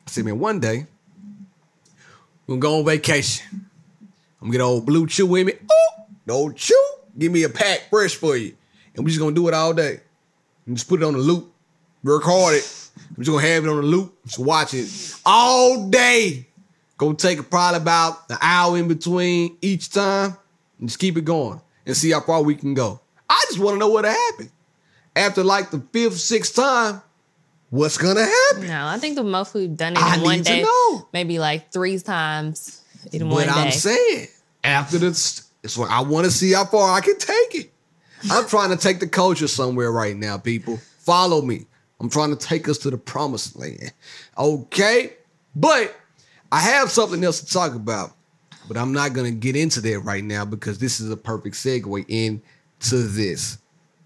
said, 0.06 0.24
man, 0.24 0.38
one 0.38 0.60
day 0.60 0.86
we're 2.46 2.56
gonna 2.56 2.60
go 2.60 2.78
on 2.78 2.84
vacation. 2.84 3.66
I'm 4.40 4.48
gonna 4.48 4.52
get 4.52 4.60
old 4.62 4.86
BlueChew 4.86 5.28
with 5.28 5.46
me. 5.46 5.52
Oh, 5.70 6.04
old 6.30 6.56
chew, 6.56 6.74
give 7.18 7.30
me 7.30 7.42
a 7.42 7.48
pack 7.48 7.90
fresh 7.90 8.14
for 8.14 8.36
you, 8.36 8.56
and 8.94 9.04
we're 9.04 9.10
just 9.10 9.20
gonna 9.20 9.34
do 9.34 9.48
it 9.48 9.54
all 9.54 9.72
day. 9.72 10.00
And 10.66 10.76
just 10.76 10.88
put 10.88 11.02
it 11.02 11.04
on 11.04 11.12
the 11.12 11.18
loop, 11.18 11.52
record 12.02 12.54
it. 12.54 12.90
I'm 12.96 13.22
just 13.22 13.30
gonna 13.30 13.46
have 13.46 13.64
it 13.64 13.68
on 13.68 13.76
the 13.76 13.82
loop, 13.82 14.16
just 14.24 14.38
watch 14.38 14.74
it 14.74 14.88
all 15.26 15.88
day. 15.88 16.46
Gonna 16.96 17.14
take 17.14 17.48
probably 17.50 17.80
about 17.80 18.30
an 18.30 18.38
hour 18.40 18.76
in 18.76 18.88
between 18.88 19.56
each 19.62 19.90
time 19.90 20.36
and 20.78 20.88
just 20.88 20.98
keep 20.98 21.16
it 21.16 21.24
going 21.24 21.60
and 21.86 21.96
see 21.96 22.10
how 22.10 22.20
far 22.20 22.42
we 22.42 22.54
can 22.54 22.74
go. 22.74 23.00
I 23.28 23.42
just 23.48 23.58
want 23.58 23.74
to 23.76 23.78
know 23.78 23.88
what 23.88 24.04
happened. 24.04 24.50
After 25.16 25.42
like 25.42 25.70
the 25.70 25.80
fifth, 25.92 26.18
sixth 26.18 26.54
time, 26.54 27.02
what's 27.70 27.98
gonna 27.98 28.24
happen? 28.24 28.68
No, 28.68 28.86
I 28.86 28.98
think 28.98 29.16
the 29.16 29.24
most 29.24 29.54
we've 29.54 29.76
done 29.76 29.94
it 29.96 30.16
in 30.16 30.22
one 30.22 30.42
day, 30.42 30.62
know. 30.62 31.08
maybe 31.12 31.38
like 31.38 31.72
three 31.72 31.98
times 31.98 32.82
in 33.12 33.28
one 33.28 33.46
day. 33.46 33.52
I'm 33.52 33.72
saying, 33.72 34.28
after 34.62 34.98
this, 34.98 35.48
it's 35.62 35.76
what 35.76 35.90
I 35.90 36.00
want 36.00 36.26
to 36.26 36.30
see 36.30 36.52
how 36.52 36.64
far 36.64 36.96
I 36.96 37.00
can 37.00 37.18
take 37.18 37.54
it. 37.54 37.72
I'm 38.30 38.46
trying 38.46 38.70
to 38.70 38.76
take 38.76 39.00
the 39.00 39.08
culture 39.08 39.48
somewhere 39.48 39.90
right 39.90 40.16
now, 40.16 40.38
people. 40.38 40.78
Follow 40.98 41.42
me. 41.42 41.66
I'm 42.00 42.10
trying 42.10 42.30
to 42.30 42.36
take 42.36 42.68
us 42.68 42.78
to 42.78 42.90
the 42.90 42.98
promised 42.98 43.58
land. 43.58 43.92
Okay? 44.36 45.14
But 45.54 45.94
I 46.52 46.60
have 46.60 46.90
something 46.90 47.22
else 47.24 47.40
to 47.40 47.52
talk 47.52 47.74
about. 47.74 48.12
But 48.68 48.76
I'm 48.76 48.92
not 48.92 49.12
going 49.14 49.32
to 49.32 49.38
get 49.38 49.56
into 49.56 49.80
that 49.80 50.00
right 50.00 50.22
now 50.22 50.44
because 50.44 50.78
this 50.78 51.00
is 51.00 51.10
a 51.10 51.16
perfect 51.16 51.56
segue 51.56 52.04
into 52.08 52.98
this. 52.98 53.58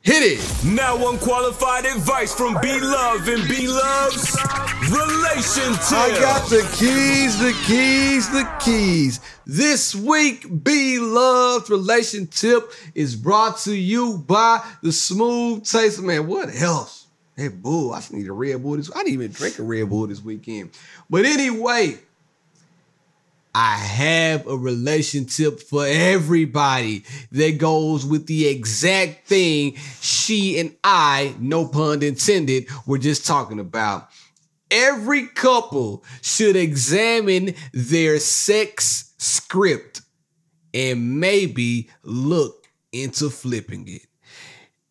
Hit 0.04 0.38
it. 0.38 0.64
Now 0.66 1.08
unqualified 1.08 1.86
advice 1.86 2.34
from 2.34 2.58
B 2.60 2.78
Love 2.78 3.26
and 3.26 3.48
B 3.48 3.66
Love's 3.66 4.36
relationship. 4.90 5.96
I 5.96 6.14
got 6.20 6.50
the 6.50 6.60
keys, 6.76 7.38
the 7.38 7.54
keys, 7.66 8.28
the 8.28 8.46
keys. 8.62 9.20
This 9.46 9.94
week, 9.94 10.62
Be 10.62 10.98
Loved 10.98 11.70
Relationship 11.70 12.70
is 12.94 13.16
brought 13.16 13.56
to 13.60 13.74
you 13.74 14.18
by 14.18 14.62
the 14.82 14.92
Smooth 14.92 15.64
Taste. 15.64 16.02
Man, 16.02 16.26
what 16.26 16.54
else? 16.54 17.06
That 17.36 17.62
bull. 17.62 17.94
I 17.94 18.00
just 18.00 18.12
need 18.12 18.28
a 18.28 18.32
Red 18.34 18.62
Bull 18.62 18.76
this. 18.76 18.94
I 18.94 19.04
didn't 19.04 19.14
even 19.14 19.32
drink 19.32 19.58
a 19.58 19.62
Red 19.62 19.88
Bull 19.88 20.06
this 20.06 20.22
weekend. 20.22 20.72
But 21.08 21.24
anyway, 21.24 21.98
I 23.54 23.76
have 23.76 24.48
a 24.48 24.56
relationship 24.56 25.60
for 25.60 25.86
everybody 25.86 27.04
that 27.30 27.58
goes 27.58 28.04
with 28.04 28.26
the 28.26 28.48
exact 28.48 29.28
thing 29.28 29.76
she 30.00 30.58
and 30.58 30.76
I, 30.82 31.36
no 31.38 31.68
pun 31.68 32.02
intended, 32.02 32.66
were 32.84 32.98
just 32.98 33.26
talking 33.26 33.60
about. 33.60 34.08
Every 34.72 35.28
couple 35.28 36.04
should 36.20 36.56
examine 36.56 37.54
their 37.72 38.18
sex 38.18 39.14
script 39.18 40.02
and 40.72 41.20
maybe 41.20 41.90
look 42.02 42.66
into 42.92 43.30
flipping 43.30 43.86
it. 43.86 44.06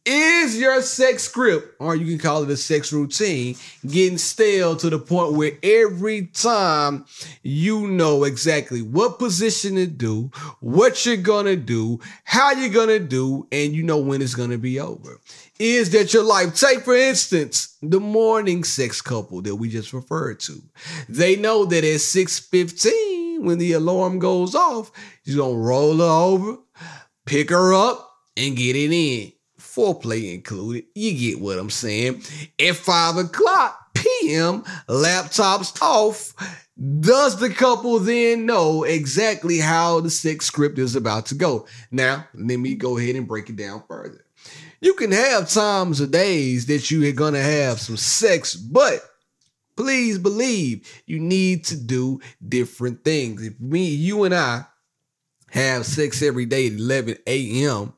Is 0.06 0.60
your 0.60 0.82
sex 0.82 1.24
script, 1.24 1.76
or 1.80 1.96
you 1.96 2.06
can 2.06 2.18
call 2.18 2.44
it 2.44 2.50
a 2.50 2.58
sex 2.58 2.92
routine, 2.92 3.56
getting 3.88 4.18
stale 4.18 4.76
to 4.76 4.90
the 4.90 5.00
point 5.00 5.34
where 5.34 5.54
every 5.64 6.26
time 6.26 7.06
you 7.42 7.88
know 7.88 8.26
exactly 8.26 8.82
what 8.82 9.18
position 9.18 9.76
to 9.76 9.88
do, 9.88 10.30
what 10.60 11.06
you're 11.06 11.16
gonna 11.16 11.56
do, 11.56 12.02
how 12.26 12.52
you're 12.52 12.74
gonna 12.74 13.00
do, 13.00 13.48
and 13.54 13.74
you 13.74 13.82
know 13.82 13.98
when 13.98 14.22
it's 14.22 14.36
gonna 14.36 14.58
be 14.58 14.78
over? 14.78 15.22
Is 15.58 15.92
that 15.92 16.14
your 16.14 16.24
life? 16.24 16.54
Take, 16.60 16.82
for 16.82 16.96
instance, 16.96 17.78
the 17.82 18.02
morning 18.02 18.66
sex 18.66 19.02
couple 19.02 19.42
that 19.44 19.56
we 19.56 19.70
just 19.70 19.94
referred 19.94 20.42
to. 20.42 20.62
They 21.08 21.38
know 21.38 21.64
that 21.64 21.86
at 21.86 22.02
6:15, 22.02 23.46
when 23.46 23.58
the 23.58 23.72
alarm 23.72 24.20
goes 24.20 24.54
off, 24.54 24.92
you're 25.24 25.38
gonna 25.38 25.58
roll 25.58 25.98
her 26.00 26.04
over, 26.04 26.58
pick 27.26 27.52
her 27.52 27.74
up, 27.74 28.10
and 28.36 28.58
get 28.58 28.76
it 28.76 28.92
in 28.92 29.32
foreplay 29.76 30.34
included. 30.34 30.86
You 30.96 31.14
get 31.14 31.42
what 31.42 31.58
I'm 31.58 31.70
saying. 31.70 32.24
At 32.60 32.76
five 32.76 33.18
o'clock 33.18 33.94
p.m., 33.94 34.64
laptops 34.88 35.82
off. 35.82 36.34
Does 37.00 37.40
the 37.40 37.50
couple 37.50 38.00
then 38.00 38.46
know 38.46 38.84
exactly 38.84 39.60
how 39.60 40.00
the 40.00 40.10
sex 40.10 40.46
script 40.46 40.80
is 40.80 40.96
about 40.96 41.28
to 41.28 41.36
go? 41.36 41.68
Now, 41.92 42.28
let 42.34 42.58
me 42.58 42.76
go 42.76 42.98
ahead 42.98 43.16
and 43.16 43.28
break 43.28 43.50
it 43.50 43.56
down 43.56 43.84
further. 43.88 44.26
You 44.82 44.96
can 44.96 45.12
have 45.12 45.50
times 45.50 46.02
or 46.02 46.08
days 46.08 46.66
that 46.66 46.92
you 46.92 47.08
are 47.08 47.14
gonna 47.14 47.42
have 47.42 47.80
some 47.80 47.96
sex, 47.96 48.56
but 48.56 49.02
please 49.78 50.18
believe 50.18 50.92
you 51.06 51.20
need 51.20 51.64
to 51.66 51.78
do 51.78 52.20
different 52.46 53.04
things. 53.04 53.44
If 53.44 53.60
me, 53.60 53.88
you 53.88 54.24
and 54.24 54.34
I 54.34 54.66
have 55.52 55.86
sex 55.86 56.22
every 56.22 56.46
day 56.46 56.68
at 56.68 56.74
11 56.74 57.18
a.m., 57.28 57.94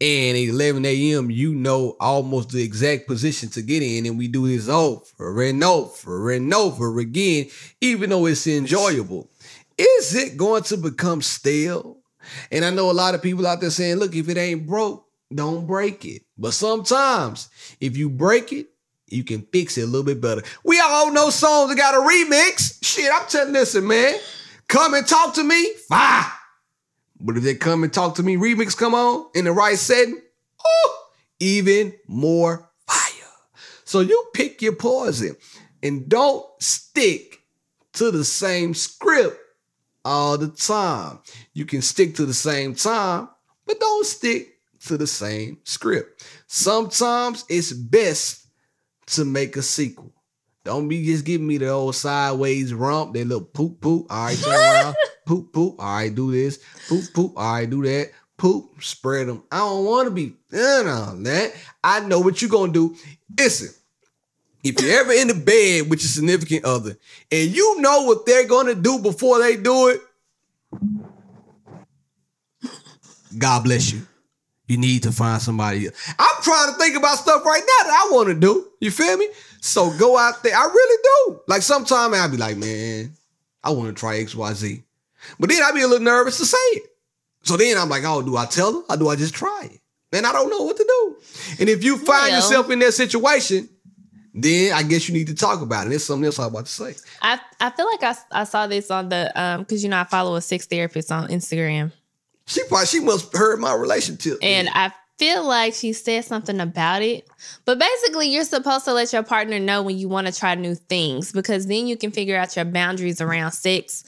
And 0.00 0.36
at 0.36 0.42
11 0.44 0.86
a.m., 0.86 1.30
you 1.30 1.54
know 1.54 1.96
almost 2.00 2.50
the 2.50 2.62
exact 2.62 3.06
position 3.06 3.50
to 3.50 3.62
get 3.62 3.82
in. 3.82 4.06
And 4.06 4.16
we 4.16 4.28
do 4.28 4.48
this 4.48 4.68
over 4.68 5.42
and 5.42 5.62
over 5.62 6.30
and 6.30 6.52
over 6.54 6.98
again, 6.98 7.48
even 7.82 8.10
though 8.10 8.24
it's 8.26 8.46
enjoyable. 8.46 9.28
Is 9.76 10.14
it 10.14 10.38
going 10.38 10.62
to 10.64 10.78
become 10.78 11.20
stale? 11.20 11.98
And 12.50 12.64
I 12.64 12.70
know 12.70 12.90
a 12.90 12.92
lot 12.92 13.14
of 13.14 13.22
people 13.22 13.46
out 13.46 13.60
there 13.60 13.70
saying, 13.70 13.96
look, 13.96 14.14
if 14.14 14.28
it 14.28 14.38
ain't 14.38 14.66
broke, 14.66 15.06
don't 15.34 15.66
break 15.66 16.04
it. 16.04 16.22
But 16.38 16.54
sometimes 16.54 17.48
if 17.80 17.96
you 17.96 18.08
break 18.08 18.52
it, 18.52 18.68
you 19.06 19.24
can 19.24 19.42
fix 19.52 19.76
it 19.76 19.82
a 19.82 19.86
little 19.86 20.04
bit 20.04 20.20
better. 20.20 20.42
We 20.64 20.80
all 20.80 21.12
know 21.12 21.30
songs 21.30 21.68
that 21.68 21.76
got 21.76 21.94
a 21.94 21.98
remix. 21.98 22.78
Shit, 22.82 23.10
I'm 23.12 23.26
telling 23.28 23.52
listen, 23.52 23.86
man. 23.86 24.18
Come 24.68 24.94
and 24.94 25.06
talk 25.06 25.34
to 25.34 25.44
me, 25.44 25.74
fine. 25.88 26.30
But 27.20 27.36
if 27.36 27.42
they 27.42 27.54
come 27.54 27.84
and 27.84 27.92
talk 27.92 28.14
to 28.16 28.22
me, 28.22 28.36
remix 28.36 28.76
come 28.76 28.94
on 28.94 29.28
in 29.34 29.44
the 29.44 29.52
right 29.52 29.78
setting, 29.78 30.20
oh, 30.64 31.06
even 31.38 31.94
more 32.06 32.70
fire. 32.86 33.28
So 33.84 34.00
you 34.00 34.26
pick 34.34 34.62
your 34.62 34.74
poison 34.74 35.36
and 35.82 36.08
don't 36.08 36.46
stick 36.60 37.42
to 37.94 38.10
the 38.10 38.24
same 38.24 38.74
script 38.74 39.38
all 40.04 40.38
the 40.38 40.48
time. 40.48 41.18
You 41.52 41.66
can 41.66 41.82
stick 41.82 42.14
to 42.16 42.26
the 42.26 42.34
same 42.34 42.74
time, 42.74 43.28
but 43.66 43.80
don't 43.80 44.06
stick 44.06 44.58
to 44.86 44.96
the 44.96 45.06
same 45.06 45.58
script. 45.64 46.24
Sometimes 46.46 47.44
it's 47.48 47.72
best 47.72 48.46
to 49.08 49.24
make 49.24 49.56
a 49.56 49.62
sequel. 49.62 50.12
Don't 50.64 50.88
be 50.88 51.04
just 51.04 51.24
giving 51.24 51.46
me 51.46 51.58
the 51.58 51.68
old 51.68 51.94
sideways 51.94 52.72
rump, 52.72 53.14
that 53.14 53.26
little 53.26 53.44
poop 53.44 53.80
poop. 53.80 54.06
All 54.10 54.24
right, 54.24 54.38
turn 54.38 54.52
around. 54.52 54.96
poop 55.24 55.52
poop. 55.52 55.78
Right, 55.78 56.14
do 56.14 56.32
this. 56.32 56.58
Poop 56.88 57.04
poop. 57.14 57.36
Right, 57.36 57.68
do 57.68 57.82
that. 57.82 58.10
Poop, 58.36 58.82
spread 58.82 59.28
them. 59.28 59.42
I 59.52 59.58
don't 59.58 59.84
want 59.84 60.08
to 60.08 60.14
be 60.14 60.34
done 60.50 60.86
on 60.86 61.22
that. 61.24 61.52
I 61.84 62.00
know 62.00 62.20
what 62.20 62.40
you're 62.40 62.50
gonna 62.50 62.72
do. 62.72 62.96
Listen, 63.36 63.68
if 64.64 64.80
you're 64.80 65.00
ever 65.00 65.12
in 65.12 65.28
the 65.28 65.34
bed 65.34 65.90
with 65.90 66.00
your 66.00 66.08
significant 66.08 66.64
other 66.64 66.96
and 67.30 67.50
you 67.50 67.80
know 67.80 68.02
what 68.04 68.26
they're 68.26 68.46
gonna 68.46 68.74
do 68.74 68.98
before 68.98 69.38
they 69.38 69.56
do 69.56 69.88
it, 69.88 70.00
God 73.36 73.64
bless 73.64 73.92
you. 73.92 74.06
You 74.66 74.76
need 74.76 75.02
to 75.02 75.12
find 75.12 75.42
somebody 75.42 75.86
else. 75.86 76.14
I'm 76.18 76.42
trying 76.42 76.72
to 76.72 76.78
think 76.78 76.96
about 76.96 77.18
stuff 77.18 77.44
right 77.44 77.60
now 77.60 77.84
that 77.84 78.06
I 78.06 78.14
want 78.14 78.28
to 78.28 78.34
do. 78.34 78.68
You 78.80 78.90
feel 78.90 79.16
me? 79.16 79.28
So 79.60 79.90
go 79.98 80.16
out 80.16 80.42
there. 80.42 80.56
I 80.56 80.64
really 80.64 81.02
do. 81.02 81.40
Like 81.48 81.62
sometimes 81.62 82.14
I'll 82.14 82.30
be 82.30 82.36
like, 82.36 82.56
man, 82.56 83.12
I 83.64 83.70
want 83.70 83.88
to 83.88 83.92
try 83.92 84.22
XYZ. 84.22 84.84
But 85.38 85.48
then 85.50 85.62
I'd 85.62 85.74
be 85.74 85.82
a 85.82 85.88
little 85.88 86.04
nervous 86.04 86.38
to 86.38 86.46
say 86.46 86.56
it. 86.72 86.84
So 87.42 87.56
then 87.56 87.76
I'm 87.78 87.88
like, 87.88 88.02
oh, 88.04 88.22
do 88.22 88.36
I 88.36 88.46
tell 88.46 88.72
them 88.72 88.84
or 88.88 88.96
do 88.96 89.08
I 89.08 89.16
just 89.16 89.34
try 89.34 89.68
it? 89.72 89.80
And 90.12 90.26
I 90.26 90.32
don't 90.32 90.50
know 90.50 90.62
what 90.62 90.76
to 90.76 90.84
do. 90.84 91.16
And 91.60 91.68
if 91.68 91.84
you 91.84 91.96
find 91.96 92.28
Well- 92.32 92.36
yourself 92.36 92.70
in 92.70 92.78
that 92.80 92.92
situation, 92.94 93.68
then 94.34 94.72
I 94.72 94.82
guess 94.82 95.08
you 95.08 95.14
need 95.14 95.26
to 95.28 95.34
talk 95.34 95.60
about 95.60 95.86
it. 95.86 95.90
There's 95.90 96.04
something 96.04 96.24
else 96.26 96.38
I'm 96.38 96.46
about 96.46 96.66
to 96.66 96.72
say. 96.72 96.94
I 97.22 97.40
I 97.60 97.70
feel 97.70 97.86
like 97.86 98.02
I, 98.02 98.14
I 98.40 98.44
saw 98.44 98.66
this 98.66 98.90
on 98.90 99.08
the 99.08 99.32
um 99.40 99.60
because 99.62 99.82
you 99.82 99.88
know 99.88 99.98
I 99.98 100.04
follow 100.04 100.36
a 100.36 100.40
sex 100.40 100.66
therapist 100.66 101.10
on 101.10 101.28
Instagram 101.28 101.92
She 102.46 102.62
probably 102.68 102.86
she 102.86 103.00
must 103.00 103.34
heard 103.36 103.58
my 103.60 103.74
relationship. 103.74 104.38
and 104.42 104.68
I 104.72 104.92
feel 105.18 105.46
like 105.46 105.74
she 105.74 105.92
said 105.92 106.24
something 106.24 106.60
about 106.60 107.02
it. 107.02 107.28
But 107.64 107.78
basically, 107.78 108.28
you're 108.28 108.44
supposed 108.44 108.84
to 108.86 108.92
let 108.94 109.12
your 109.12 109.22
partner 109.24 109.58
know 109.58 109.82
when 109.82 109.98
you 109.98 110.08
want 110.08 110.26
to 110.28 110.32
try 110.32 110.54
new 110.54 110.74
things 110.76 111.32
because 111.32 111.66
then 111.66 111.86
you 111.88 111.96
can 111.96 112.10
figure 112.10 112.36
out 112.36 112.54
your 112.56 112.64
boundaries 112.64 113.20
around 113.20 113.52
sex 113.52 114.04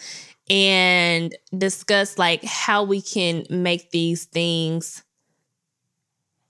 and 0.50 1.34
discuss 1.56 2.18
like 2.18 2.44
how 2.44 2.82
we 2.82 3.00
can 3.00 3.44
make 3.50 3.90
these 3.90 4.24
things 4.24 5.02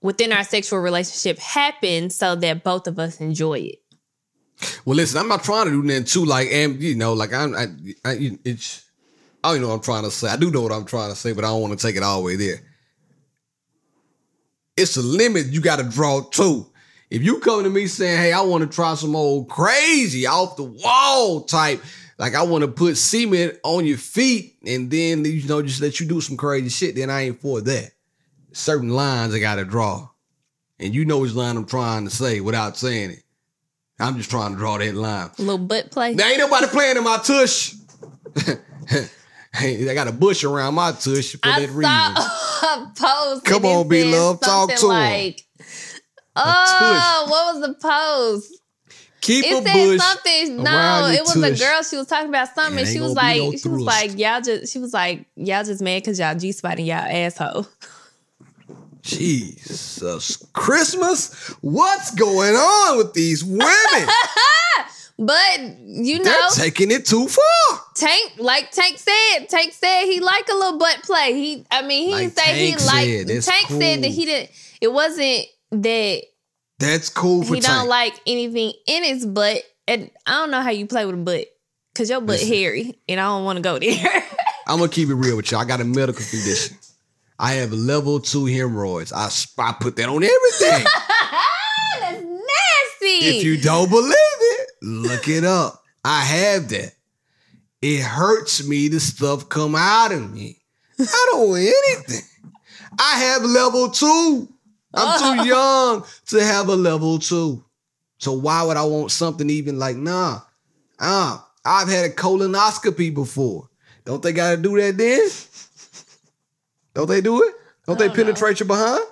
within 0.01 0.33
our 0.33 0.43
sexual 0.43 0.79
relationship 0.79 1.39
happen 1.39 2.09
so 2.09 2.35
that 2.35 2.63
both 2.63 2.87
of 2.87 2.99
us 2.99 3.19
enjoy 3.21 3.59
it. 3.59 3.79
Well, 4.85 4.95
listen, 4.95 5.19
I'm 5.19 5.27
not 5.27 5.43
trying 5.43 5.65
to 5.65 5.71
do 5.71 5.83
nothing 5.83 6.05
too 6.05 6.25
like, 6.25 6.49
and 6.51 6.81
you 6.81 6.95
know, 6.95 7.13
like 7.13 7.33
I'm, 7.33 7.55
I, 7.55 7.67
I, 8.05 8.37
it's, 8.43 8.85
I 9.43 9.51
don't 9.51 9.61
know 9.61 9.69
what 9.69 9.75
I'm 9.75 9.81
trying 9.81 10.03
to 10.03 10.11
say. 10.11 10.29
I 10.29 10.37
do 10.37 10.51
know 10.51 10.61
what 10.61 10.71
I'm 10.71 10.85
trying 10.85 11.09
to 11.09 11.15
say, 11.15 11.33
but 11.33 11.43
I 11.43 11.47
don't 11.47 11.61
want 11.61 11.77
to 11.77 11.87
take 11.87 11.95
it 11.95 12.03
all 12.03 12.19
the 12.19 12.25
way 12.25 12.35
there. 12.35 12.61
It's 14.77 14.97
a 14.97 15.01
limit 15.01 15.47
you 15.47 15.61
got 15.61 15.77
to 15.77 15.83
draw 15.83 16.21
to. 16.21 16.67
If 17.09 17.21
you 17.21 17.39
come 17.39 17.63
to 17.63 17.69
me 17.69 17.87
saying, 17.87 18.17
"Hey, 18.17 18.33
I 18.33 18.41
want 18.41 18.63
to 18.63 18.75
try 18.75 18.95
some 18.95 19.15
old 19.15 19.49
crazy 19.49 20.25
off 20.25 20.55
the 20.55 20.63
wall 20.63 21.41
type," 21.41 21.81
like 22.17 22.35
I 22.35 22.43
want 22.43 22.63
to 22.63 22.67
put 22.67 22.97
cement 22.97 23.57
on 23.63 23.85
your 23.85 23.97
feet 23.97 24.57
and 24.65 24.89
then 24.91 25.25
you 25.25 25.47
know 25.47 25.61
just 25.61 25.81
let 25.81 25.99
you 25.99 26.05
do 26.05 26.21
some 26.21 26.37
crazy 26.37 26.69
shit, 26.69 26.95
then 26.95 27.09
I 27.09 27.21
ain't 27.23 27.41
for 27.41 27.61
that. 27.61 27.91
Certain 28.51 28.89
lines 28.89 29.33
I 29.33 29.39
got 29.39 29.55
to 29.55 29.65
draw, 29.65 30.09
and 30.79 30.93
you 30.93 31.05
know 31.05 31.19
which 31.19 31.33
line 31.33 31.57
I'm 31.57 31.65
trying 31.65 32.05
to 32.05 32.11
say 32.11 32.39
without 32.39 32.77
saying 32.77 33.11
it. 33.11 33.23
I'm 33.99 34.17
just 34.17 34.29
trying 34.29 34.51
to 34.51 34.57
draw 34.57 34.77
that 34.77 34.95
line. 34.95 35.29
A 35.37 35.41
little 35.41 35.57
butt 35.57 35.91
play. 35.91 36.13
There 36.13 36.27
ain't 36.29 36.39
nobody 36.39 36.67
playing 36.67 36.97
in 36.97 37.03
my 37.03 37.17
tush. 37.17 37.73
hey, 39.53 39.89
I 39.89 39.93
got 39.93 40.07
a 40.07 40.11
bush 40.11 40.43
around 40.43 40.75
my 40.75 40.91
tush 40.91 41.33
for 41.33 41.39
I 41.47 41.61
that 41.61 41.69
reason. 41.69 41.83
a 41.91 42.91
post. 42.95 43.45
Come 43.45 43.65
on, 43.65 43.87
B 43.87 44.03
Love, 44.03 44.39
talk 44.41 44.73
to 44.73 44.87
like, 44.87 45.41
Oh, 46.35 47.25
what 47.29 47.55
was 47.55 47.67
the 47.67 47.73
post? 47.75 48.59
Keep 49.23 49.45
a 49.45 49.47
It 49.47 49.63
said 49.63 49.73
bush. 49.73 50.01
something. 50.01 50.63
No, 50.63 51.07
it 51.07 51.21
was 51.21 51.35
a 51.37 51.65
girl. 51.65 51.81
She 51.83 51.97
was 51.97 52.07
talking 52.07 52.29
about 52.29 52.53
something. 52.53 52.79
And 52.79 52.87
she 52.87 52.99
was 52.99 53.13
like, 53.13 53.41
no 53.41 53.51
she 53.55 53.69
was 53.69 53.81
like, 53.81 54.17
y'all 54.17 54.41
just, 54.41 54.71
she 54.71 54.79
was 54.79 54.93
like, 54.93 55.25
y'all 55.35 55.63
just 55.63 55.81
mad 55.81 56.01
because 56.03 56.19
y'all 56.19 56.35
G 56.35 56.51
spotting 56.51 56.85
y'all 56.85 56.97
asshole. 56.97 57.65
Jesus 59.01 60.37
Christmas. 60.53 61.33
What's 61.61 62.11
going 62.15 62.55
on 62.55 62.97
with 62.97 63.13
these 63.13 63.43
women? 63.43 63.65
But 65.19 65.59
you 65.85 66.17
know, 66.17 66.23
They're 66.23 66.33
know, 66.41 66.49
taking 66.55 66.89
it 66.89 67.05
too 67.05 67.27
far. 67.27 67.79
Tank, 67.93 68.33
like 68.39 68.71
Tank 68.71 68.97
said, 68.97 69.45
Tank 69.47 69.71
said 69.71 70.05
he 70.05 70.19
liked 70.19 70.49
a 70.49 70.55
little 70.55 70.79
butt 70.79 71.03
play. 71.03 71.33
He, 71.33 71.65
I 71.69 71.83
mean, 71.83 72.07
he 72.07 72.11
Like 72.13 72.21
didn't 72.35 72.37
say 72.39 72.43
Tank 72.45 72.57
he 72.57 72.85
liked. 72.87 73.07
said, 73.07 73.27
that's 73.27 73.45
Tank 73.45 73.67
said 73.81 74.03
that 74.03 74.07
he 74.09 74.25
didn't. 74.25 74.49
It 74.81 74.91
wasn't 74.91 75.45
that 75.71 76.23
That's 76.83 77.09
cool 77.09 77.43
for 77.43 77.55
he 77.55 77.61
don't 77.61 77.87
like 77.87 78.19
anything 78.27 78.73
in 78.87 79.03
his 79.03 79.25
butt. 79.25 79.63
And 79.87 80.09
I 80.25 80.31
don't 80.31 80.51
know 80.51 80.61
how 80.61 80.69
you 80.69 80.85
play 80.85 81.05
with 81.05 81.15
a 81.15 81.17
butt 81.17 81.47
because 81.93 82.09
your 82.09 82.21
butt 82.21 82.39
Listen. 82.39 82.47
hairy, 82.47 82.99
and 83.07 83.19
I 83.19 83.23
don't 83.23 83.45
want 83.45 83.57
to 83.57 83.61
go 83.61 83.79
there. 83.79 84.23
I'm 84.67 84.79
gonna 84.79 84.89
keep 84.89 85.09
it 85.09 85.15
real 85.15 85.37
with 85.37 85.51
you. 85.51 85.57
I 85.57 85.65
got 85.65 85.81
a 85.81 85.85
medical 85.85 86.23
condition. 86.25 86.77
I 87.39 87.53
have 87.53 87.73
level 87.73 88.19
two 88.19 88.45
hemorrhoids. 88.45 89.11
I, 89.11 89.29
I 89.57 89.73
put 89.79 89.95
that 89.97 90.07
on 90.07 90.23
everything. 90.23 90.85
That's 91.99 92.21
nasty. 92.21 93.25
If 93.27 93.43
you 93.43 93.59
don't 93.59 93.89
believe 93.89 94.13
it, 94.13 94.69
look 94.81 95.27
it 95.27 95.43
up. 95.43 95.83
I 96.05 96.21
have 96.21 96.69
that. 96.69 96.93
It 97.81 98.01
hurts 98.01 98.65
me 98.65 98.87
The 98.87 98.99
stuff 99.01 99.49
come 99.49 99.75
out 99.75 100.13
of 100.13 100.33
me. 100.33 100.59
I 100.99 101.27
don't 101.31 101.49
want 101.49 101.63
anything. 101.63 102.21
I 102.97 103.19
have 103.19 103.43
level 103.43 103.89
two. 103.89 104.47
I'm 104.93 105.19
too 105.19 105.47
young 105.47 106.05
to 106.27 106.43
have 106.43 106.69
a 106.69 106.75
level 106.75 107.19
two. 107.19 107.63
So 108.19 108.33
why 108.33 108.63
would 108.63 108.77
I 108.77 108.83
want 108.83 109.11
something 109.11 109.49
even 109.49 109.79
like, 109.79 109.97
nah, 109.97 110.41
uh, 110.99 111.39
I've 111.65 111.89
had 111.89 112.05
a 112.05 112.09
colonoscopy 112.09 113.13
before. 113.13 113.69
Don't 114.05 114.21
they 114.21 114.33
gotta 114.33 114.57
do 114.57 114.77
that 114.77 114.97
then? 114.97 115.29
Don't 116.93 117.07
they 117.07 117.21
do 117.21 117.41
it? 117.43 117.55
Don't 117.85 117.97
they 117.97 118.07
don't 118.07 118.17
know. 118.17 118.23
penetrate 118.23 118.59
your 118.59 118.67
behind? 118.67 119.03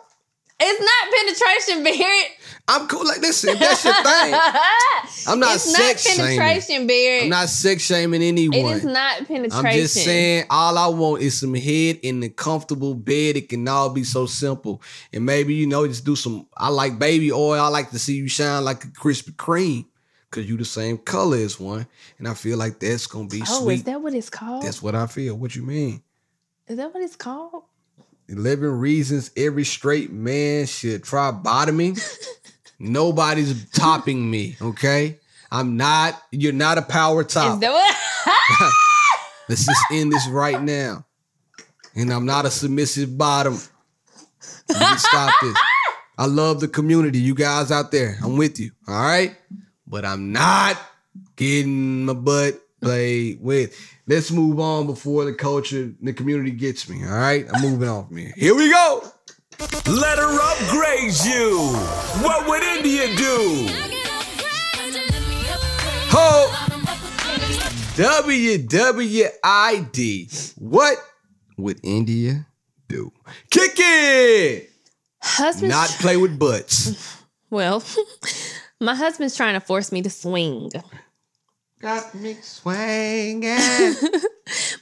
it's 0.63 0.79
not 0.79 1.73
penetration, 1.75 1.83
Barrett. 1.83 2.31
I'm 2.71 2.87
cool. 2.87 3.05
Like, 3.05 3.21
listen, 3.21 3.57
that's 3.59 3.83
your 3.83 3.93
thing, 3.93 4.33
I'm 5.27 5.39
not 5.39 5.55
it's 5.55 5.67
not 5.71 5.81
sex 5.81 6.03
shaming. 6.03 6.39
penetration, 6.39 6.87
Barrett. 6.87 7.23
I'm 7.23 7.29
not 7.29 7.49
sex 7.49 7.83
shaming 7.83 8.21
anyone. 8.23 8.57
it 8.59 8.77
is 8.77 8.83
not 8.85 9.27
penetration. 9.27 9.65
I'm 9.65 9.73
just 9.73 9.93
saying, 9.95 10.45
all 10.49 10.77
I 10.77 10.87
want 10.87 11.21
is 11.21 11.39
some 11.39 11.53
head 11.53 11.99
in 12.01 12.19
the 12.21 12.29
comfortable 12.29 12.93
bed. 12.95 13.35
It 13.37 13.49
can 13.49 13.67
all 13.67 13.89
be 13.89 14.03
so 14.03 14.25
simple. 14.25 14.81
And 15.13 15.25
maybe, 15.25 15.53
you 15.53 15.67
know, 15.67 15.85
just 15.87 16.05
do 16.05 16.15
some. 16.15 16.47
I 16.55 16.69
like 16.69 16.97
baby 16.97 17.31
oil. 17.31 17.61
I 17.61 17.67
like 17.67 17.89
to 17.91 17.99
see 17.99 18.15
you 18.15 18.27
shine 18.27 18.63
like 18.63 18.83
a 18.85 18.87
Krispy 18.87 19.35
Kreme 19.35 19.85
because 20.29 20.47
you 20.49 20.55
the 20.57 20.65
same 20.65 20.97
color 20.97 21.37
as 21.37 21.59
one. 21.59 21.85
And 22.19 22.27
I 22.27 22.33
feel 22.33 22.57
like 22.57 22.79
that's 22.79 23.05
going 23.07 23.27
to 23.29 23.35
be 23.35 23.43
Oh, 23.47 23.63
sweet. 23.63 23.73
is 23.79 23.83
that 23.83 24.01
what 24.01 24.13
it's 24.13 24.29
called? 24.29 24.63
that's 24.63 24.81
what 24.81 24.95
I 24.95 25.07
feel. 25.07 25.35
What 25.35 25.55
you 25.55 25.63
mean? 25.63 26.01
is 26.67 26.77
that 26.77 26.93
what 26.93 27.03
it's 27.03 27.17
called? 27.17 27.63
11 28.29 28.79
reasons 28.79 29.29
every 29.35 29.65
straight 29.65 30.09
man 30.09 30.65
should 30.65 31.03
try 31.03 31.31
bottoming. 31.31 31.97
Nobody's 32.81 33.69
topping 33.69 34.29
me, 34.29 34.57
okay? 34.59 35.19
I'm 35.51 35.77
not, 35.77 36.19
you're 36.31 36.51
not 36.51 36.77
a 36.77 36.81
power 36.81 37.23
top. 37.23 37.61
Let's 39.49 39.65
just 39.65 39.81
end 39.91 40.11
this 40.11 40.27
right 40.27 40.61
now. 40.61 41.05
And 41.95 42.11
I'm 42.11 42.25
not 42.25 42.45
a 42.45 42.49
submissive 42.49 43.17
bottom. 43.17 43.57
Stop 44.67 45.33
this. 45.41 45.57
I 46.17 46.25
love 46.25 46.59
the 46.59 46.67
community. 46.67 47.19
You 47.19 47.35
guys 47.35 47.71
out 47.71 47.91
there, 47.91 48.17
I'm 48.23 48.37
with 48.37 48.59
you. 48.59 48.71
All 48.87 48.95
right. 48.95 49.35
But 49.85 50.05
I'm 50.05 50.31
not 50.31 50.77
getting 51.35 52.05
my 52.05 52.13
butt 52.13 52.61
played 52.81 53.41
with. 53.41 53.77
Let's 54.07 54.31
move 54.31 54.59
on 54.59 54.87
before 54.87 55.25
the 55.25 55.33
culture, 55.33 55.93
the 56.01 56.13
community 56.13 56.51
gets 56.51 56.89
me. 56.89 57.05
All 57.05 57.13
right. 57.13 57.45
I'm 57.53 57.61
moving 57.61 57.87
on 57.87 58.07
from 58.07 58.17
here. 58.17 58.33
Here 58.35 58.55
we 58.55 58.71
go. 58.71 59.03
Let 59.87 60.17
her 60.17 60.39
upgrade 60.41 61.13
you. 61.23 61.75
What 62.23 62.47
would 62.47 62.63
India 62.63 63.15
do? 63.15 63.67
Ho! 66.09 66.47
WWID. 67.95 69.29
What 70.57 70.97
would 71.57 71.79
India 71.83 72.47
do? 72.87 73.11
Kick 73.51 73.73
it! 73.77 74.71
Husband. 75.21 75.69
Not 75.69 75.89
play 75.89 76.17
with 76.17 76.39
butts. 76.39 77.21
well, 77.51 77.83
my 78.79 78.95
husband's 78.95 79.37
trying 79.37 79.53
to 79.53 79.59
force 79.59 79.91
me 79.91 80.01
to 80.01 80.09
swing. 80.09 80.71
Got 81.79 82.15
me 82.15 82.35
swinging. 82.41 83.43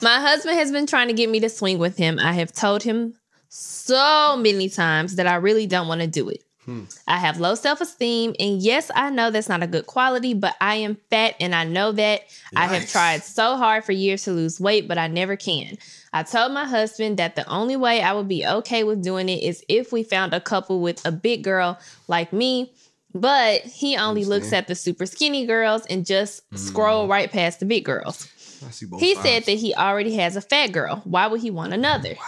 My 0.02 0.20
husband 0.20 0.56
has 0.58 0.72
been 0.72 0.86
trying 0.86 1.08
to 1.08 1.14
get 1.14 1.30
me 1.30 1.40
to 1.40 1.48
swing 1.48 1.78
with 1.78 1.96
him. 1.96 2.18
I 2.18 2.32
have 2.32 2.52
told 2.52 2.82
him 2.82 3.14
so 3.50 4.36
many 4.36 4.68
times 4.68 5.16
that 5.16 5.26
I 5.26 5.34
really 5.34 5.66
don't 5.66 5.88
want 5.88 6.00
to 6.00 6.06
do 6.06 6.28
it. 6.28 6.44
Hmm. 6.64 6.84
I 7.08 7.16
have 7.16 7.40
low 7.40 7.54
self 7.54 7.80
esteem, 7.80 8.34
and 8.38 8.62
yes, 8.62 8.90
I 8.94 9.10
know 9.10 9.30
that's 9.30 9.48
not 9.48 9.62
a 9.62 9.66
good 9.66 9.86
quality, 9.86 10.34
but 10.34 10.54
I 10.60 10.76
am 10.76 10.98
fat 11.10 11.34
and 11.40 11.54
I 11.54 11.64
know 11.64 11.90
that. 11.92 12.22
I 12.54 12.66
have 12.66 12.88
tried 12.88 13.24
so 13.24 13.56
hard 13.56 13.84
for 13.84 13.92
years 13.92 14.24
to 14.24 14.32
lose 14.32 14.60
weight, 14.60 14.86
but 14.86 14.98
I 14.98 15.08
never 15.08 15.36
can. 15.36 15.78
I 16.12 16.22
told 16.22 16.52
my 16.52 16.64
husband 16.66 17.16
that 17.16 17.34
the 17.34 17.48
only 17.48 17.76
way 17.76 18.02
I 18.02 18.12
would 18.12 18.28
be 18.28 18.46
okay 18.46 18.84
with 18.84 19.02
doing 19.02 19.28
it 19.28 19.42
is 19.42 19.64
if 19.68 19.90
we 19.92 20.02
found 20.02 20.32
a 20.32 20.40
couple 20.40 20.80
with 20.80 21.04
a 21.06 21.12
big 21.12 21.42
girl 21.44 21.78
like 22.08 22.32
me. 22.32 22.72
But 23.12 23.62
he 23.62 23.96
only 23.96 24.24
looks 24.24 24.52
at 24.52 24.68
the 24.68 24.76
super 24.76 25.04
skinny 25.06 25.44
girls 25.44 25.84
and 25.86 26.06
just 26.06 26.42
scroll 26.56 27.08
mm. 27.08 27.10
right 27.10 27.32
past 27.32 27.58
the 27.58 27.66
big 27.66 27.84
girls. 27.84 28.28
I 28.64 28.70
see 28.70 28.86
both 28.86 29.00
He 29.00 29.14
sides. 29.14 29.26
said 29.26 29.44
that 29.46 29.58
he 29.58 29.74
already 29.74 30.14
has 30.16 30.36
a 30.36 30.40
fat 30.40 30.68
girl. 30.68 31.00
Why 31.04 31.26
would 31.26 31.40
he 31.40 31.50
want 31.50 31.72
another? 31.72 32.10
He's 32.10 32.18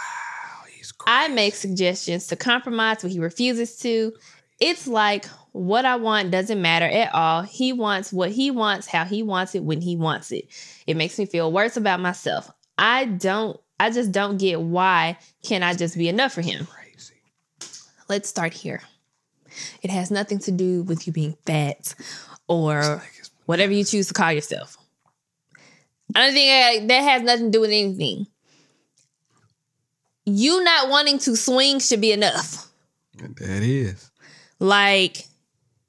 I 1.05 1.27
make 1.29 1.55
suggestions 1.55 2.27
to 2.27 2.35
compromise, 2.35 3.01
but 3.01 3.11
he 3.11 3.19
refuses 3.19 3.77
to. 3.79 4.13
It's 4.59 4.87
like 4.87 5.25
what 5.51 5.85
I 5.85 5.97
want 5.97 6.31
doesn't 6.31 6.61
matter 6.61 6.85
at 6.85 7.13
all. 7.13 7.41
He 7.41 7.73
wants 7.73 8.13
what 8.13 8.31
he 8.31 8.51
wants, 8.51 8.87
how 8.87 9.05
he 9.05 9.23
wants 9.23 9.55
it, 9.55 9.63
when 9.63 9.81
he 9.81 9.95
wants 9.95 10.31
it. 10.31 10.45
It 10.87 10.97
makes 10.97 11.17
me 11.19 11.25
feel 11.25 11.51
worse 11.51 11.77
about 11.77 11.99
myself. 11.99 12.49
I 12.77 13.05
don't, 13.05 13.59
I 13.79 13.89
just 13.89 14.11
don't 14.11 14.37
get 14.37 14.61
why 14.61 15.17
can 15.43 15.63
I 15.63 15.73
just 15.73 15.97
be 15.97 16.07
enough 16.07 16.33
for 16.33 16.41
him? 16.41 16.65
crazy. 16.65 17.15
Let's 18.09 18.29
start 18.29 18.53
here. 18.53 18.81
It 19.81 19.91
has 19.91 20.09
nothing 20.11 20.39
to 20.39 20.51
do 20.51 20.83
with 20.83 21.05
you 21.05 21.13
being 21.13 21.37
fat 21.45 21.93
or 22.47 23.03
whatever 23.45 23.71
you 23.71 23.83
choose 23.83 24.07
to 24.07 24.13
call 24.13 24.31
yourself. 24.31 24.77
I 26.15 26.25
don't 26.25 26.33
think 26.33 26.49
that, 26.49 26.87
that 26.87 27.03
has 27.03 27.23
nothing 27.23 27.45
to 27.47 27.51
do 27.51 27.61
with 27.61 27.69
anything. 27.69 28.27
You 30.25 30.63
not 30.63 30.89
wanting 30.89 31.19
to 31.19 31.35
swing 31.35 31.79
should 31.79 32.01
be 32.01 32.11
enough. 32.11 32.67
That 33.17 33.63
is. 33.63 34.09
Like 34.59 35.25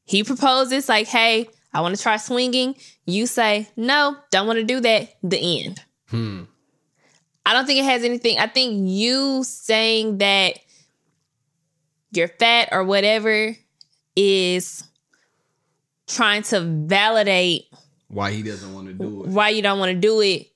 he 0.04 0.24
proposes, 0.24 0.88
like, 0.88 1.06
"Hey, 1.06 1.48
I 1.72 1.80
want 1.80 1.96
to 1.96 2.02
try 2.02 2.16
swinging." 2.16 2.74
You 3.06 3.26
say, 3.26 3.68
"No, 3.76 4.16
don't 4.30 4.46
want 4.46 4.58
to 4.58 4.64
do 4.64 4.80
that." 4.80 5.14
The 5.22 5.64
end. 5.64 5.80
Hmm. 6.08 6.42
I 7.46 7.52
don't 7.52 7.66
think 7.66 7.80
it 7.80 7.84
has 7.84 8.02
anything. 8.04 8.38
I 8.38 8.46
think 8.46 8.88
you 8.88 9.44
saying 9.44 10.18
that 10.18 10.58
you're 12.12 12.28
fat 12.28 12.70
or 12.72 12.84
whatever 12.84 13.54
is 14.16 14.84
trying 16.06 16.42
to 16.44 16.60
validate 16.60 17.64
Why 18.08 18.32
he 18.32 18.42
doesn't 18.42 18.72
want 18.72 18.86
to 18.88 18.92
do 18.94 19.24
it. 19.24 19.28
why 19.28 19.48
you 19.50 19.62
don't 19.62 19.78
want 19.78 19.90
to 19.92 19.98
do 19.98 20.20
it, 20.20 20.48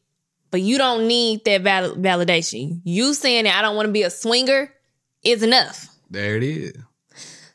but 0.50 0.60
you 0.60 0.78
don't 0.78 1.06
need 1.06 1.44
that 1.44 1.62
val- 1.62 1.94
validation. 1.96 2.80
You 2.84 3.14
saying 3.14 3.44
that 3.44 3.58
I 3.58 3.62
don't 3.62 3.76
want 3.76 3.86
to 3.86 3.92
be 3.92 4.02
a 4.02 4.10
swinger 4.10 4.72
is 5.22 5.42
enough. 5.42 5.88
There 6.10 6.36
it 6.36 6.42
is. 6.42 6.74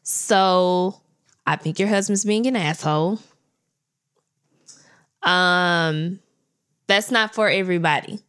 So 0.04 1.02
I 1.46 1.56
think 1.56 1.80
your 1.80 1.88
husband's 1.89 2.26
being 2.26 2.46
an 2.46 2.56
asshole. 2.56 3.20
Um, 5.22 6.20
that's 6.88 7.12
not 7.12 7.34
for 7.34 7.50
everybody. 7.50 8.20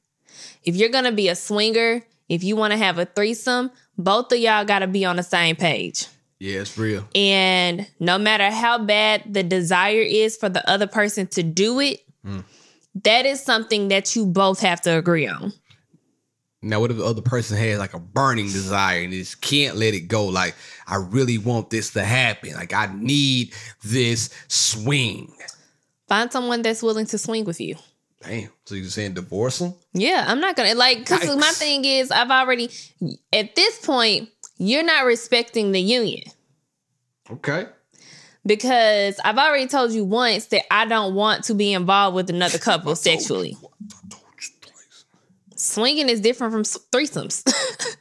If 0.62 0.76
you're 0.76 0.88
gonna 0.88 1.12
be 1.12 1.28
a 1.28 1.34
swinger, 1.34 2.02
if 2.28 2.42
you 2.42 2.56
want 2.56 2.72
to 2.72 2.76
have 2.78 2.98
a 2.98 3.04
threesome, 3.04 3.70
both 3.98 4.32
of 4.32 4.38
y'all 4.38 4.64
gotta 4.64 4.86
be 4.86 5.04
on 5.04 5.16
the 5.16 5.22
same 5.22 5.56
page. 5.56 6.06
Yeah, 6.38 6.60
it's 6.60 6.76
real. 6.78 7.06
And 7.14 7.86
no 8.00 8.18
matter 8.18 8.50
how 8.50 8.78
bad 8.78 9.22
the 9.32 9.42
desire 9.42 10.02
is 10.02 10.36
for 10.36 10.48
the 10.48 10.68
other 10.68 10.86
person 10.86 11.26
to 11.28 11.42
do 11.42 11.80
it, 11.80 12.00
that 13.02 13.26
is 13.26 13.42
something 13.42 13.88
that 13.88 14.14
you 14.14 14.26
both 14.26 14.60
have 14.60 14.80
to 14.82 14.96
agree 14.96 15.26
on. 15.26 15.52
Now, 16.62 16.80
what 16.80 16.90
if 16.90 16.96
the 16.96 17.04
other 17.04 17.20
person 17.20 17.58
has 17.58 17.78
like 17.78 17.92
a 17.92 17.98
burning 17.98 18.46
desire 18.46 19.02
and 19.02 19.12
just 19.12 19.40
can't 19.42 19.76
let 19.76 19.92
it 19.92 20.08
go? 20.08 20.26
Like, 20.26 20.54
I 20.86 20.96
really 20.96 21.36
want 21.36 21.68
this 21.68 21.92
to 21.92 22.02
happen. 22.02 22.54
Like, 22.54 22.72
I 22.72 22.90
need 22.94 23.52
this 23.82 24.30
swing. 24.48 25.30
Find 26.08 26.32
someone 26.32 26.62
that's 26.62 26.82
willing 26.82 27.06
to 27.06 27.18
swing 27.18 27.44
with 27.44 27.60
you. 27.60 27.76
Damn. 28.22 28.50
So 28.64 28.74
you're 28.74 28.86
saying 28.86 29.14
divorce 29.14 29.58
them? 29.58 29.74
Yeah, 29.92 30.24
I'm 30.26 30.40
not 30.40 30.56
gonna 30.56 30.74
like 30.74 31.00
because 31.00 31.36
my 31.36 31.50
thing 31.50 31.84
is 31.84 32.10
I've 32.10 32.30
already 32.30 32.70
at 33.32 33.54
this 33.54 33.84
point 33.84 34.30
you're 34.56 34.82
not 34.82 35.04
respecting 35.04 35.72
the 35.72 35.80
union 35.80 36.22
Okay. 37.30 37.66
Because 38.46 39.18
I've 39.24 39.38
already 39.38 39.66
told 39.66 39.92
you 39.92 40.04
once 40.04 40.46
that 40.46 40.62
I 40.72 40.84
don't 40.86 41.14
want 41.14 41.44
to 41.44 41.54
be 41.54 41.72
involved 41.72 42.14
with 42.14 42.30
another 42.30 42.58
couple 42.68 42.94
sexually. 42.96 43.56
Swinging 45.56 46.08
is 46.08 46.20
different 46.20 46.52
from 46.52 46.62
threesomes. 46.62 47.42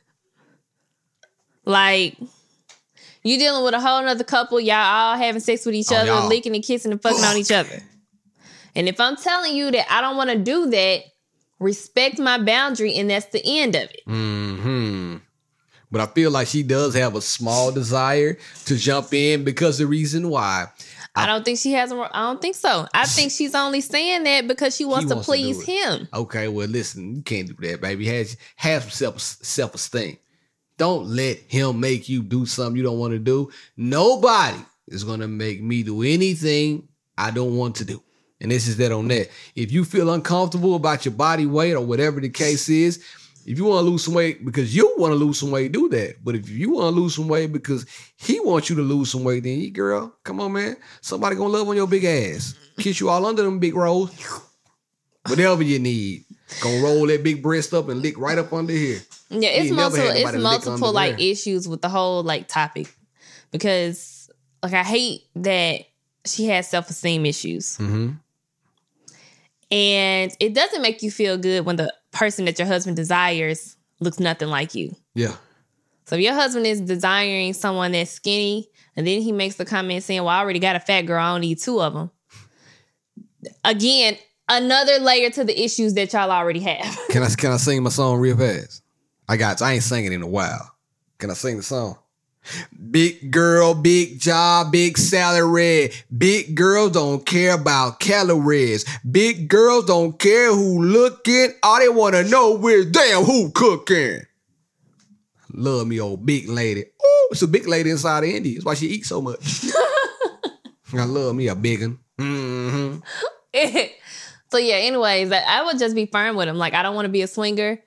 like 1.66 2.18
you 3.24 3.38
dealing 3.40 3.64
with 3.64 3.74
a 3.74 3.80
whole 3.80 4.02
nother 4.04 4.24
couple, 4.24 4.60
y'all 4.60 4.76
all 4.76 5.16
having 5.18 5.40
sex 5.42 5.66
with 5.66 5.76
each 5.76 5.88
Oh, 5.92 5.96
other, 5.96 6.08
y'all. 6.08 6.28
licking 6.28 6.56
and 6.56 6.64
kissing 6.64 6.92
and 6.92 7.02
fucking 7.02 7.24
on 7.24 7.38
each 7.38 7.52
other. 7.52 7.82
And 8.76 8.90
if 8.90 9.00
I'm 9.00 9.16
telling 9.16 9.56
you 9.56 9.72
that 9.72 9.86
I 9.90 10.02
don't 10.02 10.18
want 10.18 10.32
to 10.32 10.38
do 10.38 10.70
that, 10.72 11.04
respect 11.60 12.20
my 12.20 12.38
boundary, 12.38 12.96
and 12.96 13.10
that's 13.10 13.28
the 13.28 13.42
end 13.46 13.76
of 13.76 13.84
it. 13.84 14.02
Hmm. 14.06 15.18
But 15.94 16.02
I 16.02 16.08
feel 16.08 16.32
like 16.32 16.48
she 16.48 16.64
does 16.64 16.96
have 16.96 17.16
a 17.16 17.22
small 17.22 17.72
desire 17.72 18.40
to 18.66 18.76
jump 18.76 19.14
in 19.14 19.44
because 19.44 19.78
the 19.78 19.86
reason 19.86 20.28
why. 20.28 20.66
I 21.16 21.28
don't 21.28 21.46
think 21.46 21.60
she 21.60 21.74
has. 21.74 21.92
A, 21.92 22.10
I 22.12 22.24
don't 22.24 22.42
think 22.42 22.56
so. 22.56 22.88
I 22.96 23.06
think 23.06 23.32
she's 23.32 23.54
only 23.54 23.80
saying 23.80 24.24
that 24.24 24.48
because 24.48 24.76
she 24.76 24.86
wants, 24.86 25.14
wants 25.14 25.28
to 25.28 25.32
to 25.32 25.38
please 25.38 25.62
it. 25.62 25.72
him. 25.72 26.08
Okay, 26.12 26.48
well, 26.48 26.68
listen, 26.68 27.18
you 27.18 27.22
can't 27.22 27.48
do 27.48 27.56
that, 27.68 27.80
baby. 27.80 28.08
Have 28.08 28.36
have 28.56 28.92
some 28.92 29.20
self 29.20 29.20
self 29.20 29.76
esteem. 29.76 30.18
Don't 30.80 31.06
let 31.06 31.38
him 31.48 31.80
make 31.80 32.10
you 32.10 32.24
do 32.24 32.48
something 32.48 32.76
you 32.76 32.82
don't 32.82 32.98
want 32.98 33.14
to 33.14 33.20
do. 33.20 33.52
Nobody 33.78 34.58
is 34.88 35.04
gonna 35.04 35.28
make 35.28 35.62
me 35.62 35.84
do 35.84 36.02
anything 36.02 36.88
I 37.20 37.30
don't 37.30 37.56
want 37.56 37.76
to 37.76 37.86
do. 37.86 38.02
And 38.42 38.50
this 38.50 38.68
is 38.68 38.78
that 38.78 38.92
on 38.92 39.10
that. 39.10 39.30
If 39.56 39.72
you 39.72 39.86
feel 39.86 40.12
uncomfortable 40.12 40.74
about 40.74 41.06
your 41.06 41.14
body 41.14 41.46
weight 41.46 41.76
or 41.76 41.86
whatever 41.86 42.20
the 42.20 42.30
case 42.30 42.68
is, 42.68 43.04
if 43.46 43.58
you 43.58 43.66
want 43.66 43.84
to 43.86 43.90
lose 43.90 44.04
some 44.06 44.14
weight 44.14 44.46
because 44.46 44.76
you 44.76 44.94
want 44.98 45.12
to 45.12 45.16
lose 45.16 45.40
some 45.40 45.52
weight, 45.52 45.72
do 45.72 45.90
that. 45.90 46.24
But 46.24 46.36
if 46.36 46.50
you 46.50 46.72
want 46.72 46.94
to 46.96 47.02
lose 47.02 47.16
some 47.16 47.28
weight 47.28 47.52
because 47.52 47.86
he 48.16 48.40
wants 48.40 48.70
you 48.70 48.76
to 48.78 48.82
lose 48.82 49.12
some 49.12 49.24
weight, 49.24 49.44
then 49.44 49.60
you 49.60 49.72
girl, 49.72 50.16
come 50.24 50.40
on, 50.42 50.54
man. 50.54 50.78
Somebody 51.02 51.36
gonna 51.36 51.50
love 51.54 51.68
on 51.68 51.76
your 51.76 51.88
big 51.88 52.04
ass. 52.06 52.56
Kiss 52.78 53.00
you 53.00 53.10
all 53.10 53.26
under 53.26 53.44
them 53.44 53.60
big 53.60 53.76
rolls. 53.76 54.12
Whatever 55.28 55.64
you 55.64 55.80
need. 55.80 56.26
Gonna 56.62 56.82
roll 56.84 57.08
that 57.08 57.24
big 57.24 57.42
breast 57.42 57.74
up 57.74 57.90
and 57.90 58.02
lick 58.02 58.18
right 58.18 58.38
up 58.38 58.52
under 58.54 58.74
here. 58.74 59.00
Yeah, 59.30 59.50
it's 59.50 59.72
multiple. 59.72 60.10
It's 60.10 60.38
multiple 60.38 60.92
like 60.94 61.18
there. 61.18 61.28
issues 61.28 61.68
with 61.68 61.82
the 61.82 61.90
whole 61.90 62.22
like 62.24 62.48
topic 62.48 62.94
because 63.52 64.30
like 64.62 64.74
I 64.74 64.84
hate 64.84 65.22
that 65.38 65.82
she 66.26 66.46
has 66.48 66.70
self 66.70 66.90
esteem 66.90 67.26
issues, 67.26 67.78
Mm-hmm. 67.78 68.12
and 69.72 70.32
it 70.40 70.54
doesn't 70.54 70.82
make 70.82 71.02
you 71.02 71.10
feel 71.12 71.38
good 71.38 71.66
when 71.66 71.76
the 71.78 71.94
person 72.14 72.46
that 72.46 72.58
your 72.58 72.68
husband 72.68 72.96
desires 72.96 73.76
looks 74.00 74.20
nothing 74.20 74.48
like 74.48 74.74
you. 74.74 74.96
Yeah. 75.16 75.36
So 76.06 76.16
if 76.16 76.22
your 76.22 76.34
husband 76.34 76.66
is 76.66 76.82
desiring 76.82 77.54
someone 77.54 77.92
that's 77.94 78.12
skinny, 78.12 78.70
and 78.96 79.08
then 79.08 79.22
he 79.22 79.32
makes 79.32 79.56
the 79.56 79.66
comment 79.66 80.04
saying, 80.04 80.22
"Well, 80.22 80.30
I 80.30 80.40
already 80.40 80.60
got 80.60 80.76
a 80.76 80.80
fat 80.80 81.04
girl. 81.04 81.22
I 81.22 81.34
don't 81.34 81.42
need 81.42 81.60
two 81.60 81.82
of 81.82 81.94
them." 81.94 82.12
Again, 83.64 84.18
another 84.48 85.00
layer 85.00 85.30
to 85.32 85.44
the 85.44 85.60
issues 85.62 85.94
that 85.96 86.14
y'all 86.14 86.32
already 86.32 86.60
have. 86.62 86.98
Can 87.10 87.24
I 87.24 87.30
can 87.30 87.52
I 87.52 87.58
sing 87.58 87.84
my 87.84 87.90
song 87.90 88.20
real 88.20 88.38
fast? 88.38 88.84
I 89.28 89.38
got 89.38 89.62
I 89.62 89.74
ain't 89.74 89.84
singing 89.84 90.14
in 90.14 90.22
a 90.22 90.28
while. 90.28 90.76
Can 91.18 91.32
I 91.32 91.34
sing 91.34 91.58
the 91.58 91.64
song? 91.64 91.98
Big 92.92 93.32
girl, 93.32 93.74
big 93.74 94.20
job, 94.20 94.72
big 94.72 94.98
salary. 94.98 95.92
Big 96.16 96.56
girls 96.56 96.92
don't 96.92 97.26
care 97.26 97.56
about 97.56 98.00
calories. 98.00 98.86
Big 99.10 99.48
girls 99.48 99.86
don't 99.86 100.20
care 100.20 100.54
who 100.54 100.84
looking. 100.84 101.54
All 101.64 101.80
they 101.80 101.90
want 101.90 102.16
to 102.16 102.24
know 102.24 102.68
is 102.68 102.92
damn 102.92 103.24
who 103.24 103.52
cooking. 103.52 104.22
Love 105.54 105.88
me 105.88 106.00
old 106.00 106.26
big 106.26 106.50
lady. 106.50 106.86
Oh, 107.02 107.28
it's 107.32 107.42
a 107.44 107.48
big 107.48 107.68
lady 107.68 107.92
inside 107.92 108.24
of 108.24 108.30
India. 108.30 108.56
That's 108.56 108.66
why 108.66 108.74
she 108.74 108.88
eats 108.88 109.10
so 109.10 109.22
much. 109.22 109.66
I 110.94 111.06
love 111.06 111.36
me 111.36 111.48
a 111.48 111.56
big 111.56 111.82
one. 111.82 112.00
hmm 112.20 112.98
so 114.50 114.58
yeah, 114.58 114.76
anyways, 114.76 115.32
I, 115.32 115.40
I 115.40 115.64
would 115.66 115.80
just 115.80 115.96
be 115.96 116.08
firm 116.08 116.36
with 116.36 116.48
him. 116.48 116.58
Like, 116.58 116.74
I 116.74 116.84
don't 116.84 116.96
want 116.96 117.06
to 117.06 117.12
be 117.12 117.22
a 117.22 117.28
swinger. 117.28 117.80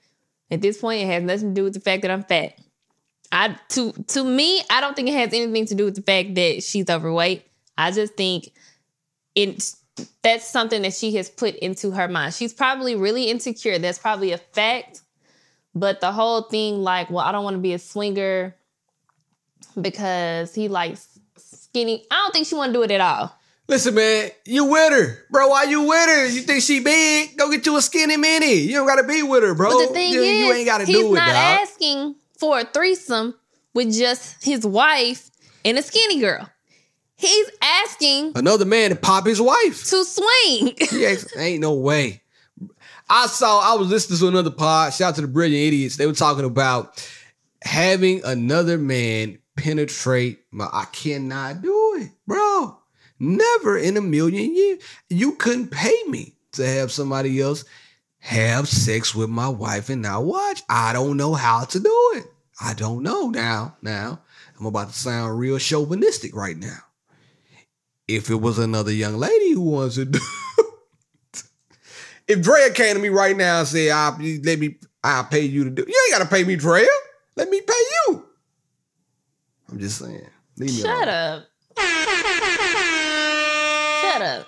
At 0.51 0.63
this 0.63 0.81
point, 0.81 1.03
it 1.03 1.07
has 1.07 1.23
nothing 1.25 1.49
to 1.49 1.55
do 1.55 1.65
with 1.65 1.75
the 1.75 1.81
fact 1.81 2.03
that 2.03 2.11
I'm 2.11 2.23
fat. 2.23 2.59
I 3.33 3.57
to 3.70 3.93
to 3.93 4.24
me, 4.24 4.62
I 4.70 4.81
don't 4.81 4.95
think 4.95 5.09
it 5.09 5.14
has 5.14 5.33
anything 5.33 5.66
to 5.66 5.74
do 5.74 5.85
with 5.85 5.97
the 5.97 6.03
fact 6.03 6.35
that 6.37 6.62
she's 6.62 6.89
overweight. 6.89 7.47
I 7.77 7.91
just 7.91 8.14
think 8.14 8.53
it's 9.35 9.77
that's 10.22 10.47
something 10.47 10.83
that 10.83 10.95
she 10.95 11.16
has 11.16 11.29
put 11.29 11.55
into 11.57 11.91
her 11.93 12.09
mind. 12.09 12.35
She's 12.35 12.53
probably 12.53 12.95
really 12.95 13.31
insecure. 13.31 13.79
That's 13.79 13.99
probably 13.99 14.33
a 14.33 14.39
fact. 14.39 15.03
But 15.74 16.01
the 16.01 16.12
whole 16.12 16.43
thing, 16.43 16.83
like, 16.83 17.11
well, 17.11 17.24
I 17.24 17.33
don't 17.33 17.45
want 17.45 17.55
to 17.57 17.61
be 17.61 17.74
a 17.74 17.79
swinger 17.79 18.55
because 19.79 20.55
he 20.55 20.68
likes 20.68 21.18
skinny. 21.37 22.05
I 22.11 22.14
don't 22.14 22.33
think 22.33 22.47
she 22.47 22.55
want 22.55 22.72
to 22.72 22.79
do 22.79 22.83
it 22.83 22.91
at 22.91 23.01
all. 23.01 23.37
Listen, 23.68 23.95
man, 23.95 24.31
you 24.45 24.64
with 24.64 24.93
her, 24.93 25.24
bro. 25.29 25.49
Why 25.49 25.64
you 25.64 25.83
with 25.83 26.09
her? 26.09 26.27
You 26.27 26.43
think 26.43 26.62
she 26.62 26.81
big? 26.81 27.37
Go 27.37 27.51
get 27.51 27.66
you 27.66 27.77
a 27.77 27.83
skinny 27.83 28.16
mini. 28.16 28.55
You 28.55 28.74
don't 28.74 28.87
gotta 28.87 29.03
be 29.03 29.22
with 29.24 29.43
her, 29.43 29.55
bro. 29.55 29.70
But 29.70 29.89
the 29.89 29.93
thing 29.93 30.12
you, 30.12 30.22
is, 30.22 30.39
you 30.39 30.53
ain't 30.53 30.66
gotta 30.66 30.85
he's 30.85 30.97
do 30.97 31.12
it, 31.12 31.18
not 31.18 31.27
dog. 31.27 31.35
asking 31.35 32.14
for 32.39 32.59
a 32.61 32.64
threesome 32.64 33.34
with 33.74 33.93
just 33.93 34.45
his 34.45 34.66
wife 34.66 35.30
and 35.64 35.78
a 35.78 35.82
skinny 35.82 36.20
girl. 36.20 36.49
He's 37.18 37.51
asking 37.62 38.32
Another 38.37 38.64
man 38.66 38.91
to 38.91 38.97
pop 38.97 39.26
his 39.26 39.41
wife. 39.41 39.84
to 39.89 40.05
swing. 40.05 40.74
Yeah, 40.93 41.14
ain't 41.39 41.61
no 41.61 41.74
way. 41.74 42.22
I 43.09 43.26
saw. 43.26 43.61
I 43.61 43.78
was 43.78 43.89
listening 43.89 44.18
to 44.18 44.28
another 44.28 44.51
pod. 44.51 44.93
Shout 44.93 45.11
out 45.11 45.14
to 45.16 45.20
the 45.22 45.28
brilliant 45.28 45.66
idiots. 45.68 45.97
They 45.97 46.07
were 46.07 46.12
talking 46.12 46.45
about 46.45 47.09
having 47.62 48.22
another 48.24 48.78
man 48.78 49.39
penetrate 49.57 50.41
my. 50.51 50.66
I 50.72 50.87
cannot 50.93 51.62
do 51.62 51.99
it, 52.01 52.11
bro. 52.26 52.76
Never 53.18 53.78
in 53.78 53.97
a 53.97 54.03
million 54.03 54.55
years. 54.55 54.82
You 55.09 55.32
couldn't 55.37 55.70
pay 55.70 55.97
me 56.09 56.34
to 56.53 56.66
have 56.66 56.93
somebody 56.93 57.41
else 57.41 57.64
have 58.27 58.68
sex 58.68 59.14
with 59.14 59.31
my 59.31 59.49
wife 59.49 59.89
and 59.89 60.03
now 60.03 60.20
watch. 60.20 60.62
I 60.68 60.93
don't 60.93 61.16
know 61.16 61.35
how 61.35 61.64
to 61.64 61.79
do 61.79 62.12
it. 62.14 62.24
I 62.61 62.74
don't 62.74 63.05
know 63.05 63.31
now. 63.31 63.77
Now 63.83 64.20
I'm 64.59 64.66
about 64.66 64.89
to 64.89 64.95
sound 64.95 65.39
real 65.39 65.59
chauvinistic 65.59 66.35
right 66.35 66.57
now. 66.57 66.79
If 68.09 68.29
it 68.29 68.37
was 68.37 68.59
another 68.59 68.93
young 68.93 69.16
lady 69.16 69.53
who 69.53 69.61
wants 69.61 69.95
to 69.95 70.07
do 70.07 70.18
if 72.29 72.43
Drea 72.43 72.70
came 72.70 72.97
to 72.97 73.01
me 73.01 73.11
right 73.11 73.37
now 73.37 73.61
and 73.61 73.68
said, 73.68 73.91
I'll, 73.91 74.18
let 74.43 74.59
me, 74.59 74.77
I'll 75.05 75.24
pay 75.24 75.43
you 75.43 75.64
to 75.64 75.70
do 75.70 75.85
You 75.87 76.09
ain't 76.09 76.18
got 76.18 76.29
to 76.29 76.35
pay 76.35 76.43
me, 76.43 76.57
Drea. 76.57 76.89
Let 77.37 77.49
me 77.49 77.61
pay 77.61 77.74
you. 77.74 78.24
I'm 79.70 79.79
just 79.79 79.99
saying. 79.99 80.27
Leave 80.59 80.70
Shut 80.70 81.09
up. 81.09 81.45
Shut 84.03 84.22
up. 84.22 84.47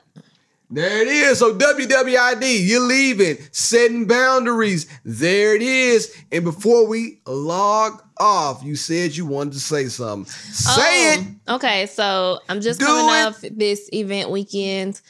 There 0.70 1.00
it 1.02 1.08
is. 1.08 1.38
So 1.38 1.54
WWID, 1.56 2.66
you're 2.66 2.80
leaving, 2.86 3.38
setting 3.52 4.06
boundaries. 4.06 4.86
There 5.04 5.56
it 5.56 5.62
is. 5.62 6.14
And 6.30 6.44
before 6.44 6.86
we 6.86 7.20
log 7.26 8.02
off, 8.18 8.62
you 8.62 8.76
said 8.76 9.16
you 9.16 9.24
wanted 9.24 9.54
to 9.54 9.60
say 9.60 9.86
something. 9.86 10.30
Say 10.30 11.14
it. 11.14 11.26
Oh, 11.46 11.54
Okay, 11.56 11.86
so 11.86 12.40
I'm 12.50 12.60
just 12.60 12.80
Do 12.80 12.86
coming 12.86 13.06
it. 13.06 13.26
off 13.26 13.40
this 13.40 13.88
event 13.92 14.28
weekend. 14.30 15.00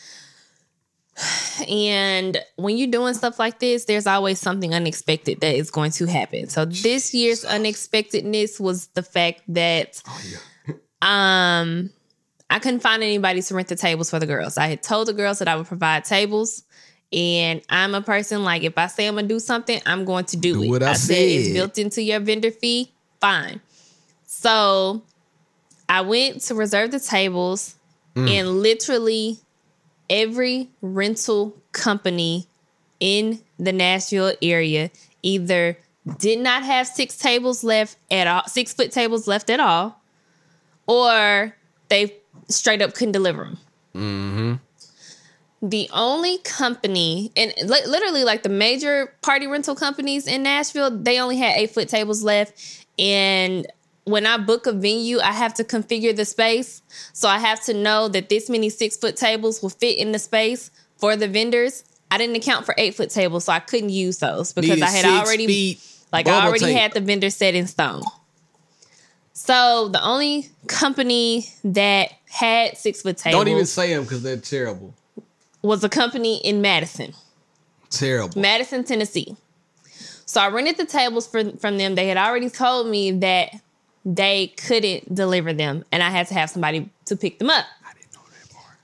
And 1.68 2.38
when 2.54 2.76
you're 2.78 2.86
doing 2.90 3.14
stuff 3.14 3.40
like 3.40 3.58
this, 3.58 3.86
there's 3.86 4.06
always 4.06 4.38
something 4.38 4.72
unexpected 4.72 5.40
that 5.40 5.56
is 5.56 5.70
going 5.72 5.90
to 5.92 6.06
happen. 6.06 6.48
So 6.48 6.64
this 6.64 7.12
year's 7.12 7.44
unexpectedness 7.44 8.60
was 8.60 8.86
the 8.94 9.02
fact 9.02 9.42
that 9.48 10.00
Oh, 11.02 11.06
um 11.06 11.90
I 12.50 12.58
couldn't 12.58 12.80
find 12.80 13.02
anybody 13.02 13.42
to 13.42 13.54
rent 13.54 13.68
the 13.68 13.76
tables 13.76 14.10
for 14.10 14.18
the 14.18 14.26
girls. 14.26 14.56
I 14.56 14.68
had 14.68 14.82
told 14.82 15.08
the 15.08 15.12
girls 15.12 15.38
that 15.40 15.48
I 15.48 15.56
would 15.56 15.66
provide 15.66 16.04
tables. 16.04 16.62
And 17.12 17.62
I'm 17.70 17.94
a 17.94 18.02
person 18.02 18.44
like 18.44 18.62
if 18.64 18.76
I 18.76 18.86
say 18.86 19.06
I'm 19.06 19.14
gonna 19.14 19.26
do 19.28 19.40
something, 19.40 19.80
I'm 19.86 20.04
going 20.04 20.26
to 20.26 20.36
do, 20.36 20.54
Do 20.54 20.62
it. 20.64 20.68
what 20.68 20.82
I 20.82 20.92
said 20.92 21.14
it's 21.16 21.52
built 21.54 21.78
into 21.78 22.02
your 22.02 22.20
vendor 22.20 22.50
fee. 22.50 22.92
Fine. 23.20 23.60
So 24.26 25.02
I 25.88 26.02
went 26.02 26.42
to 26.42 26.54
reserve 26.54 26.90
the 26.90 27.00
tables, 27.00 27.74
Mm. 28.14 28.30
and 28.30 28.62
literally 28.62 29.38
every 30.10 30.68
rental 30.82 31.54
company 31.72 32.46
in 33.00 33.40
the 33.58 33.72
Nashville 33.72 34.32
area 34.42 34.90
either 35.22 35.78
did 36.18 36.40
not 36.40 36.62
have 36.64 36.86
six 36.86 37.16
tables 37.16 37.62
left 37.62 37.96
at 38.10 38.26
all, 38.26 38.42
six 38.48 38.72
foot 38.72 38.90
tables 38.92 39.26
left 39.28 39.50
at 39.50 39.60
all, 39.60 40.00
or 40.86 41.54
they 41.88 42.16
straight 42.48 42.82
up 42.82 42.94
couldn't 42.94 43.12
deliver 43.12 43.44
them. 43.94 44.60
The 45.60 45.90
only 45.92 46.38
company, 46.38 47.32
and 47.36 47.52
li- 47.68 47.86
literally 47.86 48.22
like 48.22 48.44
the 48.44 48.48
major 48.48 49.12
party 49.22 49.48
rental 49.48 49.74
companies 49.74 50.28
in 50.28 50.44
Nashville, 50.44 50.90
they 50.96 51.18
only 51.20 51.36
had 51.36 51.56
eight 51.56 51.70
foot 51.70 51.88
tables 51.88 52.22
left. 52.22 52.86
And 52.96 53.66
when 54.04 54.24
I 54.24 54.36
book 54.38 54.68
a 54.68 54.72
venue, 54.72 55.18
I 55.18 55.32
have 55.32 55.54
to 55.54 55.64
configure 55.64 56.14
the 56.14 56.24
space. 56.24 56.80
So 57.12 57.28
I 57.28 57.38
have 57.40 57.60
to 57.64 57.74
know 57.74 58.06
that 58.08 58.28
this 58.28 58.48
many 58.48 58.70
six 58.70 58.96
foot 58.96 59.16
tables 59.16 59.60
will 59.60 59.70
fit 59.70 59.98
in 59.98 60.12
the 60.12 60.20
space 60.20 60.70
for 60.96 61.16
the 61.16 61.26
vendors. 61.26 61.82
I 62.10 62.18
didn't 62.18 62.36
account 62.36 62.64
for 62.64 62.74
eight 62.78 62.94
foot 62.94 63.10
tables, 63.10 63.46
so 63.46 63.52
I 63.52 63.58
couldn't 63.58 63.90
use 63.90 64.18
those 64.18 64.52
because 64.52 64.70
Needed 64.70 64.84
I 64.84 64.90
had 64.90 65.04
already 65.06 65.80
like 66.12 66.28
I 66.28 66.46
already 66.46 66.66
tape. 66.66 66.78
had 66.78 66.92
the 66.92 67.00
vendor 67.00 67.30
set 67.30 67.56
in 67.56 67.66
stone. 67.66 68.02
So 69.38 69.86
the 69.86 70.02
only 70.02 70.50
company 70.66 71.46
that 71.62 72.12
had 72.28 72.76
six 72.76 73.02
foot 73.02 73.18
tables 73.18 73.38
Don't 73.38 73.46
even 73.46 73.66
say 73.66 73.94
them 73.94 74.02
because 74.02 74.24
they're 74.24 74.36
terrible. 74.36 74.92
was 75.62 75.84
a 75.84 75.88
company 75.88 76.38
in 76.38 76.60
Madison, 76.60 77.14
Terrible. 77.88 78.40
Madison, 78.40 78.82
Tennessee. 78.82 79.36
So 80.26 80.40
I 80.40 80.48
rented 80.48 80.76
the 80.76 80.86
tables 80.86 81.28
for, 81.28 81.52
from 81.52 81.78
them. 81.78 81.94
They 81.94 82.08
had 82.08 82.16
already 82.16 82.50
told 82.50 82.88
me 82.88 83.12
that 83.12 83.50
they 84.04 84.48
couldn't 84.56 85.14
deliver 85.14 85.52
them, 85.52 85.84
and 85.92 86.02
I 86.02 86.10
had 86.10 86.26
to 86.26 86.34
have 86.34 86.50
somebody 86.50 86.90
to 87.04 87.14
pick 87.14 87.38
them 87.38 87.48
up. 87.48 87.64
I 87.88 87.92
didn't 87.94 88.12
know 88.14 88.20
that 88.42 88.52
part. 88.52 88.76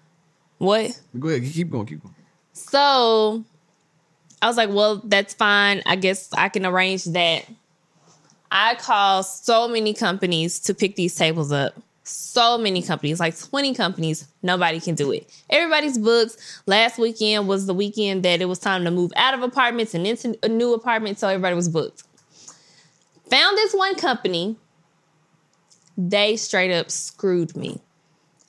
What? 0.59 1.01
Go 1.19 1.29
ahead. 1.31 1.53
Keep 1.53 1.71
going. 1.71 1.87
Keep 1.87 2.03
going. 2.05 2.15
So 2.53 3.45
I 4.41 4.47
was 4.47 4.57
like, 4.57 4.71
well, 4.71 5.03
that's 5.05 5.35
fine. 5.35 5.83
I 5.85 5.97
guess 5.97 6.33
I 6.33 6.49
can 6.49 6.65
arrange 6.65 7.05
that. 7.07 7.45
I 8.55 8.77
called 8.77 9.27
so 9.27 9.67
many 9.67 9.93
companies 9.95 10.61
to 10.61 10.75
pick 10.75 10.95
these 10.95 11.17
tables 11.17 11.51
up. 11.51 11.75
So 12.05 12.57
many 12.57 12.83
companies, 12.83 13.19
like 13.19 13.37
20 13.37 13.75
companies, 13.75 14.29
nobody 14.43 14.79
can 14.79 14.95
do 14.95 15.11
it. 15.11 15.29
Everybody's 15.51 15.99
booked. 15.99 16.37
Last 16.67 16.99
weekend 16.99 17.49
was 17.49 17.67
the 17.67 17.75
weekend 17.75 18.23
that 18.25 18.41
it 18.41 18.45
was 18.45 18.59
time 18.61 18.85
to 18.85 18.91
move 18.91 19.11
out 19.17 19.35
of 19.35 19.43
apartments 19.43 19.95
and 19.95 20.07
into 20.07 20.39
a 20.43 20.49
new 20.49 20.73
apartment, 20.75 21.19
so 21.19 21.27
everybody 21.27 21.57
was 21.57 21.69
booked. 21.69 22.05
Found 23.31 23.57
this 23.57 23.73
one 23.75 23.97
company. 23.97 24.57
They 25.97 26.37
straight 26.37 26.73
up 26.73 26.91
screwed 26.91 27.57
me. 27.57 27.81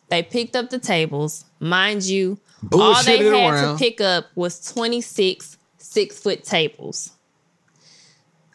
They 0.10 0.22
picked 0.22 0.56
up 0.56 0.70
the 0.70 0.80
tables. 0.80 1.46
Mind 1.60 2.04
you, 2.04 2.38
all 2.74 3.02
they 3.04 3.24
had 3.24 3.52
around. 3.52 3.78
to 3.78 3.84
pick 3.84 4.02
up 4.02 4.26
was 4.36 4.72
26 4.72 5.58
six 5.78 6.20
foot 6.20 6.44
tables. 6.44 7.12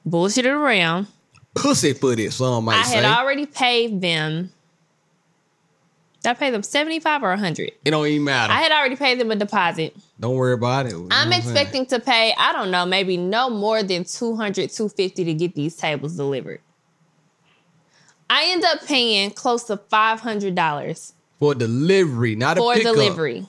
Bullshitted 0.07 0.53
around. 0.53 1.07
Pussy 1.55 1.93
footed, 1.93 2.33
some 2.33 2.65
might 2.65 2.77
I 2.81 2.83
say. 2.85 2.99
I 2.99 3.03
had 3.03 3.19
already 3.19 3.47
paid 3.47 4.01
them. 4.01 4.53
Did 6.23 6.31
I 6.31 6.35
pay 6.35 6.51
them 6.51 6.63
75 6.63 7.23
or 7.23 7.29
100? 7.31 7.73
it 7.85 7.91
don't 7.91 8.07
even 8.07 8.25
matter. 8.25 8.53
I 8.53 8.61
had 8.61 8.73
already 8.73 8.97
paid 8.97 9.19
them 9.19 9.31
a 9.31 9.37
deposit. 9.37 9.97
don't 10.19 10.35
worry 10.37 10.53
about 10.53 10.87
it. 10.87 10.93
You 10.93 11.09
I'm 11.11 11.31
saying? 11.31 11.43
expecting 11.43 11.87
to 11.87 11.99
pay, 11.99 12.35
I 12.39 12.53
don't 12.53 12.71
know, 12.71 12.85
maybe 12.85 13.17
no 13.17 13.49
more 13.49 13.83
than 13.83 14.05
200, 14.05 14.71
250 14.71 15.25
to 15.25 15.35
get 15.35 15.55
these 15.55 15.77
tables 15.77 16.17
delivered. 16.17 16.61
I 18.29 18.51
end 18.51 18.65
up 18.65 18.87
paying 18.87 19.31
close 19.31 19.65
to 19.65 19.77
$500 19.77 21.13
for 21.39 21.55
delivery, 21.55 22.37
not 22.37 22.59
a 22.59 22.61
for 22.61 22.75
pickup. 22.75 22.93
delivery. 22.95 23.47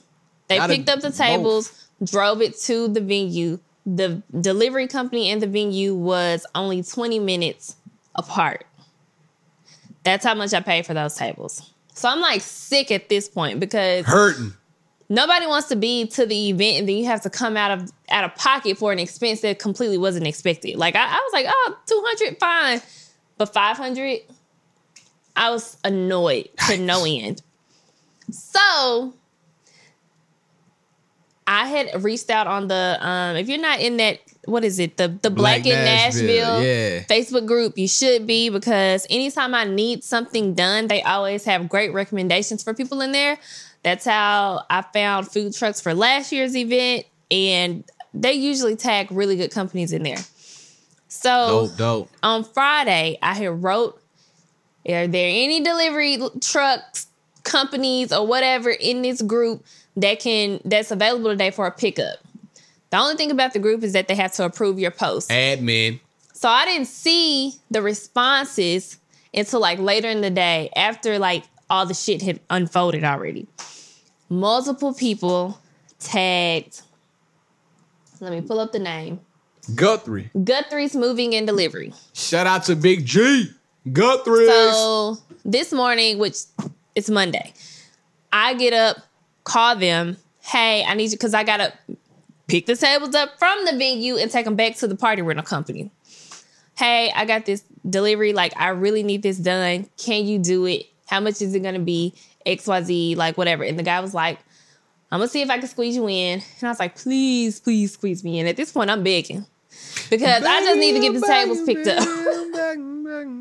They 0.48 0.58
Not 0.58 0.70
a- 0.70 0.74
picked 0.74 0.88
up 0.88 1.00
the 1.00 1.12
tables, 1.12 1.88
drove 2.02 2.40
it 2.42 2.58
to 2.62 2.88
the 2.88 3.00
venue. 3.00 3.60
The 3.84 4.22
delivery 4.40 4.86
company 4.88 5.28
and 5.30 5.42
the 5.42 5.46
venue 5.46 5.94
was 5.94 6.46
only 6.54 6.82
20 6.82 7.18
minutes 7.18 7.76
apart. 8.14 8.66
That's 10.04 10.24
how 10.24 10.34
much 10.34 10.52
I 10.52 10.60
paid 10.60 10.86
for 10.86 10.94
those 10.94 11.14
tables. 11.14 11.70
So 11.94 12.08
I'm 12.08 12.20
like 12.20 12.40
sick 12.40 12.90
at 12.90 13.08
this 13.08 13.28
point 13.28 13.60
because 13.60 14.04
Hurting. 14.06 14.54
nobody 15.08 15.46
wants 15.46 15.68
to 15.68 15.76
be 15.76 16.06
to 16.08 16.26
the 16.26 16.48
event 16.48 16.78
and 16.78 16.88
then 16.88 16.96
you 16.96 17.04
have 17.06 17.20
to 17.22 17.30
come 17.30 17.56
out 17.56 17.70
of 17.70 17.92
out 18.10 18.24
of 18.24 18.34
pocket 18.34 18.78
for 18.78 18.92
an 18.92 18.98
expense 18.98 19.42
that 19.42 19.58
completely 19.58 19.98
wasn't 19.98 20.26
expected. 20.26 20.76
Like 20.76 20.96
I, 20.96 21.04
I 21.04 21.14
was 21.16 21.32
like, 21.32 21.46
oh, 21.48 21.76
200, 21.86 22.38
fine. 22.38 22.80
But 23.38 23.52
500, 23.52 24.20
I 25.36 25.50
was 25.50 25.76
annoyed 25.84 26.48
to 26.68 26.78
no 26.78 27.04
end. 27.08 27.42
So 28.30 29.14
I 31.46 31.66
had 31.66 32.02
reached 32.04 32.30
out 32.30 32.46
on 32.46 32.68
the 32.68 32.98
um 33.00 33.36
if 33.36 33.48
you're 33.48 33.58
not 33.58 33.80
in 33.80 33.96
that 33.98 34.20
what 34.44 34.64
is 34.64 34.78
it 34.78 34.96
the 34.96 35.08
the 35.08 35.30
Black, 35.30 35.62
Black 35.62 35.66
in 35.66 35.84
Nashville, 35.84 36.58
Nashville, 36.58 36.62
yeah. 36.62 37.02
Facebook 37.04 37.46
group 37.46 37.76
you 37.76 37.88
should 37.88 38.26
be 38.26 38.48
because 38.48 39.06
anytime 39.10 39.54
I 39.54 39.64
need 39.64 40.04
something 40.04 40.54
done 40.54 40.88
they 40.88 41.02
always 41.02 41.44
have 41.44 41.68
great 41.68 41.92
recommendations 41.92 42.62
for 42.62 42.74
people 42.74 43.00
in 43.00 43.12
there. 43.12 43.38
That's 43.82 44.04
how 44.04 44.62
I 44.70 44.82
found 44.82 45.28
food 45.28 45.54
trucks 45.54 45.80
for 45.80 45.94
last 45.94 46.30
year's 46.30 46.56
event 46.56 47.06
and 47.30 47.84
they 48.14 48.34
usually 48.34 48.76
tag 48.76 49.10
really 49.10 49.36
good 49.36 49.50
companies 49.50 49.92
in 49.92 50.02
there. 50.02 50.18
So 51.08 51.68
Dope, 51.68 51.76
dope. 51.76 52.10
on 52.22 52.44
Friday, 52.44 53.18
I 53.20 53.34
had 53.34 53.62
wrote 53.62 54.00
Are 54.88 55.06
there 55.06 55.28
any 55.28 55.62
delivery 55.62 56.18
trucks, 56.40 57.06
companies, 57.42 58.12
or 58.12 58.26
whatever 58.26 58.70
in 58.70 59.02
this 59.02 59.20
group 59.20 59.64
that 59.96 60.20
can 60.20 60.60
that's 60.64 60.90
available 60.90 61.30
today 61.30 61.50
for 61.50 61.66
a 61.66 61.72
pickup? 61.72 62.18
The 62.90 62.98
only 62.98 63.16
thing 63.16 63.30
about 63.30 63.52
the 63.52 63.58
group 63.58 63.82
is 63.82 63.94
that 63.94 64.08
they 64.08 64.14
have 64.14 64.32
to 64.34 64.44
approve 64.44 64.78
your 64.78 64.90
post. 64.90 65.30
Admin. 65.30 66.00
So 66.34 66.48
I 66.48 66.64
didn't 66.64 66.88
see 66.88 67.54
the 67.70 67.80
responses 67.82 68.98
until 69.32 69.60
like 69.60 69.78
later 69.78 70.08
in 70.08 70.20
the 70.20 70.30
day 70.30 70.70
after 70.76 71.18
like 71.18 71.44
all 71.70 71.86
the 71.86 71.94
shit 71.94 72.20
had 72.20 72.40
unfolded 72.50 73.04
already. 73.04 73.46
Multiple 74.28 74.92
people 74.92 75.58
tagged. 75.98 76.82
Let 78.20 78.32
me 78.32 78.40
pull 78.40 78.60
up 78.60 78.72
the 78.72 78.78
name. 78.78 79.20
Guthrie. 79.74 80.30
Guthrie's 80.44 80.94
Moving 80.94 81.34
and 81.34 81.46
Delivery. 81.46 81.92
Shout 82.12 82.46
out 82.46 82.64
to 82.64 82.76
Big 82.76 83.06
G. 83.06 83.50
Guthrie. 83.90 84.46
So 84.46 85.18
this 85.44 85.72
morning, 85.72 86.18
which 86.18 86.36
it's 86.94 87.10
Monday, 87.10 87.52
I 88.32 88.54
get 88.54 88.72
up, 88.72 88.98
call 89.44 89.76
them. 89.76 90.16
Hey, 90.40 90.84
I 90.84 90.94
need 90.94 91.04
you 91.04 91.16
because 91.16 91.34
I 91.34 91.44
gotta 91.44 91.72
pick 92.48 92.66
the 92.66 92.76
tables 92.76 93.14
up 93.14 93.38
from 93.38 93.64
the 93.64 93.72
venue 93.72 94.16
and 94.16 94.30
take 94.30 94.44
them 94.44 94.56
back 94.56 94.76
to 94.76 94.88
the 94.88 94.96
party 94.96 95.22
rental 95.22 95.44
company. 95.44 95.90
Hey, 96.76 97.12
I 97.14 97.24
got 97.24 97.46
this 97.46 97.62
delivery. 97.88 98.32
Like, 98.32 98.52
I 98.56 98.68
really 98.68 99.02
need 99.02 99.22
this 99.22 99.38
done. 99.38 99.88
Can 99.98 100.26
you 100.26 100.38
do 100.38 100.66
it? 100.66 100.86
How 101.06 101.20
much 101.20 101.42
is 101.42 101.54
it 101.54 101.60
gonna 101.62 101.78
be? 101.78 102.14
XYZ, 102.46 103.16
like 103.16 103.38
whatever. 103.38 103.62
And 103.62 103.78
the 103.78 103.82
guy 103.82 104.00
was 104.00 104.14
like, 104.14 104.38
I'm 105.10 105.20
gonna 105.20 105.28
see 105.28 105.42
if 105.42 105.50
I 105.50 105.58
can 105.58 105.68
squeeze 105.68 105.94
you 105.94 106.08
in. 106.08 106.40
And 106.40 106.68
I 106.68 106.68
was 106.68 106.80
like, 106.80 106.96
please, 106.96 107.60
please 107.60 107.92
squeeze 107.92 108.24
me 108.24 108.40
in. 108.40 108.46
At 108.46 108.56
this 108.56 108.72
point, 108.72 108.90
I'm 108.90 109.02
begging. 109.02 109.46
Because 110.10 110.42
I 110.44 110.60
just 110.60 110.78
need 110.78 110.92
to 110.92 111.00
get 111.00 111.14
the 111.14 111.26
tables 111.26 111.62
picked 111.64 111.86
up. 111.86 112.08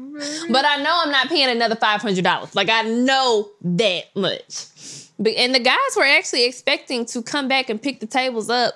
But 0.52 0.66
I 0.66 0.78
know 0.84 1.02
I'm 1.04 1.12
not 1.12 1.30
paying 1.30 1.50
another 1.50 1.76
five 1.76 2.02
hundred 2.02 2.24
dollars. 2.24 2.54
Like 2.54 2.70
I 2.70 2.84
know 2.84 3.50
that 3.62 4.16
much. 4.16 5.01
But 5.22 5.34
and 5.34 5.54
the 5.54 5.60
guys 5.60 5.78
were 5.96 6.04
actually 6.04 6.46
expecting 6.46 7.06
to 7.06 7.22
come 7.22 7.48
back 7.48 7.70
and 7.70 7.80
pick 7.80 8.00
the 8.00 8.08
tables 8.08 8.50
up 8.50 8.74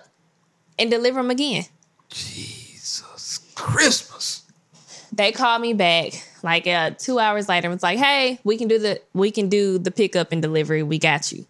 and 0.77 0.91
deliver 0.91 1.19
them 1.19 1.31
again. 1.31 1.63
Jesus 2.09 3.39
Christmas. 3.55 4.43
They 5.11 5.31
called 5.31 5.61
me 5.63 5.73
back 5.73 6.13
like 6.43 6.67
uh, 6.67 6.91
two 6.91 7.17
hours 7.17 7.49
later 7.49 7.67
and 7.67 7.73
was 7.73 7.81
like, 7.81 7.97
"Hey, 7.97 8.39
we 8.43 8.57
can 8.57 8.67
do 8.67 8.77
the 8.77 9.01
we 9.13 9.31
can 9.31 9.49
do 9.49 9.79
the 9.79 9.89
pickup 9.89 10.31
and 10.31 10.39
delivery. 10.39 10.83
We 10.83 10.99
got 10.99 11.31
you." 11.31 11.47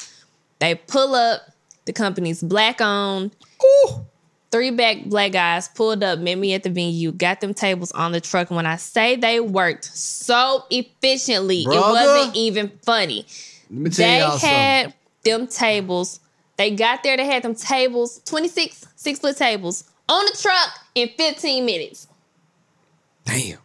They 0.60 0.76
pull 0.76 1.14
up. 1.14 1.41
The 1.84 1.93
company's 1.93 2.41
black 2.41 2.80
owned. 2.80 3.36
Ooh. 3.64 4.06
Three 4.50 4.72
back 4.72 5.04
black 5.08 5.34
guys 5.34 5.68
pulled 5.68 6.04
up, 6.04 6.20
met 6.20 6.38
me 6.38 6.54
at 6.54 6.64
the 6.64 6.70
venue, 6.70 7.12
got 7.12 7.41
them 7.41 7.54
tables 7.54 7.91
on 7.91 8.14
the 8.14 8.22
truck. 8.22 8.50
And 8.50 8.56
when 8.56 8.66
I 8.66 8.78
say 8.78 9.18
they 9.18 9.41
worked 9.41 9.84
so 9.84 10.64
efficiently, 10.70 11.66
Brother. 11.66 11.80
it 11.80 11.91
wasn't 11.91 12.36
even 12.38 12.72
funny. 12.84 13.26
Let 13.70 13.80
me 13.80 13.89
tell 13.89 14.07
They 14.07 14.20
y'all 14.20 14.38
had 14.38 14.93
them 15.24 15.47
tables. 15.47 16.20
They 16.57 16.72
got 16.72 17.03
there, 17.03 17.18
they 17.18 17.26
had 17.26 17.43
them 17.43 17.55
tables, 17.55 18.22
26 18.26 18.86
six 18.95 19.20
foot 19.20 19.38
tables 19.38 19.84
on 20.07 20.26
the 20.26 20.38
truck 20.41 20.70
in 20.95 21.09
15 21.18 21.66
minutes. 21.66 22.07
Damn. 23.26 23.59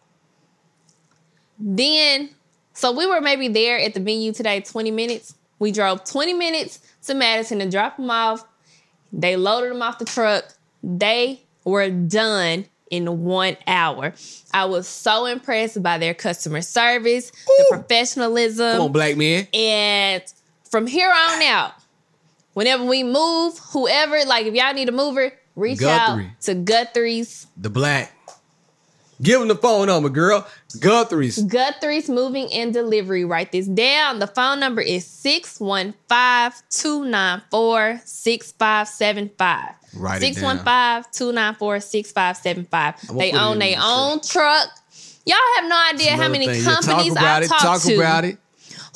Then, 1.58 2.30
so 2.72 2.92
we 2.92 3.06
were 3.06 3.20
maybe 3.20 3.48
there 3.48 3.78
at 3.78 3.94
the 3.94 4.00
venue 4.00 4.32
today 4.32 4.60
20 4.60 4.90
minutes. 4.90 5.34
We 5.58 5.72
drove 5.72 6.04
20 6.04 6.32
minutes 6.34 6.80
to 7.06 7.14
Madison 7.14 7.58
to 7.58 7.68
drop 7.68 7.96
them 7.96 8.10
off. 8.10 8.44
They 9.12 9.36
loaded 9.36 9.70
them 9.70 9.82
off 9.82 9.98
the 9.98 10.04
truck. 10.04 10.44
They 10.82 11.42
were 11.64 11.90
done 11.90 12.64
in 12.90 13.22
one 13.24 13.56
hour. 13.66 14.12
I 14.52 14.66
was 14.66 14.86
so 14.86 15.26
impressed 15.26 15.82
by 15.82 15.98
their 15.98 16.14
customer 16.14 16.60
service, 16.60 17.30
Ooh. 17.30 17.54
the 17.58 17.66
professionalism. 17.70 18.72
Come 18.72 18.86
on, 18.86 18.92
black 18.92 19.16
man. 19.16 19.46
And 19.54 20.22
from 20.68 20.86
here 20.86 21.10
on 21.10 21.42
out, 21.42 21.72
whenever 22.52 22.84
we 22.84 23.02
move, 23.02 23.58
whoever, 23.72 24.24
like 24.26 24.46
if 24.46 24.54
y'all 24.54 24.74
need 24.74 24.88
a 24.88 24.92
mover, 24.92 25.32
reach 25.56 25.78
Guthrie. 25.78 26.26
out 26.26 26.40
to 26.42 26.54
Guthrie's. 26.54 27.46
The 27.56 27.70
black. 27.70 28.16
Give 29.22 29.38
them 29.38 29.48
the 29.48 29.56
phone 29.56 29.88
number, 29.88 30.08
girl. 30.08 30.46
Guthrie's. 30.80 31.42
Guthrie's 31.42 32.08
Moving 32.08 32.50
and 32.52 32.72
Delivery. 32.72 33.24
Write 33.24 33.52
this 33.52 33.66
down. 33.66 34.18
The 34.18 34.26
phone 34.26 34.60
number 34.60 34.80
is 34.80 35.06
615 35.06 36.62
294 36.70 38.00
6575. 38.04 39.74
Right. 39.94 40.22
615-294-6575. 40.22 43.18
They 43.18 43.32
own 43.32 43.58
their 43.58 43.76
own 43.80 44.20
truck. 44.20 44.68
Y'all 45.26 45.36
have 45.56 45.68
no 45.68 45.76
idea 45.92 46.16
how 46.16 46.28
many 46.28 46.46
thing. 46.46 46.64
companies 46.64 47.14
yeah, 47.14 47.36
I 47.36 47.46
talk 47.46 47.82
to 47.82 48.36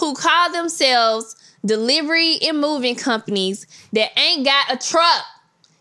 who 0.01 0.14
call 0.14 0.53
themselves 0.53 1.36
delivery 1.64 2.38
and 2.42 2.61
moving 2.61 2.95
companies 2.95 3.66
that 3.92 4.18
ain't 4.18 4.45
got 4.45 4.72
a 4.72 4.76
truck. 4.76 5.24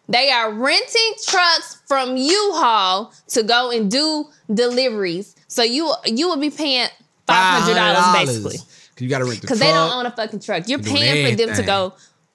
They 0.09 0.31
are 0.31 0.51
renting 0.51 1.13
trucks 1.25 1.81
from 1.87 2.17
U-Haul 2.17 3.13
to 3.29 3.43
go 3.43 3.71
and 3.71 3.89
do 3.89 4.25
deliveries. 4.53 5.35
So 5.47 5.63
you 5.63 5.93
you 6.05 6.27
will 6.27 6.37
be 6.37 6.49
paying 6.49 6.87
five 7.25 7.63
hundred 7.63 7.75
dollars 7.75 8.27
basically. 8.27 8.57
Cause 8.57 9.01
you 9.01 9.09
gotta 9.09 9.25
rent 9.25 9.41
because 9.41 9.59
the 9.59 9.65
they 9.65 9.71
don't 9.71 9.91
own 9.91 10.05
a 10.05 10.11
fucking 10.11 10.41
truck. 10.41 10.67
You're 10.67 10.79
paying 10.79 11.31
for 11.31 11.37
them 11.37 11.55
to 11.55 11.63
go 11.63 11.93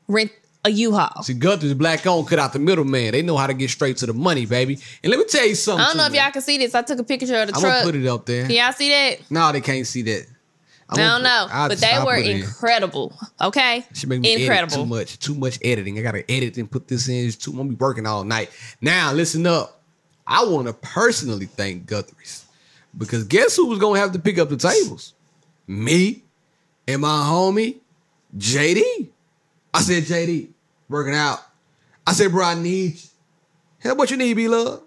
rent 0.09 0.33
a 0.64 0.70
U-Haul. 0.70 1.22
See, 1.22 1.34
Guthrie's 1.34 1.74
black 1.74 2.06
on, 2.06 2.24
cut 2.26 2.38
out 2.38 2.52
the 2.52 2.59
middleman. 2.59 3.12
They 3.12 3.22
know 3.22 3.36
how 3.36 3.46
to 3.46 3.54
get 3.54 3.70
straight 3.70 3.96
to 3.98 4.06
the 4.06 4.12
money, 4.12 4.44
baby. 4.46 4.78
And 5.02 5.11
let 5.11 5.18
me 5.18 5.24
tell 5.26 5.46
you 5.46 5.54
something. 5.54 5.82
I 5.84 5.88
don't 5.88 5.96
know 5.96 6.06
if 6.06 6.12
man. 6.12 6.22
y'all 6.24 6.32
can 6.32 6.42
see 6.42 6.59
this. 6.59 6.74
I 6.74 6.82
took 6.82 6.98
a 6.98 7.04
picture 7.04 7.36
of 7.40 7.48
the 7.48 7.54
I'm 7.54 7.61
truck. 7.61 7.72
gonna 7.74 7.84
put 7.84 7.94
it 7.94 8.06
up 8.06 8.26
there. 8.26 8.42
Can 8.46 8.56
y'all 8.56 8.72
see 8.72 8.88
that? 8.90 9.30
No, 9.30 9.52
they 9.52 9.61
can't 9.61 9.86
see 9.86 10.02
that. 10.02 10.26
I'm 10.90 10.98
I 10.98 11.02
don't 11.02 11.22
know, 11.22 11.46
I'll 11.50 11.68
but 11.68 11.74
just- 11.74 11.82
they 11.82 11.92
I'll 11.92 12.06
were 12.06 12.16
it 12.16 12.26
in. 12.26 12.36
incredible. 12.38 13.14
Okay, 13.40 13.84
She 13.92 14.06
make 14.06 14.20
me 14.20 14.34
incredible. 14.42 14.74
too 14.76 14.86
much, 14.86 15.18
too 15.18 15.34
much 15.34 15.59
editing. 15.62 15.98
I 15.98 16.02
gotta 16.02 16.28
edit 16.30 16.56
and 16.56 16.70
put 16.70 16.88
this 16.88 17.09
in. 17.09 17.26
It's 17.26 17.36
too. 17.36 17.50
I'm 17.52 17.59
gonna 17.59 17.68
be 17.70 17.74
working 17.74 18.06
all 18.06 18.24
night. 18.24 18.50
Now, 18.80 19.12
listen 19.12 19.46
up. 19.46 19.82
I 20.26 20.44
want 20.44 20.66
to 20.66 20.72
personally 20.72 21.46
thank 21.46 21.86
Guthrie's 21.86 22.46
because 22.96 23.24
guess 23.24 23.54
who 23.56 23.66
was 23.66 23.78
gonna 23.78 23.98
have 24.00 24.12
to 24.12 24.18
pick 24.18 24.38
up 24.38 24.48
the 24.48 24.56
tables? 24.56 25.12
Me 25.66 26.22
and 26.86 27.02
my 27.02 27.09
homie 27.30 27.76
JD. 28.36 29.09
I 29.73 29.81
said, 29.81 30.05
JD, 30.05 30.51
working 30.89 31.14
out. 31.14 31.39
I 32.07 32.12
said, 32.12 32.31
bro, 32.33 32.45
I 32.45 32.55
need 32.55 32.95
you. 32.95 33.09
Hell, 33.81 33.97
what 33.97 34.11
you 34.11 34.16
need, 34.16 34.35
B 34.35 34.49
Love? 34.49 34.83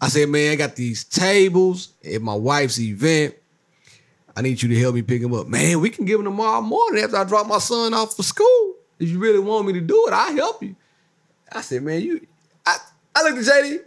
I 0.00 0.08
said, 0.08 0.28
man, 0.28 0.52
I 0.52 0.56
got 0.56 0.76
these 0.76 1.04
tables 1.04 1.92
at 2.04 2.20
my 2.22 2.34
wife's 2.34 2.78
event. 2.78 3.34
I 4.36 4.42
need 4.42 4.62
you 4.62 4.68
to 4.68 4.78
help 4.78 4.94
me 4.94 5.02
pick 5.02 5.22
them 5.22 5.32
up. 5.32 5.46
Man, 5.46 5.80
we 5.80 5.88
can 5.88 6.04
give 6.04 6.18
them 6.18 6.26
tomorrow 6.26 6.60
morning 6.60 7.02
after 7.02 7.16
I 7.16 7.24
drop 7.24 7.46
my 7.46 7.58
son 7.58 7.94
off 7.94 8.14
for 8.14 8.22
school. 8.22 8.74
If 8.98 9.08
you 9.08 9.18
really 9.18 9.38
want 9.38 9.66
me 9.66 9.72
to 9.74 9.80
do 9.80 10.06
it, 10.06 10.12
I'll 10.12 10.34
help 10.34 10.62
you. 10.62 10.76
I 11.50 11.62
said, 11.62 11.82
man, 11.82 12.02
you 12.02 12.26
I, 12.66 12.76
I 13.14 13.22
looked 13.22 13.38
at 13.38 13.44
JD. 13.44 13.78
I 13.78 13.82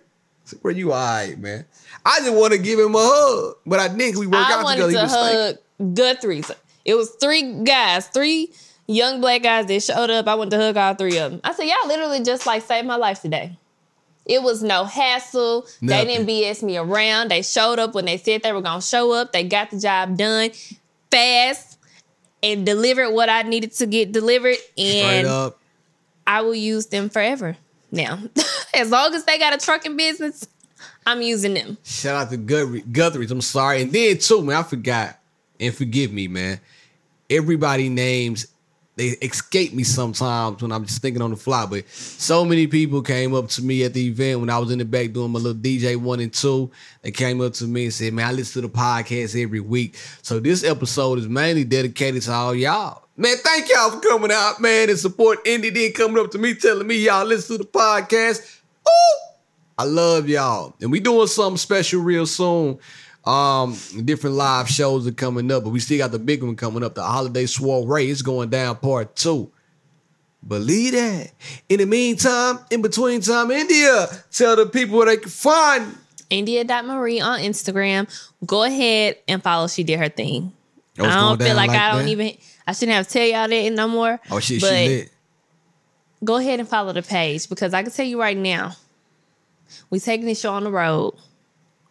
said, 0.46 0.62
bro, 0.62 0.72
you 0.72 0.92
all 0.92 0.98
right, 1.00 1.38
man. 1.38 1.66
I 2.06 2.20
just 2.20 2.34
want 2.34 2.54
to 2.54 2.60
give 2.60 2.80
him 2.80 2.96
a 2.96 3.00
hug. 3.00 3.58
But 3.66 3.80
I 3.80 3.88
didn't 3.90 4.18
we 4.18 4.28
work 4.28 4.48
I 4.48 4.54
out 4.54 4.64
wanted 4.64 4.86
together. 4.88 4.92
He 4.92 4.98
to 4.98 5.04
was 5.04 5.14
thinking. 5.14 5.64
hug 5.88 5.96
Guthrie's. 5.96 6.52
It 6.86 6.96
was 6.96 7.12
three 7.22 7.64
guys, 7.64 8.08
three 8.08 8.52
young 8.90 9.22
black 9.22 9.44
guys 9.44 9.68
that 9.68 9.84
showed 9.84 10.10
up. 10.10 10.28
I 10.28 10.36
went 10.36 10.52
to 10.52 10.58
hug 10.58 10.78
all 10.78 10.96
three 10.96 11.18
of 11.18 11.32
them. 11.32 11.42
I 11.44 11.54
said, 11.54 11.66
y'all 11.66 11.88
literally 11.88 12.24
just 12.24 12.46
like 12.46 12.64
saved 12.64 12.88
my 12.88 12.96
life 12.96 13.22
today. 13.22 13.58
It 14.26 14.44
was 14.44 14.62
no 14.62 14.84
hassle. 14.84 15.66
Nothing. 15.82 16.08
They 16.08 16.14
didn't 16.14 16.28
BS 16.28 16.64
me 16.64 16.78
around. 16.78 17.32
They 17.32 17.42
showed 17.42 17.80
up 17.80 17.96
when 17.96 18.06
they 18.06 18.18
said 18.18 18.44
they 18.44 18.52
were 18.52 18.62
gonna 18.62 18.82
show 18.82 19.12
up. 19.12 19.32
They 19.32 19.44
got 19.44 19.72
the 19.72 19.80
job 19.80 20.18
done 20.18 20.52
fast 21.10 21.78
and 22.44 22.66
delivered 22.66 23.12
what 23.12 23.30
I 23.30 23.42
needed 23.44 23.74
to 23.74 23.88
get 23.88 24.12
delivered. 24.12 24.58
And 24.78 25.28
up. 25.28 25.60
I 26.28 26.42
will 26.42 26.56
use 26.56 26.88
them 26.88 27.10
forever 27.10 27.58
now. 27.92 28.20
as 28.76 28.92
long 28.92 29.16
as 29.16 29.26
they 29.26 29.40
got 29.40 29.54
a 29.54 29.58
trucking 29.58 29.98
business, 29.98 30.48
I'm 31.08 31.24
using 31.24 31.56
them. 31.56 31.78
Shout 31.84 32.16
out 32.16 32.30
to 32.30 32.38
Guthrie, 32.38 32.82
Guthrie's. 32.82 33.32
I'm 33.32 33.42
sorry. 33.42 33.82
And 33.82 33.92
then 33.92 34.20
too, 34.20 34.44
man, 34.44 34.58
I 34.58 34.64
forgot. 34.64 35.18
And 35.60 35.74
forgive 35.74 36.14
me, 36.14 36.28
man. 36.28 36.60
Everybody 37.32 37.90
names 37.90 38.46
they 39.00 39.08
escape 39.22 39.74
me 39.74 39.84
sometimes 39.84 40.62
when 40.62 40.74
I'm 40.74 40.86
just 40.86 41.02
thinking 41.02 41.22
on 41.22 41.30
the 41.30 41.38
fly. 41.38 41.66
But 41.66 41.88
so 41.88 42.44
many 42.44 42.68
people 42.68 43.02
came 43.02 43.34
up 43.34 43.48
to 43.50 43.64
me 43.64 43.86
at 43.86 43.94
the 43.94 44.06
event 44.06 44.42
when 44.42 44.50
I 44.50 44.60
was 44.60 44.72
in 44.72 44.80
the 44.80 44.84
back 44.84 45.14
doing 45.14 45.32
my 45.32 45.40
little 45.40 45.60
DJ 45.60 45.96
one 45.96 46.20
and 46.20 46.34
two. 46.34 46.70
They 47.02 47.12
came 47.12 47.40
up 47.40 47.54
to 47.54 47.64
me 47.64 47.86
and 47.86 47.94
said, 47.94 48.12
"Man, 48.12 48.28
I 48.28 48.34
listen 48.34 48.62
to 48.62 48.68
the 48.68 48.74
podcast 48.74 49.42
every 49.42 49.62
week." 49.62 49.96
So 50.22 50.42
this 50.42 50.66
episode 50.66 51.18
is 51.18 51.30
mainly 51.30 51.64
dedicated 51.64 52.24
to 52.24 52.34
all 52.34 52.54
y'all. 52.54 53.06
Man, 53.16 53.38
thank 53.38 53.70
y'all 53.70 53.92
for 53.92 54.02
coming 54.02 54.32
out, 54.34 54.60
man, 54.60 54.90
and 54.90 55.00
support 55.00 55.48
Indy. 55.48 55.70
Then 55.70 55.94
coming 55.94 56.22
up 56.22 56.32
to 56.32 56.38
me 56.38 56.54
telling 56.56 56.86
me 56.86 56.98
y'all 56.98 57.26
listen 57.26 57.58
to 57.58 57.64
the 57.64 57.70
podcast. 57.70 58.42
Ooh, 58.86 59.20
I 59.78 59.86
love 59.86 60.28
y'all. 60.28 60.76
And 60.82 60.92
we 60.92 61.00
doing 61.00 61.28
something 61.28 61.58
special 61.58 62.02
real 62.02 62.26
soon. 62.26 62.80
Um, 63.26 63.76
different 64.06 64.38
live 64.38 64.70
shows 64.70 65.06
are 65.06 65.12
coming 65.12 65.52
up, 65.52 65.64
but 65.64 65.70
we 65.70 65.80
still 65.80 65.98
got 65.98 66.12
the 66.12 66.20
big 66.20 66.42
one 66.42 66.56
coming 66.56 66.84
up, 66.84 66.96
the 66.96 67.04
holiday 67.04 67.46
soiree. 67.46 68.10
It's 68.10 68.22
going 68.22 68.50
down 68.50 68.78
part 68.78 69.16
two. 69.16 69.52
Believe 70.48 70.94
that. 70.94 71.32
In 71.68 71.80
the 71.80 71.86
meantime, 71.86 72.60
in 72.72 72.82
between 72.82 73.22
time, 73.22 73.52
India, 73.52 74.08
tell 74.32 74.56
the 74.56 74.66
people 74.66 74.98
where 74.98 75.08
they 75.08 75.18
can 75.18 75.30
find. 75.30 75.98
India.Marie 76.30 77.20
on 77.20 77.40
Instagram. 77.40 78.08
Go 78.46 78.64
ahead 78.64 79.18
and 79.28 79.44
follow 79.44 79.68
She 79.68 79.84
Did 79.84 80.00
Her 80.00 80.10
Thing. 80.10 80.54
It 80.96 81.04
I 81.04 81.16
don't 81.16 81.38
feel 81.38 81.48
down 81.48 81.56
like, 81.58 81.70
I 81.72 81.92
don't 81.92 82.06
that? 82.06 82.10
even. 82.10 82.38
I 82.66 82.72
shouldn't 82.74 82.96
have 82.96 83.08
to 83.08 83.14
tell 83.14 83.26
y'all 83.26 83.48
that 83.48 83.74
no 83.74 83.88
more. 83.88 84.20
Oh 84.32 84.40
shit, 84.40 84.62
but 84.62 84.70
she 84.70 84.88
lit. 84.88 85.12
go 86.24 86.38
ahead 86.38 86.60
and 86.60 86.70
follow 86.70 86.94
the 86.94 87.02
page 87.02 87.50
because 87.50 87.74
I 87.74 87.84
can 87.84 87.92
tell 87.92 88.06
you 88.06 88.20
right 88.20 88.38
now, 88.38 88.74
we 89.90 90.00
taking 90.00 90.26
this 90.26 90.40
show 90.40 90.54
on 90.54 90.64
the 90.64 90.72
road. 90.72 91.16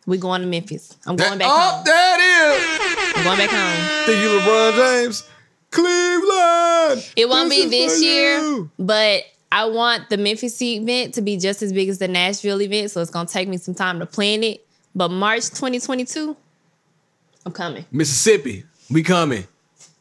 We 0.09 0.16
going 0.16 0.40
to 0.40 0.46
Memphis. 0.46 0.96
I'm 1.06 1.16
going 1.16 1.38
back 1.38 1.48
oh, 1.50 1.70
home. 1.70 1.84
that 1.84 3.12
I'm 3.14 3.24
going 3.24 3.36
back 3.36 3.50
home. 3.50 4.00
is. 4.00 4.06
Think 4.06 4.22
you 4.22 4.40
LeBron 4.40 5.04
James? 5.04 5.28
Cleveland. 5.70 7.12
It 7.14 7.28
won't 7.28 7.50
this 7.50 7.64
be 7.64 7.68
this 7.68 8.02
year, 8.02 8.38
you. 8.38 8.70
but 8.78 9.24
I 9.52 9.66
want 9.66 10.09
the 10.09 10.16
Memphis 10.16 10.62
event 10.62 11.12
to 11.12 11.20
be 11.20 11.36
just 11.36 11.61
as 11.61 11.74
big 11.74 11.90
as 11.90 11.98
the 11.98 12.09
Nashville 12.09 12.62
event. 12.62 12.90
So 12.90 13.02
it's 13.02 13.11
gonna 13.11 13.28
take 13.28 13.48
me 13.48 13.59
some 13.59 13.74
time 13.74 13.98
to 13.98 14.06
plan 14.06 14.42
it. 14.44 14.66
But 14.94 15.11
March 15.11 15.50
2022, 15.50 16.34
I'm 17.44 17.52
coming. 17.52 17.84
Mississippi, 17.92 18.64
we 18.90 19.02
coming. 19.02 19.46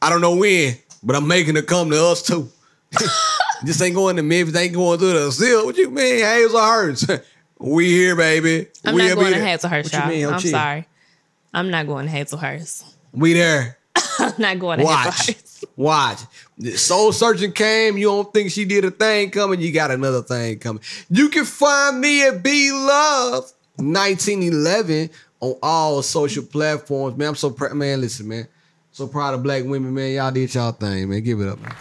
I 0.00 0.08
don't 0.08 0.22
know 0.22 0.36
when, 0.36 0.74
but 1.02 1.16
I'm 1.16 1.28
making 1.28 1.58
it 1.58 1.66
come 1.66 1.90
to 1.90 2.02
us 2.02 2.22
too. 2.22 2.50
this 3.62 3.82
ain't 3.82 3.94
going 3.94 4.16
to 4.16 4.22
Memphis, 4.22 4.56
ain't 4.56 4.72
going 4.72 4.98
to 5.00 5.04
the 5.04 5.30
Seal. 5.30 5.66
What 5.66 5.76
you 5.76 5.90
mean, 5.90 6.24
Hazlehurst? 6.24 7.22
we 7.58 7.88
here, 7.88 8.16
baby. 8.16 8.68
I'm 8.84 8.94
We'll 8.94 9.08
not 9.08 9.14
going 9.16 9.32
to 9.34 9.38
there. 9.40 9.58
Hazlehurst, 9.58 9.84
What 9.84 9.92
you 9.92 9.98
y'all. 9.98 10.08
mean, 10.08 10.26
I'm 10.26 10.40
sorry. 10.40 10.86
I'm 11.52 11.70
not 11.70 11.86
going 11.86 12.06
to 12.06 12.12
Hazlehurst. 12.12 12.84
We 13.12 13.32
there. 13.34 13.78
I'm 14.18 14.34
not 14.38 14.58
going 14.58 14.78
to 14.78 14.84
Watch. 14.84 15.06
Hazlehurst. 15.06 15.64
Watch. 15.76 16.20
The 16.58 16.76
Soul 16.76 17.12
Searching 17.12 17.52
came. 17.52 17.96
You 17.98 18.06
don't 18.08 18.32
think 18.32 18.50
she 18.50 18.64
did 18.64 18.84
a 18.84 18.90
thing 18.90 19.30
coming. 19.30 19.60
You 19.60 19.72
got 19.72 19.90
another 19.90 20.22
thing 20.22 20.58
coming. 20.58 20.82
You 21.10 21.28
can 21.28 21.44
find 21.44 22.00
me 22.00 22.26
at 22.26 22.42
B 22.42 22.70
Love 22.72 23.52
1911 23.76 25.10
on 25.40 25.56
all 25.62 26.02
social 26.02 26.44
platforms. 26.44 27.16
Man, 27.16 27.28
I'm 27.28 27.34
so 27.34 27.50
proud. 27.50 27.74
Man, 27.74 28.00
listen, 28.00 28.28
man. 28.28 28.46
So 28.92 29.06
proud 29.06 29.34
of 29.34 29.42
black 29.42 29.64
women, 29.64 29.94
man. 29.94 30.12
Y'all 30.14 30.30
did 30.32 30.52
y'all 30.54 30.72
thing, 30.72 31.08
man. 31.08 31.22
Give 31.22 31.40
it 31.40 31.48
up, 31.48 31.60
man. 31.60 31.72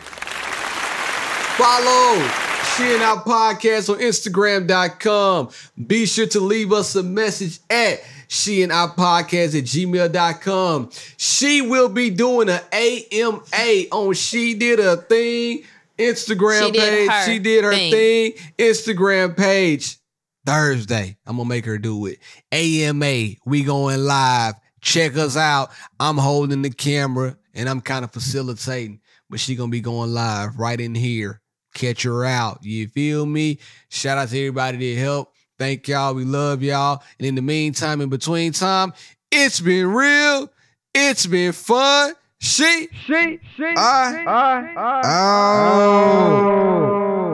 Follow 1.57 2.46
She 2.75 2.93
and 2.93 3.01
Our 3.01 3.23
Podcast 3.23 3.89
on 3.91 3.99
Instagram.com. 3.99 5.49
Be 5.87 6.05
sure 6.05 6.27
to 6.27 6.39
leave 6.39 6.71
us 6.71 6.95
a 6.95 7.01
message 7.03 7.59
at 7.69 8.01
She 8.27 8.61
and 8.61 8.71
Our 8.71 8.89
Podcast 8.93 9.57
at 9.57 9.63
gmail.com. 9.63 10.89
She 11.17 11.61
will 11.61 11.89
be 11.89 12.09
doing 12.11 12.49
an 12.49 12.61
AMA 12.71 13.85
on 13.91 14.13
She 14.13 14.53
Did 14.53 14.79
a 14.79 14.97
Thing 14.97 15.63
Instagram 15.97 16.67
She 16.67 16.79
page. 16.79 17.09
her 17.09 17.25
she 17.25 17.39
did 17.39 17.63
her 17.63 17.71
thing. 17.73 17.91
thing 17.91 18.31
Instagram 18.59 19.35
page. 19.35 19.97
Thursday, 20.45 21.17
I'm 21.25 21.37
gonna 21.37 21.49
make 21.49 21.65
her 21.65 21.77
do 21.79 22.05
it. 22.05 22.19
AMA, 22.51 23.35
we 23.45 23.63
going 23.63 24.03
live. 24.03 24.53
Check 24.81 25.17
us 25.17 25.35
out. 25.35 25.71
I'm 25.99 26.17
holding 26.17 26.61
the 26.61 26.69
camera 26.69 27.35
and 27.55 27.67
I'm 27.67 27.81
kind 27.81 28.05
of 28.05 28.11
facilitating, 28.13 29.01
but 29.29 29.39
she 29.39 29.55
gonna 29.55 29.71
be 29.71 29.81
going 29.81 30.13
live 30.13 30.59
right 30.59 30.79
in 30.79 30.93
here. 30.93 31.41
Catch 31.77 32.03
her 32.03 32.25
out. 32.25 32.59
You 32.63 32.87
feel 32.87 33.27
me? 33.27 33.59
Shout 33.89 34.17
out 34.17 34.29
to 34.29 34.39
everybody 34.39 34.95
that 34.95 34.99
helped. 34.99 35.35
Thank 35.59 35.87
y'all. 35.87 36.15
We 36.15 36.25
love 36.25 36.63
y'all. 36.63 37.03
And 37.19 37.27
in 37.27 37.35
the 37.35 37.43
meantime, 37.43 38.01
in 38.01 38.09
between 38.09 38.51
time, 38.51 38.93
it's 39.31 39.59
been 39.59 39.93
real. 39.93 40.51
It's 40.95 41.27
been 41.27 41.51
fun. 41.51 42.15
She, 42.39 42.89
she, 43.05 43.39
she, 43.55 43.63
I, 43.63 44.23
I, 44.27 44.73
I, 44.75 45.01
oh. 45.05 45.73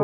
oh. 0.00 0.03